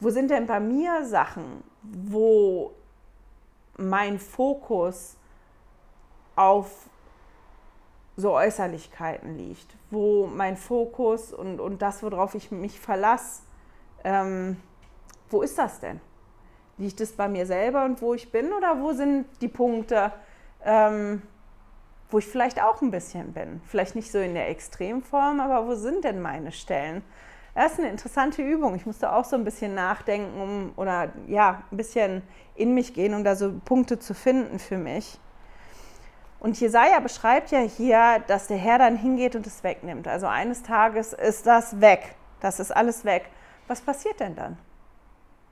wo 0.00 0.10
sind 0.10 0.30
denn 0.30 0.46
bei 0.46 0.60
mir 0.60 1.04
Sachen, 1.04 1.62
wo 1.82 2.72
mein 3.78 4.18
Fokus 4.18 5.16
auf 6.36 6.88
so 8.16 8.32
Äußerlichkeiten 8.32 9.38
liegt, 9.38 9.76
wo 9.90 10.26
mein 10.26 10.56
Fokus 10.56 11.32
und, 11.32 11.60
und 11.60 11.80
das, 11.80 12.02
worauf 12.02 12.34
ich 12.34 12.50
mich 12.50 12.78
verlasse, 12.78 13.42
ähm, 14.04 14.56
wo 15.30 15.42
ist 15.42 15.56
das 15.56 15.80
denn? 15.80 16.00
Liegt 16.78 17.00
es 17.00 17.12
bei 17.12 17.28
mir 17.28 17.46
selber 17.46 17.84
und 17.84 18.02
wo 18.02 18.14
ich 18.14 18.30
bin 18.30 18.52
oder 18.52 18.80
wo 18.80 18.92
sind 18.92 19.26
die 19.40 19.48
Punkte, 19.48 20.12
ähm, 20.64 21.22
wo 22.10 22.18
ich 22.18 22.26
vielleicht 22.26 22.60
auch 22.60 22.82
ein 22.82 22.90
bisschen 22.90 23.32
bin? 23.32 23.60
Vielleicht 23.66 23.94
nicht 23.94 24.10
so 24.10 24.18
in 24.18 24.34
der 24.34 24.48
Extremform, 24.48 25.38
aber 25.40 25.66
wo 25.66 25.74
sind 25.74 26.04
denn 26.04 26.20
meine 26.20 26.50
Stellen? 26.50 27.02
Das 27.60 27.72
ist 27.72 27.80
eine 27.80 27.88
interessante 27.88 28.40
Übung. 28.40 28.76
Ich 28.76 28.86
musste 28.86 29.12
auch 29.12 29.24
so 29.24 29.34
ein 29.34 29.42
bisschen 29.42 29.74
nachdenken 29.74 30.40
um, 30.40 30.72
oder 30.76 31.08
ja, 31.26 31.64
ein 31.72 31.76
bisschen 31.76 32.22
in 32.54 32.72
mich 32.72 32.94
gehen, 32.94 33.14
um 33.14 33.24
da 33.24 33.34
so 33.34 33.52
Punkte 33.64 33.98
zu 33.98 34.14
finden 34.14 34.60
für 34.60 34.78
mich. 34.78 35.18
Und 36.38 36.60
Jesaja 36.60 37.00
beschreibt 37.00 37.50
ja 37.50 37.58
hier, 37.58 38.22
dass 38.28 38.46
der 38.46 38.58
Herr 38.58 38.78
dann 38.78 38.94
hingeht 38.94 39.34
und 39.34 39.44
es 39.44 39.64
wegnimmt. 39.64 40.06
Also 40.06 40.28
eines 40.28 40.62
Tages 40.62 41.12
ist 41.12 41.48
das 41.48 41.80
weg. 41.80 42.14
Das 42.38 42.60
ist 42.60 42.70
alles 42.70 43.04
weg. 43.04 43.28
Was 43.66 43.80
passiert 43.80 44.20
denn 44.20 44.36
dann? 44.36 44.56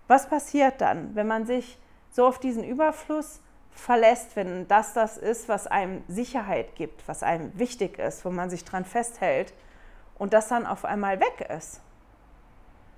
Was 0.06 0.28
passiert 0.28 0.80
dann, 0.80 1.16
wenn 1.16 1.26
man 1.26 1.44
sich 1.44 1.76
so 2.12 2.24
auf 2.24 2.38
diesen 2.38 2.62
Überfluss 2.62 3.40
verlässt, 3.72 4.36
wenn 4.36 4.68
das 4.68 4.92
das 4.92 5.18
ist, 5.18 5.48
was 5.48 5.66
einem 5.66 6.04
Sicherheit 6.06 6.76
gibt, 6.76 7.08
was 7.08 7.24
einem 7.24 7.50
wichtig 7.58 7.98
ist, 7.98 8.24
wo 8.24 8.30
man 8.30 8.48
sich 8.48 8.64
dran 8.64 8.84
festhält 8.84 9.52
und 10.18 10.34
das 10.34 10.46
dann 10.46 10.66
auf 10.66 10.84
einmal 10.84 11.18
weg 11.18 11.50
ist? 11.50 11.80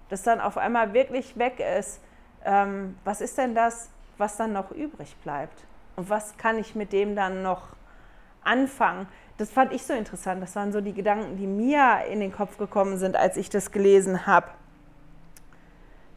Das 0.09 0.23
dann 0.23 0.41
auf 0.41 0.57
einmal 0.57 0.95
wirklich 0.95 1.39
weg 1.39 1.61
ist. 1.79 2.01
Ähm, 2.45 2.97
was 3.05 3.21
ist 3.21 3.37
denn 3.39 3.55
das, 3.55 3.91
was 4.17 4.37
dann 4.37 4.53
noch 4.53 4.71
übrig 4.71 5.17
bleibt? 5.23 5.65
Und 5.97 6.09
was 6.11 6.37
kann 6.37 6.59
ich 6.59 6.75
mit 6.75 6.93
dem 6.93 7.17
dann 7.17 7.43
noch 7.43 7.69
anfangen? 8.43 9.09
Das 9.37 9.51
fand 9.51 9.73
ich 9.73 9.85
so 9.85 9.93
interessant. 9.93 10.43
Das 10.43 10.57
waren 10.57 10.73
so 10.73 10.81
die 10.81 10.95
Gedanken, 10.95 11.37
die 11.37 11.47
mir 11.47 12.05
in 12.11 12.21
den 12.21 12.33
Kopf 12.33 12.59
gekommen 12.59 12.99
sind, 12.99 13.17
als 13.17 13.37
ich 13.37 13.51
das 13.51 13.71
gelesen 13.71 14.27
habe. 14.27 14.49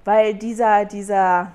Weil 0.06 0.34
dieser, 0.34 0.86
dieser 0.86 1.52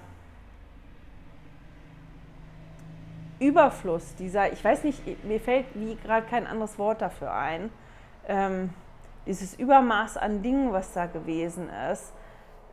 Überfluss, 3.38 4.14
dieser, 4.14 4.52
ich 4.52 4.64
weiß 4.64 4.84
nicht, 4.84 5.24
mir 5.24 5.40
fällt 5.40 5.66
wie 5.74 5.96
gerade 5.96 6.26
kein 6.26 6.46
anderes 6.46 6.78
Wort 6.78 7.02
dafür 7.02 7.32
ein, 7.32 7.70
ähm, 8.28 8.70
dieses 9.26 9.54
Übermaß 9.54 10.16
an 10.16 10.42
Dingen, 10.42 10.72
was 10.72 10.92
da 10.92 11.06
gewesen 11.06 11.68
ist, 11.92 12.12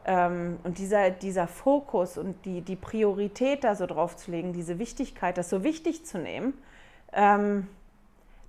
ähm, 0.05 0.59
und 0.63 0.77
dieser, 0.77 1.09
dieser 1.09 1.47
Fokus 1.47 2.17
und 2.17 2.45
die, 2.45 2.61
die 2.61 2.75
Priorität 2.75 3.63
da 3.63 3.75
so 3.75 3.85
drauf 3.85 4.15
zu 4.15 4.31
legen, 4.31 4.53
diese 4.53 4.79
Wichtigkeit, 4.79 5.37
das 5.37 5.49
so 5.49 5.63
wichtig 5.63 6.05
zu 6.05 6.17
nehmen, 6.17 6.53
ähm, 7.13 7.67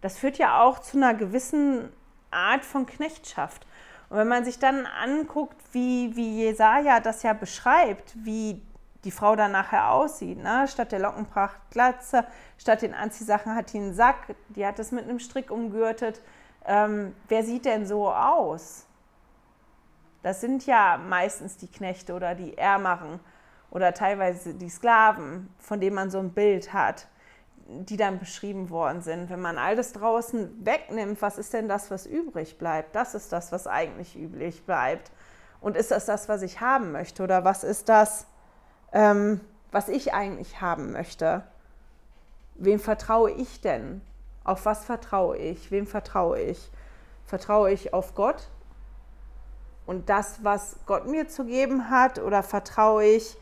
das 0.01 0.19
führt 0.19 0.39
ja 0.39 0.63
auch 0.63 0.81
zu 0.81 0.97
einer 0.97 1.15
gewissen 1.15 1.89
Art 2.31 2.65
von 2.65 2.87
Knechtschaft. 2.87 3.67
Und 4.11 4.19
wenn 4.19 4.29
man 4.29 4.45
sich 4.45 4.59
dann 4.59 4.87
anguckt, 4.87 5.57
wie, 5.73 6.15
wie 6.17 6.43
Jesaja 6.43 7.01
das 7.01 7.23
ja 7.23 7.33
beschreibt, 7.33 8.13
wie 8.25 8.61
die 9.05 9.11
Frau 9.11 9.37
dann 9.37 9.53
nachher 9.53 9.91
aussieht, 9.91 10.43
ne? 10.43 10.67
statt 10.69 10.93
der 10.93 10.99
Lockenpracht 10.99 11.59
Glatze, 11.71 12.27
statt 12.59 12.83
den 12.83 12.95
Anziehsachen 12.95 13.55
hat 13.55 13.73
die 13.73 13.79
einen 13.79 13.95
Sack, 13.95 14.35
die 14.49 14.67
hat 14.67 14.79
es 14.79 14.93
mit 14.93 15.05
einem 15.05 15.21
Strick 15.21 15.51
umgürtet. 15.51 16.21
Ähm, 16.67 17.15
wer 17.29 17.45
sieht 17.45 17.67
denn 17.67 17.87
so 17.87 18.11
aus? 18.11 18.87
Das 20.25 20.41
sind 20.41 20.64
ja 20.64 20.97
meistens 20.97 21.59
die 21.59 21.68
Knechte 21.70 22.14
oder 22.14 22.35
die 22.35 22.57
Ärmeren 22.57 23.20
oder 23.70 23.93
teilweise 23.93 24.55
die 24.55 24.70
Sklaven, 24.70 25.53
von 25.59 25.83
denen 25.83 25.95
man 25.95 26.11
so 26.11 26.18
ein 26.18 26.33
Bild 26.33 26.72
hat, 26.72 27.09
die 27.66 27.99
dann 27.99 28.18
beschrieben 28.18 28.70
worden 28.70 29.03
sind. 29.03 29.29
Wenn 29.29 29.43
man 29.43 29.59
all 29.59 29.77
das 29.77 29.93
draußen 29.93 30.64
wegnimmt, 30.64 31.20
was 31.20 31.37
ist 31.37 31.53
denn 31.53 31.68
das, 31.68 31.91
was 31.91 32.07
übrig 32.07 32.57
bleibt? 32.57 32.95
Das 32.95 33.14
ist 33.14 33.35
das, 33.35 33.53
was 33.53 33.66
eigentlich 33.66 34.16
übrig 34.16 34.64
bleibt. 34.64 35.12
Und 35.61 35.77
ist 35.77 35.91
das 35.91 36.07
das, 36.07 36.27
was 36.27 36.41
ich 36.41 36.62
haben 36.62 36.91
möchte? 36.91 37.22
Oder 37.22 37.45
was 37.45 37.62
ist 37.62 37.91
das, 37.91 38.27
ähm, 38.95 39.43
was 39.72 39.91
ich 39.91 40.14
eigentlich 40.14 40.62
haben 40.62 40.93
möchte? 40.93 41.43
Wem 42.55 42.81
vertraue 42.81 43.31
ich 43.31 43.61
denn? 43.61 44.01
Auf 44.43 44.64
was 44.64 44.87
vertraue 44.87 45.37
ich? 45.37 45.70
Wem 45.70 45.87
vertraue 45.87 46.41
ich? 46.41 46.70
Vertraue 47.27 47.72
ich 47.72 47.93
auf 47.93 48.14
Gott? 48.14 48.49
Und 49.87 50.09
das, 50.09 50.43
was 50.43 50.76
Gott 50.87 51.07
mir 51.07 51.28
zu 51.28 51.45
geben 51.45 51.91
hat, 51.91 52.18
oder 52.18 52.43
vertraue 52.43 53.05
ich 53.05 53.37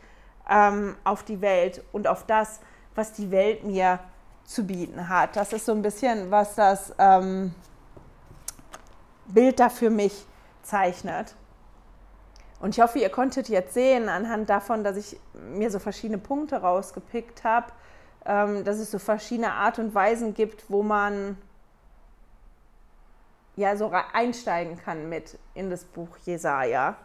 ähm, 0.49 0.95
auf 1.03 1.23
die 1.23 1.41
Welt 1.41 1.83
und 1.91 2.07
auf 2.07 2.25
das, 2.25 2.59
was 2.95 3.13
die 3.13 3.31
Welt 3.31 3.63
mir 3.63 3.99
zu 4.43 4.65
bieten 4.65 5.09
hat. 5.09 5.35
Das 5.35 5.53
ist 5.53 5.65
so 5.65 5.71
ein 5.71 5.81
bisschen, 5.81 6.31
was 6.31 6.55
das 6.55 6.93
ähm, 6.97 7.53
Bild 9.27 9.59
da 9.59 9.69
für 9.69 9.89
mich 9.89 10.25
zeichnet. 10.61 11.35
Und 12.59 12.75
ich 12.77 12.81
hoffe, 12.81 12.99
ihr 12.99 13.09
konntet 13.09 13.49
jetzt 13.49 13.73
sehen, 13.73 14.07
anhand 14.07 14.49
davon, 14.49 14.83
dass 14.83 14.95
ich 14.95 15.19
mir 15.33 15.69
so 15.69 15.79
verschiedene 15.79 16.17
Punkte 16.17 16.61
rausgepickt 16.61 17.43
habe, 17.43 17.67
ähm, 18.25 18.63
dass 18.63 18.77
es 18.77 18.91
so 18.91 18.99
verschiedene 18.99 19.51
Art 19.51 19.79
und 19.79 19.93
Weisen 19.93 20.33
gibt, 20.33 20.69
wo 20.69 20.81
man 20.83 21.37
ja 23.55 23.75
so 23.75 23.91
einsteigen 24.13 24.77
kann 24.77 25.09
mit 25.09 25.37
in 25.53 25.69
das 25.69 25.83
Buch 25.85 26.17
Jesaja. 26.25 26.95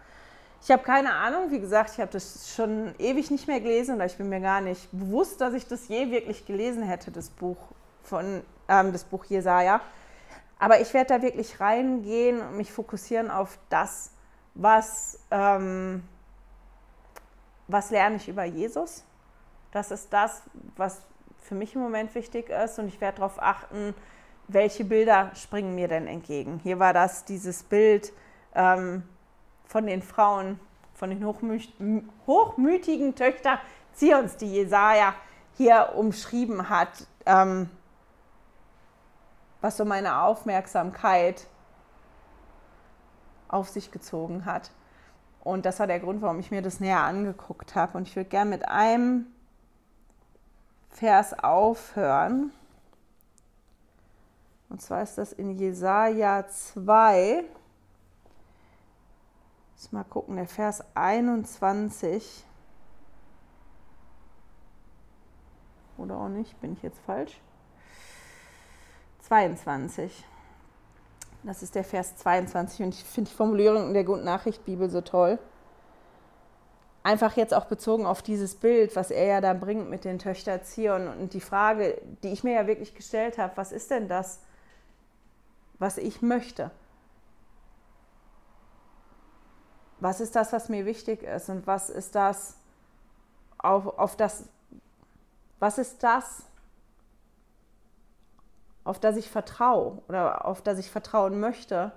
Ich 0.63 0.71
habe 0.71 0.83
keine 0.83 1.13
Ahnung, 1.15 1.51
wie 1.51 1.61
gesagt, 1.61 1.91
ich 1.93 2.01
habe 2.01 2.11
das 2.11 2.53
schon 2.55 2.95
ewig 2.99 3.31
nicht 3.31 3.47
mehr 3.47 3.61
gelesen 3.61 4.01
und 4.01 4.07
ich 4.07 4.17
bin 4.17 4.29
mir 4.29 4.41
gar 4.41 4.61
nicht 4.61 4.89
bewusst, 4.91 5.41
dass 5.41 5.55
ich 5.55 5.67
das 5.67 5.89
je 5.89 6.11
wirklich 6.11 6.47
gelesen 6.47 6.83
hätte, 6.83 7.11
das 7.11 7.31
Buch 7.31 7.59
von 8.03 8.43
ähm, 8.69 8.93
das 8.93 9.05
Buch 9.05 9.25
Jesaja. 9.27 9.81
Aber 10.59 10.81
ich 10.81 10.93
werde 10.93 11.15
da 11.15 11.23
wirklich 11.23 11.61
reingehen 11.61 12.41
und 12.41 12.57
mich 12.57 12.73
fokussieren 12.73 13.31
auf 13.31 13.59
das, 13.69 14.11
was, 14.55 15.21
ähm, 15.31 16.03
was 17.69 17.91
lerne 17.91 18.17
ich 18.17 18.29
über 18.29 18.45
Jesus. 18.45 19.05
Das 19.71 19.93
ist 19.93 20.13
das, 20.13 20.43
was 20.77 21.01
für 21.39 21.55
mich 21.55 21.75
im 21.75 21.81
Moment 21.81 22.15
wichtig 22.15 22.51
ist 22.51 22.79
und 22.79 22.89
ich 22.89 23.01
werde 23.01 23.19
darauf 23.19 23.41
achten, 23.41 23.95
welche 24.49 24.85
Bilder 24.85 25.31
springen 25.35 25.75
mir 25.75 25.89
denn 25.89 26.07
entgegen? 26.07 26.61
Hier 26.63 26.79
war 26.79 26.93
das 26.93 27.25
dieses 27.25 27.63
Bild 27.63 28.13
ähm, 28.55 29.03
von 29.67 29.87
den 29.87 30.03
Frauen, 30.03 30.59
von 30.95 31.11
den 31.11 31.25
hochmü 31.25 31.61
hochmütigen 32.27 33.15
Töchtern 33.15 33.59
Zions, 33.93 34.37
die 34.37 34.53
Jesaja 34.53 35.15
hier 35.57 35.93
umschrieben 35.97 36.69
hat, 36.69 37.07
ähm, 37.27 37.69
was 39.61 39.77
so 39.77 39.85
meine 39.85 40.23
Aufmerksamkeit 40.23 41.47
auf 43.49 43.69
sich 43.69 43.91
gezogen 43.91 44.45
hat. 44.45 44.71
Und 45.43 45.67
das 45.67 45.81
war 45.81 45.87
der 45.87 46.01
Grund, 46.01 46.23
warum 46.23 46.39
ich 46.39 46.51
mir 46.51 46.63
das 46.63 46.81
näher 46.81 47.01
angeguckt 47.01 47.75
habe. 47.75 47.99
Und 47.99 48.07
ich 48.07 48.17
würde 48.17 48.29
gerne 48.29 48.51
mit 48.51 48.69
einem 48.69 49.27
Vers 50.91 51.39
aufhören. 51.39 52.53
Und 54.69 54.83
zwar 54.83 55.03
ist 55.03 55.17
das 55.17 55.33
in 55.33 55.51
Jesaja 55.51 56.47
2. 56.47 57.45
Muss 59.75 59.93
mal 59.93 60.05
gucken, 60.05 60.37
der 60.37 60.47
Vers 60.47 60.85
21. 60.95 62.45
Oder 65.97 66.17
auch 66.17 66.29
nicht, 66.29 66.61
bin 66.61 66.73
ich 66.75 66.83
jetzt 66.83 67.01
falsch? 67.07 67.41
22. 69.23 70.25
Das 71.45 71.63
ist 71.63 71.75
der 71.75 71.85
Vers 71.85 72.17
22 72.17 72.83
und 72.83 72.95
ich 72.95 73.05
finde 73.05 73.31
die 73.31 73.37
Formulierung 73.37 73.89
in 73.89 73.95
der 73.95 74.05
Guten 74.05 74.25
Nachricht 74.25 74.65
Bibel 74.65 74.91
so 74.91 75.01
toll. 75.01 75.39
Einfach 77.03 77.37
jetzt 77.37 77.55
auch 77.55 77.67
bezogen 77.67 78.07
auf 78.07 78.23
dieses 78.23 78.57
Bild, 78.57 78.97
was 78.97 79.11
er 79.11 79.25
ja 79.25 79.41
da 79.41 79.55
bringt 79.55 79.89
mit 79.89 80.05
den 80.05 80.19
Töchtern 80.19 80.63
Zion 80.63 81.09
und 81.09 81.33
die 81.33 81.41
Frage, 81.41 82.01
die 82.23 82.33
ich 82.33 82.43
mir 82.43 82.55
ja 82.55 82.67
wirklich 82.67 82.95
gestellt 82.95 83.39
habe, 83.39 83.57
was 83.57 83.73
ist 83.73 83.91
denn 83.91 84.09
das, 84.09 84.41
was 85.79 85.99
ich 85.99 86.23
möchte. 86.23 86.71
Was 90.01 90.21
ist 90.21 90.37
das, 90.37 90.53
was 90.53 90.69
mir 90.69 90.87
wichtig 90.87 91.23
ist 91.23 91.49
und 91.49 91.67
was 91.67 91.91
ist 91.91 92.15
das, 92.15 92.57
auf, 93.59 93.99
auf 93.99 94.17
das, 94.17 94.45
was 95.59 95.79
ist 95.79 96.03
das, 96.03 96.45
auf 98.85 99.01
das 99.01 99.17
ich 99.17 99.29
vertraue 99.29 100.01
oder 100.09 100.47
auf 100.47 100.63
das 100.63 100.79
ich 100.79 100.91
vertrauen 100.91 101.41
möchte? 101.41 101.93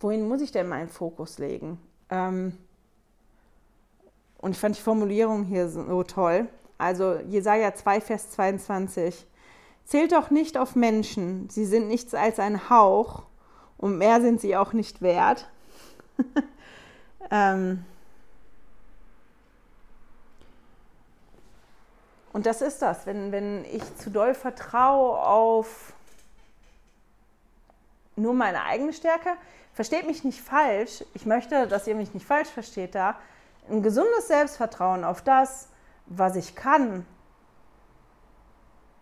Wohin 0.00 0.28
muss 0.28 0.40
ich 0.40 0.52
denn 0.52 0.68
meinen 0.68 0.88
Fokus 0.88 1.38
legen? 1.38 1.80
Ähm, 2.10 2.58
und 4.38 4.50
ich 4.50 4.58
fand 4.58 4.76
die 4.76 4.82
Formulierung 4.82 5.44
hier 5.44 5.68
so 5.68 6.02
toll. 6.02 6.48
Also 6.76 7.14
Jesaja 7.20 7.72
2, 7.72 8.00
Vers 8.00 8.30
22. 8.32 9.26
Zählt 9.84 10.12
doch 10.12 10.30
nicht 10.30 10.56
auf 10.56 10.76
Menschen, 10.76 11.48
sie 11.50 11.66
sind 11.66 11.88
nichts 11.88 12.14
als 12.14 12.38
ein 12.38 12.70
Hauch 12.70 13.24
und 13.76 13.98
mehr 13.98 14.20
sind 14.20 14.40
sie 14.40 14.56
auch 14.56 14.72
nicht 14.72 15.02
wert. 15.02 15.48
ähm 17.30 17.84
und 22.32 22.46
das 22.46 22.62
ist 22.62 22.80
das, 22.80 23.06
wenn, 23.06 23.30
wenn 23.30 23.64
ich 23.66 23.82
zu 23.96 24.10
doll 24.10 24.34
vertraue 24.34 25.18
auf 25.18 25.92
nur 28.16 28.34
meine 28.34 28.64
eigene 28.64 28.92
Stärke. 28.92 29.30
Versteht 29.72 30.06
mich 30.06 30.24
nicht 30.24 30.40
falsch. 30.40 31.04
Ich 31.14 31.26
möchte, 31.26 31.66
dass 31.66 31.86
ihr 31.86 31.94
mich 31.94 32.14
nicht 32.14 32.26
falsch 32.26 32.48
versteht 32.48 32.94
da. 32.94 33.16
Ein 33.68 33.82
gesundes 33.82 34.28
Selbstvertrauen 34.28 35.04
auf 35.04 35.22
das, 35.22 35.68
was 36.06 36.36
ich 36.36 36.54
kann, 36.54 37.06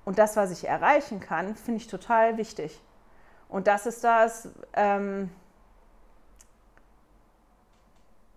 und 0.04 0.18
das, 0.18 0.36
was 0.36 0.50
ich 0.50 0.66
erreichen 0.68 1.20
kann, 1.20 1.54
finde 1.54 1.80
ich 1.80 1.86
total 1.86 2.36
wichtig. 2.36 2.80
Und 3.48 3.66
das 3.66 3.86
ist 3.86 4.02
das, 4.02 4.48
ähm, 4.72 5.30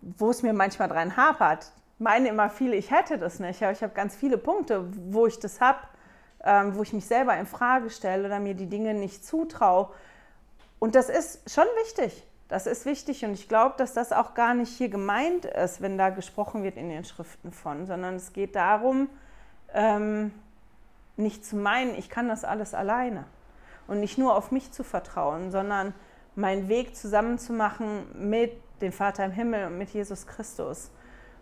wo 0.02 0.30
es 0.30 0.44
mir 0.44 0.54
manchmal 0.54 0.90
dran 0.90 1.18
hapert. 1.18 1.72
Ich 1.98 2.04
meine 2.04 2.30
immer 2.30 2.50
viele, 2.50 2.76
ich 2.76 2.92
hätte 2.92 3.18
das 3.18 3.40
nicht, 3.40 3.64
aber 3.64 3.72
ich 3.72 3.82
habe 3.82 3.94
ganz 3.94 4.16
viele 4.16 4.38
Punkte, 4.38 4.86
wo 5.12 5.26
ich 5.26 5.40
das 5.40 5.62
habe, 5.62 5.80
ähm, 6.44 6.76
wo 6.76 6.84
ich 6.84 6.94
mich 6.94 7.08
selber 7.08 7.36
in 7.38 7.46
Frage 7.46 7.90
stelle 7.90 8.28
oder 8.28 8.40
mir 8.40 8.54
die 8.54 8.68
Dinge 8.68 8.94
nicht 8.94 9.26
zutraue. 9.26 9.90
Und 10.80 10.94
das 10.94 11.10
ist 11.10 11.50
schon 11.50 11.66
wichtig. 11.84 12.24
Das 12.48 12.68
ist 12.68 12.86
wichtig 12.86 13.26
und 13.26 13.34
ich 13.34 13.50
glaube, 13.50 13.74
dass 13.78 13.94
das 13.94 14.12
auch 14.12 14.36
gar 14.36 14.54
nicht 14.54 14.78
hier 14.78 14.90
gemeint 14.90 15.46
ist, 15.46 15.82
wenn 15.82 15.98
da 15.98 16.12
gesprochen 16.12 16.62
wird 16.62 16.78
in 16.78 16.90
den 16.90 17.04
Schriften 17.04 17.52
von, 17.52 17.88
sondern 17.88 18.16
es 18.16 18.34
geht 18.34 18.56
darum, 18.56 19.10
ähm, 19.74 20.32
nicht 21.18 21.46
zu 21.46 21.56
meinen, 21.56 21.96
ich 21.96 22.10
kann 22.10 22.28
das 22.28 22.44
alles 22.44 22.74
alleine 22.74 23.26
und 23.88 24.00
nicht 24.00 24.18
nur 24.18 24.36
auf 24.36 24.52
mich 24.52 24.72
zu 24.72 24.84
vertrauen, 24.84 25.52
sondern 25.52 25.94
meinen 26.36 26.68
Weg 26.68 26.96
zusammenzumachen 26.96 28.30
mit 28.30 28.52
dem 28.82 28.92
Vater 28.92 29.26
im 29.26 29.32
Himmel 29.32 29.68
und 29.68 29.78
mit 29.78 29.90
Jesus 29.90 30.28
Christus. 30.28 30.92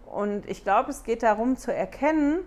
Und 0.05 0.47
ich 0.47 0.63
glaube, 0.63 0.91
es 0.91 1.03
geht 1.03 1.24
darum 1.24 1.57
zu 1.57 1.74
erkennen, 1.74 2.39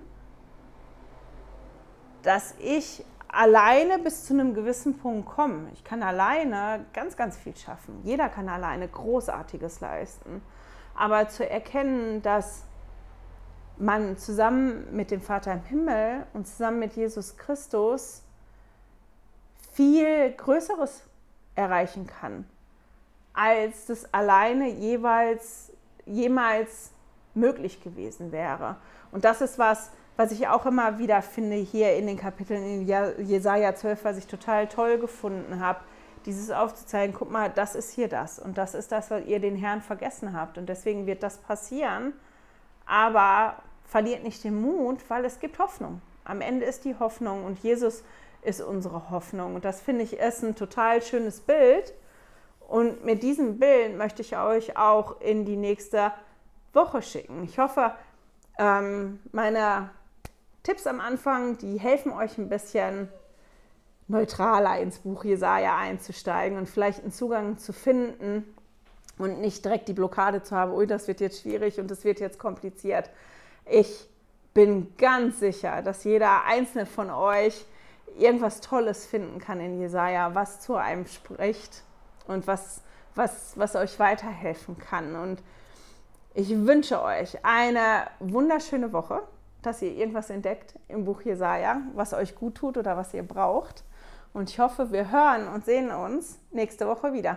dass 2.23 2.55
ich 2.59 3.05
alleine 3.29 3.99
bis 3.99 4.25
zu 4.25 4.35
einem 4.35 4.55
gewissen 4.55 4.99
Punkt 4.99 5.29
komme. 5.29 5.69
Ich 5.73 5.85
kann 5.85 6.03
alleine 6.03 6.87
ganz, 6.93 7.17
ganz 7.17 7.37
viel 7.37 7.57
schaffen. 7.57 8.01
Jeder 8.05 8.29
kann 8.29 8.49
alleine 8.49 8.89
Großartiges 8.89 9.81
leisten. 9.81 10.43
Aber 10.95 11.29
zu 11.29 11.49
erkennen, 11.49 12.23
dass 12.23 12.66
man 13.79 14.17
zusammen 14.17 14.87
mit 14.95 15.11
dem 15.11 15.21
Vater 15.21 15.53
im 15.53 15.63
Himmel 15.65 16.27
und 16.33 16.47
zusammen 16.47 16.79
mit 16.79 16.95
Jesus 16.95 17.37
Christus 17.37 18.23
viel 19.73 20.33
Größeres 20.33 21.03
erreichen 21.55 22.07
kann, 22.07 22.47
als 23.35 23.87
das 23.87 24.13
alleine 24.15 24.69
jeweils 24.71 25.73
jemals 26.07 26.93
möglich 27.35 27.83
gewesen 27.83 28.33
wäre. 28.33 28.77
Und 29.13 29.25
das 29.25 29.41
ist 29.41 29.59
was, 29.59 29.91
was 30.17 30.33
ich 30.33 30.49
auch 30.49 30.65
immer 30.65 30.99
wieder 30.99 31.21
finde 31.21 31.57
hier 31.57 31.95
in 31.97 32.07
den 32.07 32.17
Kapiteln 32.17 32.65
in 32.65 33.27
Jesaja 33.27 33.75
12, 33.75 34.05
was 34.05 34.17
ich 34.17 34.27
total 34.27 34.67
toll 34.67 34.99
gefunden 34.99 35.61
habe, 35.61 35.81
dieses 36.25 36.51
aufzuzeigen, 36.51 37.15
guck 37.15 37.31
mal, 37.31 37.51
das 37.51 37.75
ist 37.75 37.91
hier 37.91 38.09
das 38.09 38.39
und 38.39 38.59
das 38.59 38.75
ist 38.75 38.91
das, 38.91 39.11
was 39.11 39.25
ihr 39.27 39.39
den 39.39 39.57
Herrn 39.57 39.83
vergessen 39.83 40.33
habt 40.33 40.59
und 40.59 40.69
deswegen 40.69 41.07
wird 41.07 41.23
das 41.23 41.39
passieren, 41.39 42.15
aber 42.87 43.57
verliert 43.85 44.23
nicht 44.23 44.43
den 44.45 44.61
Mut, 44.61 44.99
weil 45.09 45.25
es 45.25 45.41
gibt 45.41 45.59
Hoffnung. 45.59 46.01
Am 46.25 46.41
Ende 46.41 46.65
ist 46.65 46.85
die 46.85 46.99
Hoffnung 46.99 47.45
und 47.45 47.59
Jesus 47.59 48.03
ist 48.43 48.61
unsere 48.61 49.11
Hoffnung 49.11 49.57
und 49.57 49.65
das 49.65 49.81
finde 49.81 50.05
ich 50.05 50.19
ist 50.19 50.43
ein 50.43 50.55
total 50.55 51.03
schönes 51.03 51.41
Bild 51.41 51.93
und 52.69 53.05
mit 53.05 53.23
diesem 53.23 53.59
Bild 53.59 53.97
möchte 53.97 54.23
ich 54.23 54.37
euch 54.37 54.77
auch 54.77 55.21
in 55.21 55.45
die 55.45 55.57
nächste 55.57 56.13
Woche 56.73 57.03
schicken. 57.03 57.45
Ich 57.45 57.59
hoffe, 57.59 57.93
ähm, 58.59 59.21
meine 59.33 59.91
Tipps 60.63 60.87
am 60.87 61.01
Anfang, 61.01 61.59
die 61.59 61.79
helfen 61.79 62.13
euch 62.13 62.39
ein 62.39 62.49
bisschen 62.49 63.09
neutraler 64.09 64.79
ins 64.81 64.99
Buch 64.99 65.25
Jesaja 65.25 65.77
einzusteigen 65.77 66.59
und 66.59 66.69
vielleicht 66.69 67.03
einen 67.03 67.13
Zugang 67.13 67.59
zu 67.59 67.73
finden 67.73 68.56
und 69.19 69.41
nicht 69.41 69.65
direkt 69.65 69.89
die 69.89 69.93
Blockade 69.93 70.43
zu 70.43 70.57
haben, 70.57 70.73
ui, 70.73 70.87
das 70.87 71.09
wird 71.09 71.21
jetzt 71.21 71.43
schwierig 71.43 71.81
und 71.81 71.91
das 71.91 72.05
wird 72.05 72.21
jetzt 72.21 72.39
kompliziert. 72.39 73.11
Ich 73.65 74.09
bin 74.55 74.95
ganz 74.97 75.41
sicher, 75.41 75.83
dass 75.83 76.05
jeder 76.05 76.45
einzelne 76.45 76.87
von 76.87 77.11
euch 77.11 77.65
irgendwas 78.19 78.61
Tolles 78.61 79.07
finden 79.07 79.39
kann 79.39 79.61
in 79.61 79.79
Jesaja, 79.81 80.35
was 80.35 80.61
zu 80.61 80.75
einem 80.75 81.07
spricht 81.07 81.83
und 82.27 82.47
was, 82.47 82.83
was, 83.15 83.53
was 83.57 83.77
euch 83.77 83.99
weiterhelfen 83.99 84.79
kann. 84.79 85.17
Und 85.17 85.43
ich 86.35 86.51
wünsche 86.51 87.03
euch 87.03 87.45
eine 87.45 88.07
wunderschöne 88.21 88.93
Woche 88.93 89.23
dass 89.67 89.83
ihr 89.83 89.93
irgendwas 89.93 90.31
entdeckt 90.31 90.79
im 90.87 91.05
Buch 91.05 91.23
Jesaja, 91.23 91.81
was 91.95 92.15
euch 92.15 92.37
gut 92.37 92.55
tut 92.55 92.79
oder 92.79 92.97
was 92.97 93.13
ihr 93.13 93.25
braucht. 93.25 93.83
Und 94.33 94.49
ich 94.49 94.61
hoffe, 94.61 94.93
wir 94.93 95.11
hören 95.11 95.49
und 95.49 95.65
sehen 95.65 95.91
uns 95.91 96.39
nächste 96.53 96.87
Woche 96.87 97.13
wieder. 97.13 97.37